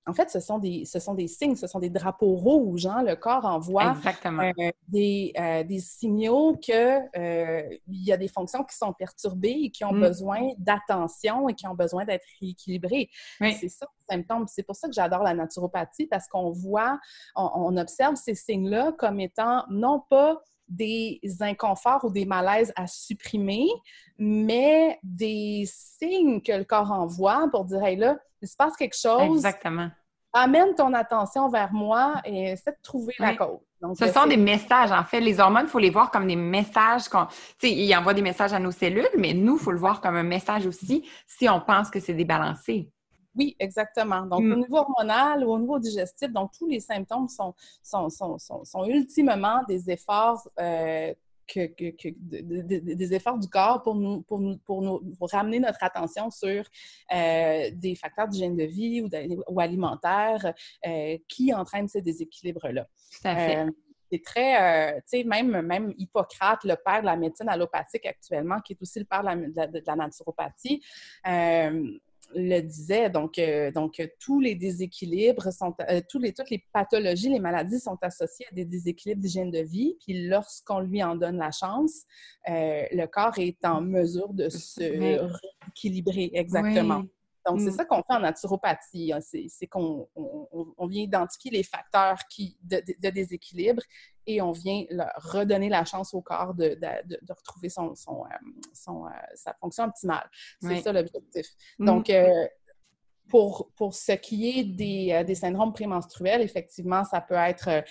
en 0.08 0.14
fait, 0.14 0.30
ce 0.30 0.40
sont, 0.40 0.60
des, 0.60 0.86
ce 0.86 1.00
sont 1.00 1.16
des 1.16 1.28
signes, 1.28 1.56
ce 1.56 1.66
sont 1.66 1.80
des 1.80 1.90
drapeaux 1.90 2.36
rouges. 2.36 2.86
Hein? 2.86 3.04
Le 3.04 3.16
corps 3.16 3.46
envoie 3.46 3.96
euh, 4.06 4.72
des, 4.88 5.34
euh, 5.40 5.64
des, 5.64 5.80
signaux 5.80 6.56
qu'il 6.58 6.76
euh, 7.18 7.64
y 7.88 8.12
a 8.12 8.18
des 8.18 8.28
fonctions 8.28 8.64
qui 8.64 8.76
sont 8.76 8.94
perturbées 8.94 9.58
et 9.64 9.72
qui 9.72 9.84
ont 9.84 9.94
mm. 9.94 10.02
besoin 10.02 10.52
d'attention 10.60 11.50
et 11.50 11.56
qui 11.56 11.66
ont 11.68 11.74
besoin 11.74 12.06
d'être 12.06 12.26
rééquilibrées. 12.40 13.10
C'est 13.40 13.70
ça 13.70 13.88
le 14.08 14.16
symptôme. 14.16 14.46
C'est 14.48 14.64
pour 14.64 14.76
ça 14.76 14.88
que 14.88 14.94
j'adore 14.94 15.24
la 15.24 15.34
naturopathie 15.34 16.06
parce 16.06 16.28
qu'on 16.28 16.52
voit, 16.52 17.00
on 17.36 17.76
observe 17.76 18.16
ces 18.16 18.36
signes-là 18.36 18.92
comme 19.00 19.20
étant 19.20 19.66
non 19.70 20.04
pas 20.08 20.40
des 20.68 21.20
inconforts 21.42 22.04
ou 22.04 22.12
des 22.12 22.26
malaises 22.26 22.74
à 22.76 22.88
supprimer, 22.88 23.68
mais 24.18 25.00
des 25.04 25.66
signes 25.68 26.42
que 26.42 26.52
le 26.52 26.64
corps 26.64 26.92
envoie 26.92 27.48
pour 27.52 27.66
dire, 27.66 27.84
hey 27.84 27.96
là, 27.96 28.18
il 28.42 28.48
se 28.48 28.56
passe 28.56 28.76
quelque 28.76 28.98
chose. 28.98 29.36
Exactement. 29.36 29.90
Amène 30.34 30.76
ton 30.76 30.94
attention 30.94 31.48
vers 31.50 31.72
moi 31.72 32.16
et 32.26 32.52
essaie 32.52 32.72
de 32.72 32.82
trouver 32.84 33.14
la 33.20 33.36
cause. 33.36 33.60
Ce 33.98 34.08
sont 34.08 34.26
des 34.26 34.38
messages, 34.38 34.92
en 34.92 35.04
fait. 35.04 35.22
Les 35.22 35.40
hormones, 35.40 35.66
il 35.66 35.70
faut 35.70 35.80
les 35.80 35.90
voir 35.90 36.12
comme 36.12 36.28
des 36.28 36.36
messages. 36.36 37.04
Tu 37.04 37.18
sais, 37.60 37.72
ils 37.72 37.96
envoient 37.96 38.14
des 38.14 38.22
messages 38.22 38.52
à 38.52 38.60
nos 38.60 38.72
cellules, 38.72 39.08
mais 39.18 39.34
nous, 39.34 39.58
il 39.58 39.62
faut 39.62 39.72
le 39.72 39.78
voir 39.78 40.02
comme 40.02 40.16
un 40.16 40.24
message 40.24 40.66
aussi 40.66 41.08
si 41.28 41.48
on 41.48 41.62
pense 41.62 41.90
que 41.90 42.00
c'est 42.00 42.14
débalancé. 42.14 42.90
Oui, 43.36 43.56
exactement. 43.60 44.26
Donc, 44.26 44.40
au 44.40 44.44
mm. 44.44 44.60
niveau 44.60 44.78
hormonal 44.78 45.44
ou 45.44 45.52
au 45.52 45.60
niveau 45.60 45.80
digestif, 45.80 46.32
donc 46.32 46.52
tous 46.58 46.68
les 46.68 46.80
symptômes 46.80 47.28
sont, 47.28 47.54
sont, 47.84 48.10
sont, 48.10 48.38
sont, 48.38 48.86
ultimement 48.86 49.62
des 49.68 49.90
efforts 49.90 50.48
euh, 50.60 51.14
que, 51.48 51.68
que, 51.68 52.08
des 52.18 53.14
efforts 53.14 53.38
du 53.38 53.48
corps 53.48 53.84
pour 53.84 53.96
nous, 53.96 54.22
pour 54.24 54.40
nous, 54.40 54.58
pour 54.58 54.82
nous 54.82 55.02
ramener 55.22 55.60
notre 55.60 55.84
attention 55.84 56.32
sur 56.32 56.64
euh, 57.14 57.70
des 57.74 57.96
facteurs 57.96 58.28
d'hygiène 58.28 58.56
de 58.56 58.64
vie 58.64 59.02
ou, 59.02 59.10
ou 59.50 59.60
alimentaires 59.60 60.54
euh, 60.88 61.18
qui 61.28 61.54
entraînent 61.54 61.88
ces 61.88 62.02
déséquilibres-là. 62.02 62.88
c'est 63.22 64.24
très, 64.24 64.96
tu 65.02 65.02
sais, 65.08 65.24
même, 65.24 65.62
même 65.62 65.94
Hippocrate, 65.98 66.64
le 66.64 66.76
père 66.76 67.02
de 67.02 67.06
la 67.06 67.16
médecine 67.16 67.50
allopathique 67.50 68.06
actuellement, 68.06 68.62
qui 68.62 68.74
est 68.74 68.82
aussi 68.82 69.00
le 69.00 69.06
père 69.06 69.22
de 69.22 69.52
la, 69.56 69.68
de 69.68 69.84
la 69.86 69.96
naturopathie, 69.96 70.82
le 72.36 72.62
disait, 72.62 73.10
donc, 73.10 73.40
euh, 73.40 73.72
donc 73.72 74.02
tous 74.20 74.40
les 74.40 74.56
déséquilibres 74.56 75.52
sont, 75.52 75.74
euh, 75.90 76.02
tous 76.10 76.20
les, 76.20 76.34
toutes 76.34 76.50
les 76.50 76.64
pathologies, 76.74 77.30
les 77.30 77.40
maladies 77.40 77.80
sont 77.80 77.98
associées 78.02 78.46
à 78.52 78.56
des 78.56 78.66
déséquilibres 78.66 79.22
d'hygiène 79.22 79.52
de 79.52 79.60
vie. 79.60 79.96
Puis 80.06 80.28
lorsqu'on 80.28 80.80
lui 80.80 81.02
en 81.02 81.16
donne 81.16 81.38
la 81.38 81.52
chance, 81.52 82.04
euh, 82.50 82.84
le 82.92 83.06
corps 83.08 83.38
est 83.38 83.64
en 83.66 83.82
mesure 83.82 84.34
de 84.34 84.50
se 84.50 84.84
rééquilibrer 84.84 86.32
exactement. 86.34 87.04
Donc, 87.46 87.62
c'est 87.62 87.70
mm. 87.70 87.76
ça 87.76 87.86
qu'on 87.86 87.98
fait 87.98 88.14
en 88.14 88.20
naturopathie. 88.20 89.14
Hein. 89.14 89.20
C'est 89.22 89.68
qu'on 89.68 90.08
on, 90.16 90.88
vient 90.88 91.04
identifier 91.04 91.52
les 91.52 91.64
facteurs 91.64 92.18
qui, 92.30 92.58
de, 92.64 92.82
déséquilibre 93.10 93.84
et 94.26 94.42
on 94.42 94.52
vient 94.52 94.86
leur 94.90 95.12
redonner 95.18 95.70
la 95.70 95.86
chance 95.86 96.14
au 96.14 96.22
corps 96.22 96.54
de, 96.54 96.78
retrouver 97.30 97.70
son, 97.70 97.94
son, 97.96 98.24
euh, 98.26 98.30
son, 98.74 99.06
euh, 99.06 99.10
sa 99.36 99.54
fonction 99.54 99.86
optimale. 99.86 100.30
C'est 100.62 100.82
ça 100.82 100.92
l'objectif. 100.92 101.48
Mm. 101.80 101.86
Donc, 101.86 102.10
euh, 102.10 102.48
pour, 103.30 103.72
pour 103.76 103.94
ce 103.94 104.14
qui 104.14 104.60
est 104.60 104.64
des, 104.64 105.24
des 105.26 105.36
syndromes 105.36 105.74
prémenstruels, 105.74 106.42
effectivement, 106.42 107.04
ça 107.04 107.22
peut 107.22 107.36
être 107.36 107.84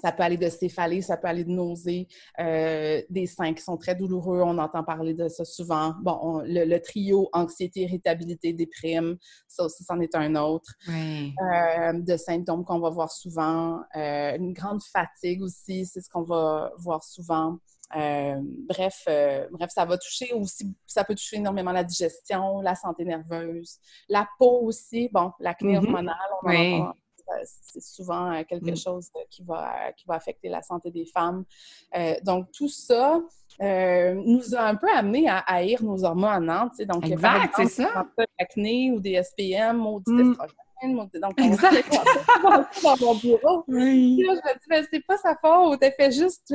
Ça 0.00 0.12
peut 0.12 0.22
aller 0.22 0.36
de 0.36 0.48
céphalée, 0.48 1.02
ça 1.02 1.16
peut 1.16 1.28
aller 1.28 1.44
de 1.44 1.50
nausées, 1.50 2.06
euh, 2.38 3.02
des 3.08 3.26
seins 3.26 3.54
qui 3.54 3.62
sont 3.62 3.76
très 3.76 3.94
douloureux. 3.94 4.42
On 4.42 4.58
entend 4.58 4.84
parler 4.84 5.14
de 5.14 5.28
ça 5.28 5.44
souvent. 5.44 5.94
Bon, 6.02 6.42
le, 6.44 6.78
trio 6.78 7.28
anxiété, 7.32 7.80
irritabilité, 7.80 8.52
déprime, 8.52 9.16
ça 9.48 9.64
aussi, 9.64 9.84
c'en 9.84 10.00
est 10.00 10.14
un 10.14 10.34
autre. 10.36 10.72
Euh, 10.88 11.92
de 11.94 12.16
symptômes 12.16 12.64
qu'on 12.64 12.80
va 12.80 12.90
voir 12.90 13.10
souvent. 13.10 13.80
Euh, 13.96 14.36
une 14.36 14.52
grande 14.52 14.82
fatigue 14.82 15.42
aussi, 15.42 15.86
c'est 15.86 16.00
ce 16.00 16.10
qu'on 16.10 16.22
va 16.22 16.72
voir 16.78 17.02
souvent. 17.02 17.58
bref, 17.90 19.04
bref, 19.50 19.70
ça 19.70 19.84
va 19.84 19.96
toucher 19.96 20.32
aussi, 20.34 20.74
ça 20.86 21.04
peut 21.04 21.14
toucher 21.14 21.36
énormément 21.36 21.72
la 21.72 21.84
digestion, 21.84 22.60
la 22.60 22.74
santé 22.74 23.04
nerveuse, 23.04 23.78
la 24.08 24.28
peau 24.38 24.60
aussi. 24.62 25.08
Bon, 25.12 25.32
l'acné 25.40 25.78
mm 25.78 25.84
hormonale, 25.84 26.16
on 26.42 26.82
en 26.82 26.94
c'est 27.44 27.82
souvent 27.82 28.32
euh, 28.32 28.42
quelque 28.44 28.70
mm. 28.70 28.76
chose 28.76 29.10
qui 29.30 29.42
va, 29.42 29.92
qui 29.96 30.06
va 30.06 30.14
affecter 30.14 30.48
la 30.48 30.62
santé 30.62 30.90
des 30.90 31.06
femmes. 31.06 31.44
Euh, 31.96 32.14
donc, 32.24 32.50
tout 32.52 32.68
ça 32.68 33.20
euh, 33.60 34.14
nous 34.14 34.54
a 34.54 34.62
un 34.62 34.74
peu 34.74 34.88
amené 34.88 35.28
à 35.28 35.38
haïr 35.38 35.82
nos 35.82 36.04
hormones. 36.04 36.50
Hein, 36.50 36.70
donc, 36.88 37.06
exact, 37.06 37.54
c'est 37.56 37.66
ça. 37.66 38.06
L'acné 38.38 38.92
ou 38.92 39.00
des 39.00 39.22
SPM 39.22 39.86
ou 39.86 40.00
du 40.00 40.12
mm. 40.12 40.36
Donc, 40.84 41.40
exact. 41.40 41.90
dans 42.82 42.96
mon 43.00 43.14
bureau. 43.14 43.64
Oui. 43.68 44.22
je 44.22 44.30
me 44.30 44.34
dis, 44.34 44.66
ben, 44.68 44.86
c'est 44.92 45.06
pas 45.06 45.16
sa 45.16 45.34
faute. 45.34 45.78
Elle 45.80 45.94
fait 45.94 46.12
juste 46.12 46.54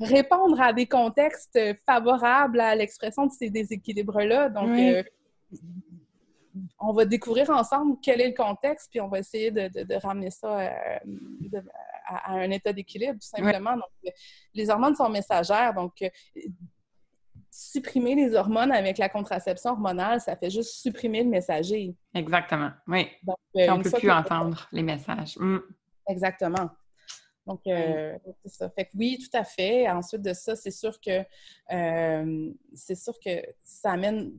répondre 0.00 0.58
à 0.58 0.72
des 0.72 0.86
contextes 0.86 1.58
favorables 1.84 2.58
à 2.58 2.74
l'expression 2.74 3.26
de 3.26 3.32
ces 3.32 3.50
déséquilibres-là. 3.50 4.48
Donc, 4.48 4.70
on 6.78 6.92
va 6.92 7.04
découvrir 7.04 7.50
ensemble 7.50 7.96
quel 8.02 8.20
est 8.20 8.28
le 8.28 8.34
contexte, 8.34 8.90
puis 8.90 9.00
on 9.00 9.08
va 9.08 9.18
essayer 9.18 9.50
de, 9.50 9.94
ramener 10.02 10.30
ça 10.30 10.60
euh, 10.60 11.60
à, 12.06 12.32
un 12.32 12.50
état 12.50 12.72
d'équilibre, 12.72 13.14
tout 13.14 13.28
simplement. 13.28 13.74
Donc, 13.74 14.14
les 14.54 14.70
hormones 14.70 14.94
sont 14.94 15.08
messagères, 15.08 15.74
donc 15.74 16.02
euh, 16.02 16.08
supprimer 17.50 18.14
les 18.14 18.34
hormones 18.34 18.72
avec 18.72 18.98
la 18.98 19.08
contraception 19.08 19.72
hormonale, 19.72 20.20
ça 20.20 20.36
fait 20.36 20.50
juste 20.50 20.80
supprimer 20.80 21.22
le 21.22 21.30
messager. 21.30 21.94
Exactement, 22.14 22.70
oui. 22.86 23.08
Euh, 23.28 23.66
on 23.70 23.78
ne 23.78 23.82
peut 23.82 23.98
plus 23.98 24.10
entendre 24.10 24.68
les 24.72 24.82
messages. 24.82 25.36
Mm. 25.38 25.58
Exactement. 26.08 26.70
Donc, 27.46 27.60
c'est 27.64 28.20
ça. 28.44 28.68
Fait 28.68 28.84
que 28.84 28.90
oui, 28.94 29.18
tout 29.18 29.34
à 29.34 29.42
fait. 29.42 29.88
Ensuite 29.88 30.20
de 30.20 30.34
ça, 30.34 30.54
c'est 30.54 30.70
sûr 30.70 31.00
que 31.00 31.24
c'est 32.74 32.94
sûr 32.94 33.14
que 33.24 33.42
ça 33.62 33.92
amène 33.92 34.38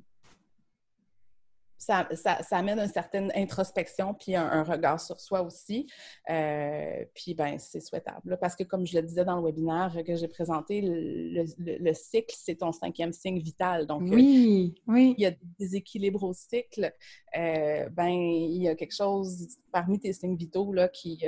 ça, 1.80 2.08
amène 2.52 2.78
une 2.78 2.90
certaine 2.90 3.32
introspection 3.34 4.14
puis 4.14 4.36
un, 4.36 4.64
regard 4.64 5.00
sur 5.00 5.20
soi 5.20 5.42
aussi. 5.42 5.88
Euh, 6.30 7.06
puis, 7.16 7.34
ben 7.34 7.58
c'est 7.58 7.80
souhaitable. 7.80 8.38
parce 8.40 8.56
que, 8.56 8.64
comme 8.64 8.86
je 8.86 8.98
le 8.98 9.04
disais 9.04 9.24
dans 9.24 9.38
le 9.38 9.46
webinaire 9.46 9.96
que 10.06 10.16
j'ai 10.16 10.28
présenté, 10.28 10.82
le, 10.82 11.94
cycle, 11.94 12.36
c'est 12.38 12.56
ton 12.56 12.72
cinquième 12.72 13.14
signe 13.14 13.40
vital. 13.40 13.88
Donc, 13.88 14.04
euh, 14.04 14.16
oui, 14.16 14.76
oui. 14.88 15.16
il 15.18 15.24
y 15.24 15.26
a 15.26 15.32
des 15.58 15.76
équilibres 15.78 16.24
au 16.24 16.34
cycle. 16.34 16.94
Euh, 17.38 17.90
ben, 17.90 18.10
il 18.10 18.62
y 18.62 18.68
a 18.68 18.76
quelque 18.76 18.96
chose 18.96 19.58
parmi 19.72 20.00
tes 20.00 20.12
signes 20.12 20.36
vitaux 20.36 20.74
là, 20.74 20.90
qui, 20.90 21.24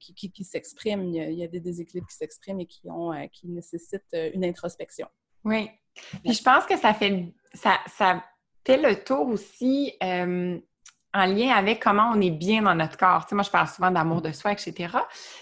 qui, 0.00 0.32
qui, 0.32 0.44
s'expriment. 0.44 1.04
Il, 1.04 1.34
y 1.34 1.44
a 1.44 1.48
des 1.48 1.60
déséquilibres 1.60 2.08
qui 2.08 2.16
s'expriment 2.16 2.60
et 2.60 2.66
qui, 2.66 2.90
ont, 2.90 3.12
qui 3.32 3.48
nécessitent 3.48 4.16
une 4.34 4.44
introspection. 4.44 5.06
Oui. 5.44 5.70
Puis, 6.24 6.32
je 6.32 6.42
pense 6.42 6.64
que 6.64 6.76
ça 6.76 6.92
fait. 6.92 7.32
Ça, 7.54 7.78
ça 7.86 8.24
fait 8.64 8.76
le 8.76 9.02
tour 9.02 9.28
aussi 9.28 9.92
euh, 10.02 10.58
en 11.14 11.26
lien 11.26 11.50
avec 11.50 11.82
comment 11.82 12.12
on 12.14 12.20
est 12.20 12.30
bien 12.30 12.62
dans 12.62 12.74
notre 12.74 12.96
corps. 12.96 13.24
Tu 13.24 13.30
sais, 13.30 13.34
moi, 13.34 13.44
je 13.44 13.50
parle 13.50 13.68
souvent 13.68 13.90
d'amour 13.90 14.22
de 14.22 14.32
soi, 14.32 14.52
etc. 14.52 14.96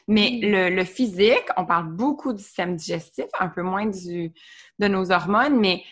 Mais 0.08 0.40
le, 0.42 0.84
physique, 0.84 1.46
on 1.56 1.64
parle 1.64 1.88
beaucoup 1.88 2.32
du 2.32 2.42
système 2.42 2.76
digestif, 2.76 3.26
un 3.38 3.48
peu 3.48 3.62
moins 3.62 3.86
du, 3.86 4.32
de 4.78 4.88
nos 4.88 5.12
hormones, 5.12 5.58
mais 5.58 5.84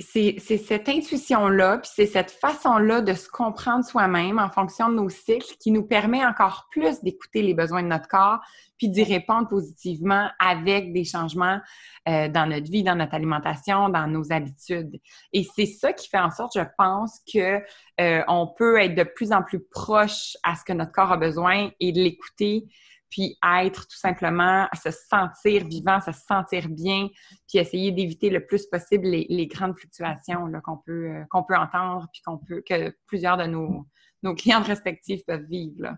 c'est 0.00 0.40
cette 0.40 0.88
intuition-là, 0.88 1.78
puis 1.78 1.90
c'est 1.94 2.06
cette 2.06 2.32
façon-là 2.32 3.02
de 3.02 3.12
se 3.12 3.28
comprendre 3.28 3.84
soi-même 3.84 4.40
en 4.40 4.50
fonction 4.50 4.88
de 4.88 4.94
nos 4.94 5.08
cycles 5.08 5.54
qui 5.60 5.70
nous 5.70 5.84
permet 5.84 6.24
encore 6.24 6.66
plus 6.72 7.02
d'écouter 7.02 7.42
les 7.42 7.54
besoins 7.54 7.84
de 7.84 7.88
notre 7.88 8.08
corps, 8.08 8.40
puis 8.78 8.88
d'y 8.88 9.02
répondre 9.02 9.48
positivement 9.48 10.28
avec 10.38 10.92
des 10.92 11.04
changements 11.04 11.60
euh, 12.08 12.28
dans 12.28 12.46
notre 12.46 12.70
vie, 12.70 12.82
dans 12.82 12.94
notre 12.94 13.14
alimentation, 13.14 13.88
dans 13.88 14.06
nos 14.06 14.32
habitudes. 14.32 15.00
Et 15.32 15.46
c'est 15.54 15.66
ça 15.66 15.92
qui 15.92 16.08
fait 16.08 16.18
en 16.18 16.30
sorte, 16.30 16.52
je 16.56 16.64
pense, 16.76 17.20
que 17.32 17.62
euh, 18.00 18.22
on 18.28 18.46
peut 18.46 18.80
être 18.80 18.94
de 18.94 19.04
plus 19.04 19.32
en 19.32 19.42
plus 19.42 19.60
proche 19.60 20.36
à 20.42 20.54
ce 20.56 20.64
que 20.64 20.72
notre 20.72 20.92
corps 20.92 21.12
a 21.12 21.16
besoin 21.16 21.70
et 21.80 21.92
de 21.92 22.00
l'écouter 22.00 22.66
puis 23.08 23.38
être 23.60 23.86
tout 23.86 23.96
simplement, 23.96 24.66
se 24.74 24.90
sentir 24.90 25.66
vivant, 25.66 26.00
se 26.00 26.12
sentir 26.12 26.68
bien, 26.68 27.08
puis 27.48 27.58
essayer 27.58 27.92
d'éviter 27.92 28.30
le 28.30 28.44
plus 28.44 28.66
possible 28.66 29.06
les, 29.06 29.46
grandes 29.46 29.78
fluctuations 29.78 30.50
qu'on 30.64 30.78
peut, 30.78 31.10
euh, 31.10 31.24
qu'on 31.30 31.44
peut 31.44 31.56
entendre, 31.56 32.08
puis 32.12 32.20
qu'on 32.22 32.38
peut, 32.38 32.62
que 32.68 32.94
plusieurs 33.06 33.36
de 33.36 33.44
nos, 33.44 33.86
nos 34.22 34.34
clientes 34.34 34.66
respectives 34.66 35.22
peuvent 35.24 35.46
vivre. 35.46 35.96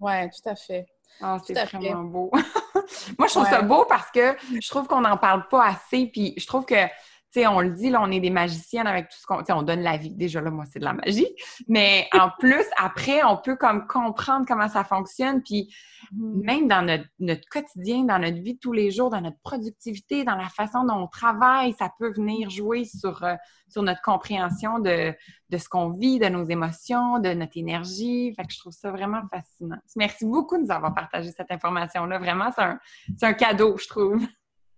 Oui, 0.00 0.12
tout 0.30 0.48
à 0.48 0.54
fait. 0.54 0.86
Ah, 1.20 1.38
c'est 1.44 1.54
vraiment 1.54 2.04
beau. 2.04 2.30
Moi, 3.18 3.28
je 3.28 3.32
trouve 3.32 3.46
ça 3.46 3.62
beau 3.62 3.84
parce 3.88 4.10
que 4.10 4.36
je 4.60 4.68
trouve 4.68 4.86
qu'on 4.86 5.02
n'en 5.02 5.16
parle 5.16 5.46
pas 5.48 5.66
assez, 5.66 6.06
puis 6.06 6.34
je 6.36 6.46
trouve 6.46 6.64
que 6.64 6.86
sais, 7.32 7.46
on 7.46 7.60
le 7.60 7.70
dit, 7.70 7.90
là, 7.90 8.00
on 8.02 8.10
est 8.10 8.20
des 8.20 8.30
magiciennes 8.30 8.86
avec 8.86 9.08
tout 9.08 9.16
ce 9.18 9.26
qu'on... 9.26 9.42
on 9.54 9.62
donne 9.62 9.82
la 9.82 9.96
vie. 9.96 10.14
Déjà, 10.14 10.40
là, 10.40 10.50
moi, 10.50 10.64
c'est 10.70 10.78
de 10.78 10.84
la 10.84 10.94
magie. 10.94 11.28
Mais 11.68 12.08
en 12.12 12.30
plus, 12.38 12.64
après, 12.76 13.22
on 13.24 13.36
peut 13.36 13.56
comme 13.56 13.86
comprendre 13.86 14.44
comment 14.46 14.68
ça 14.68 14.84
fonctionne. 14.84 15.42
Puis 15.42 15.72
mm-hmm. 16.14 16.44
même 16.44 16.68
dans 16.68 16.84
notre, 17.18 17.48
quotidien, 17.48 18.04
dans 18.04 18.18
notre 18.18 18.42
vie 18.42 18.54
de 18.54 18.58
tous 18.58 18.72
les 18.72 18.90
jours, 18.90 19.10
dans 19.10 19.20
notre 19.20 19.38
productivité, 19.42 20.24
dans 20.24 20.36
la 20.36 20.48
façon 20.48 20.84
dont 20.84 20.96
on 20.96 21.06
travaille, 21.06 21.74
ça 21.78 21.90
peut 21.98 22.12
venir 22.12 22.50
jouer 22.50 22.84
sur, 22.84 23.22
euh, 23.22 23.34
sur 23.68 23.82
notre 23.82 24.02
compréhension 24.02 24.78
de, 24.78 25.14
de 25.50 25.58
ce 25.58 25.68
qu'on 25.68 25.90
vit, 25.90 26.18
de 26.18 26.28
nos 26.28 26.44
émotions, 26.44 27.18
de 27.18 27.32
notre 27.34 27.56
énergie. 27.56 28.34
Fait 28.34 28.44
que 28.44 28.52
je 28.52 28.58
trouve 28.58 28.72
ça 28.72 28.90
vraiment 28.90 29.22
fascinant. 29.30 29.78
Merci 29.96 30.24
beaucoup 30.24 30.56
de 30.56 30.64
nous 30.64 30.72
avoir 30.72 30.94
partagé 30.94 31.30
cette 31.30 31.50
information-là. 31.50 32.18
Vraiment, 32.18 32.50
c'est 32.54 32.62
un, 32.62 32.78
un 33.22 33.32
cadeau, 33.34 33.76
je 33.78 33.86
trouve. 33.86 34.26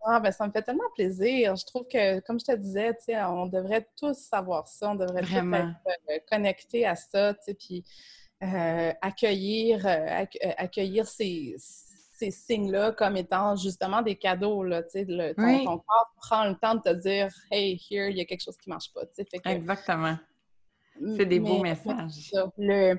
Ah, 0.04 0.20
ben, 0.20 0.32
ça 0.32 0.46
me 0.46 0.52
fait 0.52 0.62
tellement 0.62 0.90
plaisir. 0.94 1.54
Je 1.56 1.64
trouve 1.64 1.86
que, 1.86 2.20
comme 2.20 2.40
je 2.40 2.46
te 2.46 2.56
disais, 2.56 2.92
on 3.28 3.46
devrait 3.46 3.86
tous 3.96 4.16
savoir 4.16 4.66
ça. 4.66 4.90
On 4.90 4.94
devrait 4.96 5.22
tous 5.22 5.36
être 5.36 5.76
euh, 6.10 6.18
connectés 6.28 6.86
à 6.86 6.96
ça, 6.96 7.34
puis 7.58 7.84
euh, 8.42 8.92
accueillir, 9.00 9.86
euh, 9.86 10.24
accueillir 10.56 11.06
ces, 11.06 11.54
ces 11.58 12.30
signes-là 12.32 12.92
comme 12.92 13.16
étant 13.16 13.54
justement 13.54 14.02
des 14.02 14.16
cadeaux. 14.16 14.64
Là, 14.64 14.82
le, 14.94 15.32
ton, 15.34 15.64
ton, 15.64 15.78
corps 15.78 16.12
prend 16.16 16.44
le 16.46 16.56
temps 16.56 16.74
de 16.74 16.80
te 16.80 16.94
dire 16.94 17.28
Hey, 17.50 17.80
here, 17.88 18.08
il 18.10 18.16
y 18.16 18.20
a 18.20 18.24
quelque 18.24 18.42
chose 18.42 18.56
qui 18.56 18.70
ne 18.70 18.74
marche 18.74 18.92
pas. 18.92 19.02
Exactement. 19.44 20.16
C'est 21.16 21.26
des 21.26 21.38
beaux 21.38 21.62
messages. 21.62 22.32
Le, 22.58 22.96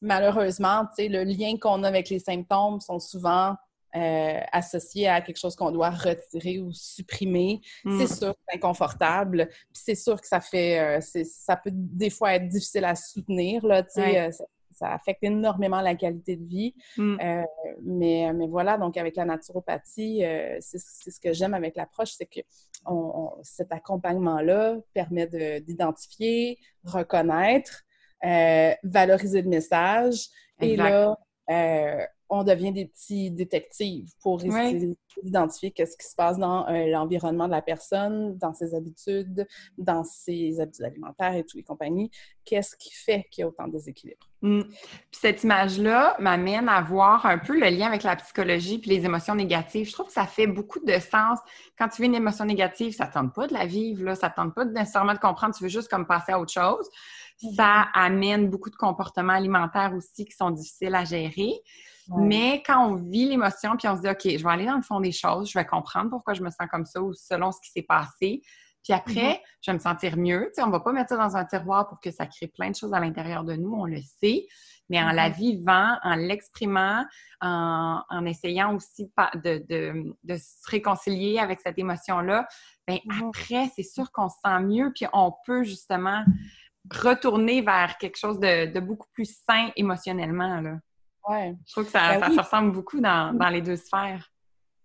malheureusement, 0.00 0.88
le 0.98 1.24
lien 1.24 1.56
qu'on 1.58 1.84
a 1.84 1.88
avec 1.88 2.08
les 2.08 2.18
symptômes 2.18 2.80
sont 2.80 2.98
souvent 2.98 3.56
euh, 3.96 4.40
associé 4.52 5.08
à 5.08 5.20
quelque 5.20 5.38
chose 5.38 5.56
qu'on 5.56 5.72
doit 5.72 5.90
retirer 5.90 6.60
ou 6.60 6.72
supprimer. 6.72 7.60
C'est 7.82 7.90
hmm. 7.90 8.06
sûr 8.06 8.34
que 8.34 8.40
c'est 8.48 8.56
inconfortable. 8.56 9.48
c'est 9.72 9.96
sûr 9.96 10.20
que 10.20 10.28
ça 10.28 10.40
fait, 10.40 10.78
euh, 10.78 11.24
ça 11.24 11.56
peut 11.56 11.72
des 11.72 12.10
fois 12.10 12.34
être 12.34 12.46
difficile 12.46 12.84
à 12.84 12.94
soutenir. 12.94 13.66
Là, 13.66 13.84
euh, 13.98 14.30
ça, 14.70 14.92
affecte 14.92 15.24
énormément 15.24 15.80
la 15.80 15.96
qualité 15.96 16.36
de 16.36 16.44
vie. 16.44 16.74
Hmm. 16.96 17.16
mais, 17.82 18.32
mais 18.32 18.46
voilà, 18.46 18.78
donc 18.78 18.96
avec 18.96 19.16
la 19.16 19.24
naturopathie, 19.24 20.22
c'est 20.60 20.78
ce 20.78 21.18
que 21.18 21.32
j'aime 21.32 21.54
avec 21.54 21.74
l'approche, 21.74 22.12
c'est 22.12 22.26
que 22.26 22.40
cet 23.42 23.72
accompagnement-là 23.72 24.76
permet 24.94 25.26
d'identifier, 25.60 26.58
reconnaître, 26.84 27.82
valoriser 28.22 29.42
le 29.42 29.48
message. 29.48 30.28
Et 30.60 30.76
là, 30.76 31.18
on 32.30 32.44
devient 32.44 32.72
des 32.72 32.86
petits 32.86 33.30
détectives 33.30 34.08
pour 34.22 34.40
identifier 35.22 35.72
qu'est-ce 35.72 35.96
qui 35.96 36.06
se 36.06 36.14
passe 36.14 36.38
dans 36.38 36.66
euh, 36.68 36.86
l'environnement 36.86 37.46
de 37.46 37.52
la 37.52 37.60
personne, 37.60 38.38
dans 38.38 38.54
ses 38.54 38.74
habitudes, 38.74 39.46
dans 39.76 40.04
ses 40.04 40.60
habitudes 40.60 40.84
alimentaires 40.84 41.34
et 41.34 41.44
tout 41.44 41.58
et 41.58 41.64
compagnie. 41.64 42.10
Qu'est-ce 42.44 42.76
qui 42.76 42.94
fait 42.94 43.26
qu'il 43.30 43.42
y 43.42 43.44
a 43.44 43.48
autant 43.48 43.66
de 43.66 43.72
déséquilibre? 43.72 44.30
Mm. 44.42 44.62
Puis 44.62 45.20
cette 45.20 45.42
image-là 45.42 46.16
m'amène 46.20 46.68
à 46.68 46.80
voir 46.80 47.26
un 47.26 47.38
peu 47.38 47.58
le 47.58 47.68
lien 47.68 47.88
avec 47.88 48.04
la 48.04 48.14
psychologie 48.16 48.78
puis 48.78 48.90
les 48.90 49.04
émotions 49.04 49.34
négatives. 49.34 49.88
Je 49.88 49.92
trouve 49.92 50.06
que 50.06 50.12
ça 50.12 50.26
fait 50.26 50.46
beaucoup 50.46 50.80
de 50.80 50.98
sens. 50.98 51.40
Quand 51.76 51.88
tu 51.88 52.00
vis 52.02 52.08
une 52.08 52.14
émotion 52.14 52.44
négative, 52.44 52.94
ça 52.94 53.06
ne 53.06 53.12
tente 53.12 53.34
pas 53.34 53.48
de 53.48 53.52
la 53.52 53.66
vivre, 53.66 54.04
là, 54.04 54.14
ça 54.14 54.28
ne 54.28 54.34
tente 54.34 54.54
pas 54.54 54.64
nécessairement 54.64 55.14
de 55.14 55.18
comprendre, 55.18 55.54
tu 55.54 55.64
veux 55.64 55.68
juste 55.68 55.88
comme 55.88 56.06
passer 56.06 56.32
à 56.32 56.40
autre 56.40 56.52
chose. 56.52 56.88
Mm-hmm. 57.42 57.54
Ça 57.56 57.88
amène 57.92 58.48
beaucoup 58.48 58.70
de 58.70 58.76
comportements 58.76 59.32
alimentaires 59.32 59.92
aussi 59.96 60.24
qui 60.24 60.36
sont 60.36 60.50
difficiles 60.50 60.94
à 60.94 61.04
gérer. 61.04 61.60
Mais 62.18 62.62
quand 62.64 62.86
on 62.86 62.96
vit 62.96 63.26
l'émotion, 63.26 63.76
puis 63.76 63.88
on 63.88 63.96
se 63.96 64.02
dit, 64.02 64.08
OK, 64.08 64.22
je 64.24 64.42
vais 64.42 64.50
aller 64.50 64.66
dans 64.66 64.76
le 64.76 64.82
fond 64.82 65.00
des 65.00 65.12
choses, 65.12 65.50
je 65.50 65.58
vais 65.58 65.64
comprendre 65.66 66.10
pourquoi 66.10 66.34
je 66.34 66.42
me 66.42 66.50
sens 66.50 66.66
comme 66.70 66.84
ça 66.84 67.00
ou 67.00 67.12
selon 67.12 67.52
ce 67.52 67.60
qui 67.60 67.70
s'est 67.70 67.82
passé. 67.82 68.42
Puis 68.82 68.94
après, 68.94 69.12
mm-hmm. 69.12 69.40
je 69.62 69.70
vais 69.70 69.74
me 69.74 69.78
sentir 69.82 70.16
mieux. 70.16 70.46
Tu 70.54 70.54
sais, 70.54 70.62
on 70.62 70.70
va 70.70 70.80
pas 70.80 70.92
mettre 70.92 71.10
ça 71.10 71.16
dans 71.16 71.36
un 71.36 71.44
tiroir 71.44 71.86
pour 71.88 72.00
que 72.00 72.10
ça 72.10 72.26
crée 72.26 72.46
plein 72.48 72.70
de 72.70 72.74
choses 72.76 72.94
à 72.94 73.00
l'intérieur 73.00 73.44
de 73.44 73.54
nous, 73.54 73.72
on 73.74 73.84
le 73.84 74.00
sait. 74.20 74.46
mais 74.92 75.00
en 75.00 75.12
la 75.12 75.28
Mhm. 75.28 75.34
vivant, 75.36 75.96
en 76.02 76.16
l'exprimant, 76.16 77.06
en, 77.40 78.02
en 78.10 78.26
essayant 78.26 78.74
aussi 78.74 79.08
de, 79.36 80.04
se 80.36 80.68
réconcilier 80.68 81.38
avec 81.38 81.60
cette 81.60 81.78
émotion-là, 81.78 82.48
ben 82.88 82.98
Mhm. 83.04 83.28
après, 83.28 83.70
c'est 83.76 83.84
sûr 83.84 84.10
qu'on 84.10 84.28
se 84.28 84.34
sent 84.44 84.58
mieux, 84.64 84.90
puis 84.92 85.06
on 85.12 85.32
peut 85.46 85.62
justement 85.62 86.24
retourner 86.92 87.62
vers 87.62 87.98
quelque 87.98 88.16
chose 88.16 88.40
de, 88.40 88.66
de 88.72 88.80
beaucoup 88.80 89.06
plus 89.12 89.40
sain 89.48 89.70
émotionnellement. 89.76 90.60
Là. 90.60 90.78
Ouais. 91.28 91.54
Je 91.66 91.72
trouve 91.72 91.84
que 91.84 91.90
ça, 91.90 92.14
Ben 92.14 92.20
ça 92.20 92.28
oui. 92.30 92.34
se 92.36 92.40
ressemble 92.40 92.72
beaucoup 92.72 93.00
dans, 93.00 93.32
dans 93.36 93.48
les 93.48 93.60
deux 93.62 93.76
sphères. 93.76 94.30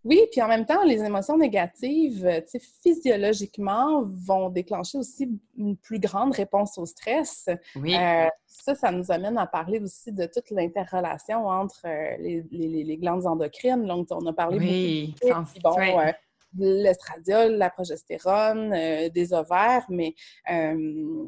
Oui, 0.04 0.22
puis 0.32 0.40
en 0.44 0.48
même 0.48 0.68
temps, 0.68 0.84
les 0.84 1.04
émotions 1.04 1.36
négatives, 1.36 2.26
euh, 2.28 2.40
tu 2.42 2.60
sais, 2.60 2.62
physiologiquement, 2.84 4.04
vont 4.06 4.50
déclencher 4.50 4.98
aussi 5.00 5.30
une 5.58 5.78
plus 5.78 6.00
grande 6.00 6.34
réponse 6.36 6.78
au 6.78 6.86
stress. 6.86 7.50
Oui. 7.76 7.96
Euh, 7.96 8.28
ça, 8.46 8.76
ça 8.76 8.92
nous 8.92 9.12
amène 9.12 9.38
à 9.38 9.48
parler 9.48 9.80
aussi 9.80 10.12
de 10.12 10.26
toute 10.26 10.52
l'interrelation 10.52 11.48
entre 11.48 11.82
euh, 11.86 12.18
les, 12.20 12.46
les- 12.52 12.84
les 12.84 12.98
glandes 12.98 13.26
endocrines. 13.26 13.86
Donc, 13.86 14.08
on 14.12 14.26
a 14.28 14.34
parlé 14.34 14.60
oui. 14.60 15.16
beaucoup 15.24 15.44
Puis 15.52 15.60
bon, 15.64 15.76
oui. 15.78 15.90
euh, 15.90 16.06
de 16.12 16.14
l'estradiol, 16.58 17.54
la 17.58 17.70
progestérone, 17.70 18.74
euh, 18.74 19.10
des 19.10 19.34
ovaires, 19.34 19.86
mais 19.90 20.14
euh, 20.52 21.26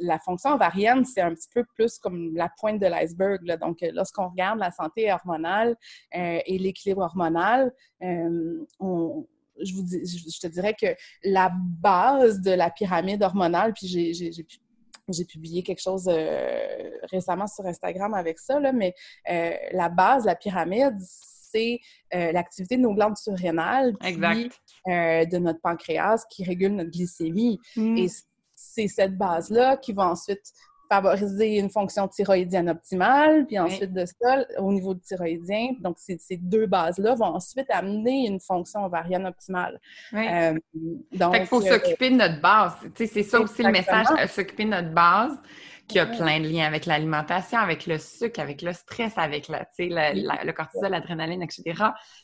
la 0.00 0.18
fonction 0.18 0.50
ovarienne, 0.50 1.04
c'est 1.04 1.20
un 1.20 1.34
petit 1.34 1.48
peu 1.52 1.64
plus 1.74 1.98
comme 1.98 2.34
la 2.34 2.48
pointe 2.60 2.80
de 2.80 2.86
l'iceberg. 2.86 3.40
Donc, 3.60 3.82
euh, 3.82 3.90
lorsqu'on 3.92 4.28
regarde 4.28 4.58
la 4.58 4.70
santé 4.70 5.12
hormonale 5.12 5.76
et 6.12 6.58
l'équilibre 6.58 7.02
hormonal, 7.02 7.72
on- 8.80 9.26
je, 9.60 10.40
te 10.40 10.46
dirais 10.48 10.74
que 10.74 10.86
la 11.22 11.52
base 11.54 12.40
de 12.40 12.50
la 12.50 12.70
pyramide 12.70 13.22
hormonale, 13.22 13.72
puis 13.72 13.86
j'ai- 13.86 14.12
j'ai 14.12 14.32
j'ai 14.32 14.42
pu- 14.44 14.58
j'ai 15.08 15.24
publié 15.24 15.62
quelque 15.62 15.82
chose 15.82 16.08
récemment 17.10 17.46
sur 17.46 17.64
Instagram 17.66 18.14
avec 18.14 18.38
ça, 18.38 18.58
mais 18.72 18.94
la 19.72 19.88
base 19.88 20.24
la 20.24 20.34
pyramide, 20.34 20.96
c'est 21.54 21.80
euh, 22.14 22.32
l'activité 22.32 22.76
de 22.76 22.82
nos 22.82 22.94
glandes 22.94 23.16
surrénales, 23.16 23.94
puis 24.00 24.50
euh, 24.88 25.24
de 25.24 25.38
notre 25.38 25.60
pancréas 25.60 26.24
qui 26.30 26.44
régule 26.44 26.74
notre 26.74 26.90
glycémie. 26.90 27.58
Mm. 27.76 27.96
Et 27.98 28.06
c'est 28.54 28.88
cette 28.88 29.16
base-là 29.16 29.76
qui 29.76 29.92
va 29.92 30.08
ensuite 30.08 30.52
favoriser 30.88 31.56
une 31.58 31.70
fonction 31.70 32.06
thyroïdienne 32.08 32.68
optimale, 32.70 33.46
puis 33.46 33.58
ensuite 33.58 33.92
de 33.92 34.04
ça, 34.04 34.44
au 34.58 34.72
niveau 34.72 34.94
du 34.94 35.00
thyroïdien, 35.00 35.70
donc 35.80 35.96
ces, 35.98 36.18
ces 36.18 36.36
deux 36.36 36.66
bases-là 36.66 37.14
vont 37.14 37.26
ensuite 37.34 37.66
amener 37.70 38.26
une 38.26 38.40
fonction 38.40 38.84
ovarienne 38.84 39.26
optimale. 39.26 39.80
Oui. 40.12 40.26
Euh, 40.28 40.54
donc, 41.12 41.32
Fait 41.32 41.38
qu'il 41.40 41.48
faut 41.48 41.62
euh, 41.66 41.70
s'occuper 41.72 42.10
de 42.10 42.16
notre 42.16 42.40
base. 42.40 42.72
C'est 42.94 43.22
ça 43.22 43.40
aussi 43.40 43.62
le 43.62 43.72
message, 43.72 44.06
euh, 44.18 44.26
s'occuper 44.26 44.64
de 44.64 44.70
notre 44.70 44.90
base, 44.92 45.38
qui 45.86 45.98
a 45.98 46.06
plein 46.06 46.40
de 46.40 46.46
liens 46.48 46.66
avec 46.66 46.86
l'alimentation, 46.86 47.58
avec 47.58 47.86
le 47.86 47.98
sucre, 47.98 48.40
avec 48.40 48.62
le 48.62 48.72
stress, 48.72 49.12
avec 49.18 49.48
la, 49.48 49.66
la- 49.78 50.14
la- 50.14 50.44
le 50.44 50.52
cortisol, 50.54 50.90
l'adrénaline, 50.90 51.42
etc. 51.42 51.62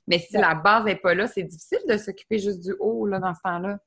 Mais 0.06 0.18
si 0.18 0.36
Ouais. 0.36 0.40
la 0.42 0.54
base 0.54 0.84
n'est 0.84 0.96
pas 0.96 1.14
là, 1.14 1.26
c'est 1.26 1.42
difficile 1.42 1.80
de 1.88 1.98
s'occuper 1.98 2.38
juste 2.38 2.60
du 2.60 2.74
haut 2.80 3.04
là, 3.06 3.18
dans 3.18 3.34
ce 3.34 3.40
temps-là. 3.44 3.78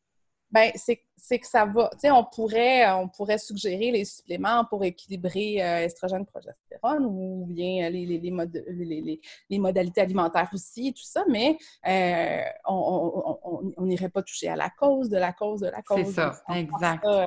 Ben, 0.54 0.72
c'est 0.76 1.02
c'est 1.24 1.40
que 1.40 1.48
ça 1.48 1.66
va. 1.66 1.90
Tu 1.94 2.00
sais, 2.00 2.12
on 2.12 2.26
pourrait, 2.26 2.92
on 2.92 3.08
pourrait 3.08 3.38
suggérer 3.38 3.92
les 3.92 4.04
suppléments 4.04 4.66
pour 4.66 4.84
équilibrer 4.84 5.64
euh, 5.64 5.86
estrogène, 5.86 6.26
progestérone 6.26 7.06
ou 7.06 7.46
bien 7.48 7.86
euh, 7.86 7.90
les, 7.90 8.06
les, 8.06 9.22
les, 9.50 9.60
modalités 9.60 10.02
alimentaires 10.02 10.50
aussi, 10.54 10.94
tout 10.94 11.04
ça, 11.04 11.24
mais 11.30 11.58
euh, 11.88 12.44
on 12.68 13.74
n'irait 13.80 14.10
pas 14.10 14.22
toucher 14.22 14.50
à 14.50 14.58
la 14.58 14.70
cause 14.70 15.10
de 15.10 15.18
la 15.18 15.32
cause 15.32 15.62
de 15.62 15.68
la 15.68 15.82
cause. 15.82 16.06
C'est 16.08 16.12
ça, 16.12 16.44
exact. 16.50 17.06
ça, 17.06 17.26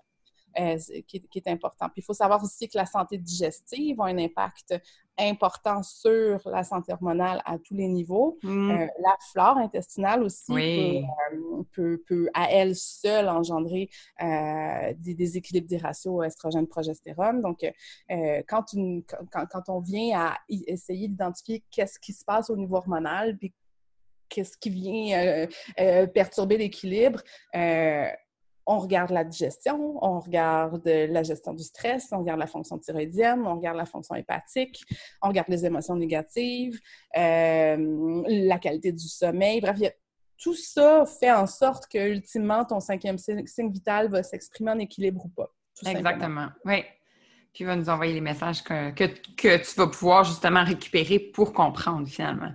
euh, 0.58 0.76
qui, 1.06 1.18
est- 1.18 1.28
qui 1.28 1.38
est 1.38 1.48
important. 1.48 1.86
Puis 1.88 2.00
il 2.00 2.04
faut 2.04 2.14
savoir 2.14 2.42
aussi 2.42 2.68
que 2.68 2.76
la 2.78 2.86
santé 2.86 3.18
digestive 3.18 4.00
a 4.00 4.04
un 4.04 4.18
impact 4.18 4.74
important 5.18 5.82
sur 5.82 6.40
la 6.46 6.62
santé 6.62 6.92
hormonale 6.92 7.40
à 7.46 7.58
tous 7.58 7.74
les 7.74 7.88
niveaux. 7.88 8.38
Mm. 8.42 8.70
Euh, 8.70 8.86
la 9.02 9.16
flore 9.32 9.56
intestinale 9.58 10.22
aussi 10.22 10.52
Oui. 10.52 11.02
peut, 11.32 11.36
euh, 11.36 11.62
peut, 11.72 12.02
peut, 12.06 12.28
à 12.34 12.50
elle 12.50 12.76
seule 12.76 13.28
engendrer 13.28 13.88
des 14.20 15.14
déséquilibres 15.14 15.68
des 15.68 15.78
ratios 15.78 16.24
estrogène-progestérone. 16.24 17.40
Donc, 17.40 17.64
quand, 18.48 18.72
une- 18.74 19.02
quand, 19.32 19.46
quand 19.46 19.68
on 19.68 19.80
vient 19.80 20.18
à 20.18 20.38
essayer 20.48 21.08
d'identifier 21.08 21.62
qu'est-ce 21.70 21.98
qui 21.98 22.12
se 22.12 22.24
passe 22.24 22.50
au 22.50 22.56
niveau 22.56 22.76
hormonal, 22.76 23.36
puis 23.38 23.54
qu'est-ce 24.28 24.58
qui 24.58 24.70
vient 24.70 25.18
euh, 25.18 25.46
euh, 25.80 26.06
perturber 26.08 26.58
l'équilibre, 26.58 27.22
euh, 27.54 28.08
on 28.66 28.78
regarde 28.78 29.10
la 29.10 29.24
digestion, 29.24 29.96
on 30.02 30.18
regarde 30.18 30.82
la 30.84 31.22
gestion 31.22 31.54
du 31.54 31.62
stress, 31.62 32.08
on 32.12 32.18
regarde 32.18 32.40
la 32.40 32.46
fonction 32.46 32.78
thyroïdienne, 32.78 33.46
on 33.46 33.56
regarde 33.56 33.76
la 33.76 33.86
fonction 33.86 34.14
hépatique, 34.16 34.82
on 35.22 35.28
regarde 35.28 35.48
les 35.48 35.64
émotions 35.64 35.94
négatives, 35.94 36.78
euh, 37.16 38.22
la 38.26 38.58
qualité 38.58 38.92
du 38.92 39.08
sommeil. 39.08 39.60
Bref, 39.60 39.78
tout 40.38 40.54
ça 40.54 41.04
fait 41.06 41.32
en 41.32 41.46
sorte 41.46 41.86
que, 41.86 42.10
ultimement, 42.10 42.64
ton 42.64 42.80
cinquième 42.80 43.18
signe, 43.18 43.70
vital 43.70 44.10
va 44.10 44.22
s'exprimer 44.22 44.72
en 44.72 44.78
équilibre 44.78 45.24
ou 45.24 45.28
pas. 45.28 45.50
Exactement. 45.86 46.48
Oui. 46.64 46.82
Puis 47.52 47.64
il 47.64 47.66
va 47.66 47.76
nous 47.76 47.88
envoyer 47.88 48.12
les 48.12 48.20
messages 48.20 48.62
que, 48.62 48.90
que 48.90 49.56
tu 49.56 49.76
vas 49.76 49.86
pouvoir 49.86 50.24
justement 50.24 50.62
récupérer 50.62 51.18
pour 51.18 51.54
comprendre 51.54 52.06
finalement. 52.06 52.52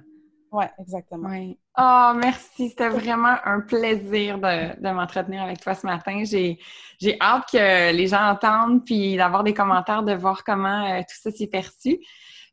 Oui, 0.52 0.66
exactement. 0.80 1.30
Oui. 1.30 1.58
Oh, 1.78 2.12
merci. 2.16 2.70
C'était 2.70 2.90
vraiment 2.90 3.36
un 3.46 3.62
plaisir 3.62 4.38
de, 4.38 4.80
de 4.82 4.90
m'entretenir 4.92 5.44
avec 5.44 5.62
toi 5.62 5.74
ce 5.74 5.86
matin. 5.86 6.24
J'ai, 6.26 6.60
j'ai 7.00 7.18
hâte 7.22 7.46
que 7.52 7.94
les 7.96 8.08
gens 8.08 8.30
entendent 8.32 8.84
puis 8.86 9.16
d'avoir 9.16 9.44
des 9.44 9.54
commentaires, 9.54 10.04
de 10.04 10.14
voir 10.14 10.44
comment 10.44 10.86
euh, 10.92 11.00
tout 11.00 11.16
ça 11.22 11.32
s'est 11.32 11.48
perçu. 11.48 12.00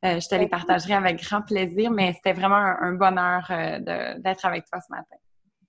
Euh, 0.04 0.20
je 0.20 0.28
te 0.28 0.36
les 0.36 0.46
partagerai 0.46 0.94
avec 0.94 1.20
grand 1.20 1.42
plaisir, 1.42 1.90
mais 1.90 2.12
c'était 2.12 2.32
vraiment 2.32 2.54
un, 2.54 2.76
un 2.80 2.92
bonheur 2.92 3.44
euh, 3.50 3.78
de- 3.80 4.20
d'être 4.22 4.44
avec 4.44 4.64
toi 4.66 4.80
ce 4.80 4.92
matin. 4.94 5.16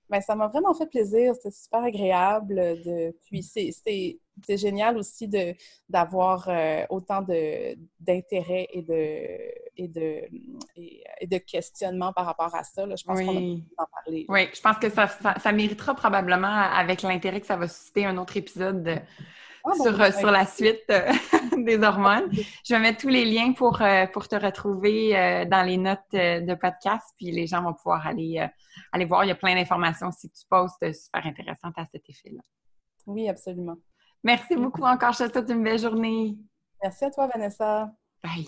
Ben, 0.08 0.22
ça 0.22 0.36
m'a 0.36 0.48
vraiment 0.48 0.74
fait 0.76 0.86
plaisir. 0.88 1.34
C'était 1.34 1.50
super 1.56 1.84
agréable. 1.84 2.56
De... 2.86 3.16
Puis 3.26 3.42
c'est- 3.42 3.72
c'est 3.72 4.20
c'est 4.46 4.58
génial 4.58 4.98
aussi 4.98 5.28
de 5.28 5.56
d'avoir 5.88 6.48
euh, 6.50 6.86
autant 6.90 7.22
de 7.22 7.76
d'intérêt 8.00 8.68
et 8.72 8.82
de 8.82 9.52
et 9.78 9.88
de 9.88 10.22
et, 10.76 11.04
et 11.22 11.28
de 11.28 11.38
questionnement 11.38 12.12
par 12.14 12.26
rapport 12.26 12.54
à 12.56 12.64
ça. 12.64 12.86
là. 12.86 12.96
Je 12.96 13.04
pense 13.04 13.20
qu'on 13.20 13.30
a 13.30 13.34
besoin 13.40 13.56
d'en 13.78 13.86
parler. 14.04 14.26
là. 14.28 14.34
Oui, 14.34 14.48
je 14.54 14.62
pense 14.62 14.78
que 14.78 14.90
ça, 14.90 15.08
ça, 15.08 15.36
ça 15.40 15.52
méritera 15.52 15.96
probablement, 15.96 16.48
avec 16.48 17.02
l'intérêt 17.02 17.42
que 17.42 17.48
ça 17.48 17.58
va 17.58 17.68
susciter, 17.68 18.06
un 18.06 18.18
autre 18.18 18.36
épisode 18.38 18.84
de- 18.84 18.98
Ah, 19.66 19.72
bon, 19.78 19.84
sur, 19.84 19.98
ben, 19.98 20.12
sur 20.12 20.32
la 20.32 20.46
suite 20.46 20.84
euh, 20.90 21.12
des 21.58 21.78
hormones. 21.84 22.32
Je 22.66 22.74
vais 22.74 22.80
mettre 22.80 23.02
tous 23.02 23.10
les 23.10 23.26
liens 23.26 23.52
pour, 23.54 23.82
euh, 23.82 24.08
pour 24.08 24.28
te 24.28 24.36
retrouver 24.38 25.18
euh, 25.18 25.46
dans 25.46 25.64
les 25.64 25.76
notes 25.78 26.00
euh, 26.14 26.40
de 26.40 26.56
podcast, 26.56 27.06
puis 27.18 27.32
les 27.32 27.46
gens 27.46 27.62
vont 27.62 27.74
pouvoir 27.74 28.08
aller, 28.08 28.40
euh, 28.40 28.48
aller 28.94 29.04
voir. 29.06 29.26
Il 29.26 29.28
y 29.28 29.32
a 29.32 29.36
plein 29.36 29.56
d'informations 29.56 30.12
si 30.12 30.30
tu 30.30 30.46
postes 30.50 30.82
euh, 30.84 30.94
super 30.94 31.26
intéressantes 31.26 31.74
à 31.78 31.86
cet 31.92 32.04
effet-là. 32.10 32.42
Oui, 33.06 33.28
absolument. 33.28 33.76
Merci 34.24 34.56
beaucoup 34.56 34.84
encore. 34.84 35.14
Je 35.14 35.26
te 35.26 35.32
souhaite 35.32 35.50
une 35.50 35.64
belle 35.64 35.80
journée. 35.80 36.38
Merci 36.82 37.06
à 37.06 37.12
toi, 37.12 37.28
Vanessa. 37.28 37.92
Bye. 38.24 38.48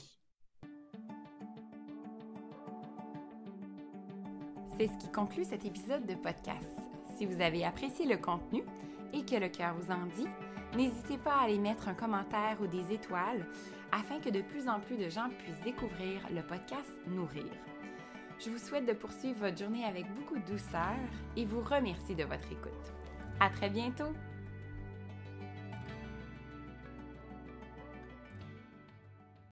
C'est 4.78 4.88
ce 4.88 4.98
qui 4.98 5.12
conclut 5.12 5.46
cet 5.46 5.66
épisode 5.66 6.06
de 6.06 6.16
podcast. 6.16 6.78
Si 7.18 7.26
vous 7.26 7.42
avez 7.42 7.64
apprécié 7.64 8.06
le 8.06 8.18
contenu 8.18 8.64
et 9.14 9.24
que 9.24 9.36
le 9.36 9.50
cœur 9.50 9.76
vous 9.76 9.92
en 9.92 10.06
dit, 10.18 10.28
n'hésitez 10.76 11.18
pas 11.18 11.36
à 11.36 11.44
aller 11.44 11.60
mettre 11.60 11.88
un 11.88 11.94
commentaire 11.94 12.58
ou 12.62 12.68
des 12.68 12.92
étoiles 12.94 13.46
afin 13.92 14.20
que 14.20 14.30
de 14.30 14.42
plus 14.42 14.68
en 14.68 14.80
plus 14.80 14.98
de 14.98 15.10
gens 15.10 15.30
puissent 15.40 15.62
découvrir 15.64 16.22
le 16.34 16.42
podcast 16.42 16.90
Nourrir. 17.08 17.52
Je 18.40 18.50
vous 18.50 18.58
souhaite 18.58 18.88
de 18.88 18.94
poursuivre 18.94 19.40
votre 19.42 19.58
journée 19.58 19.86
avec 19.86 20.06
beaucoup 20.16 20.40
de 20.40 20.52
douceur 20.52 20.98
et 21.38 21.46
vous 21.46 21.62
remercie 21.62 22.16
de 22.16 22.24
votre 22.24 22.52
écoute. 22.52 22.94
À 23.40 23.50
très 23.50 23.70
bientôt! 23.70 24.14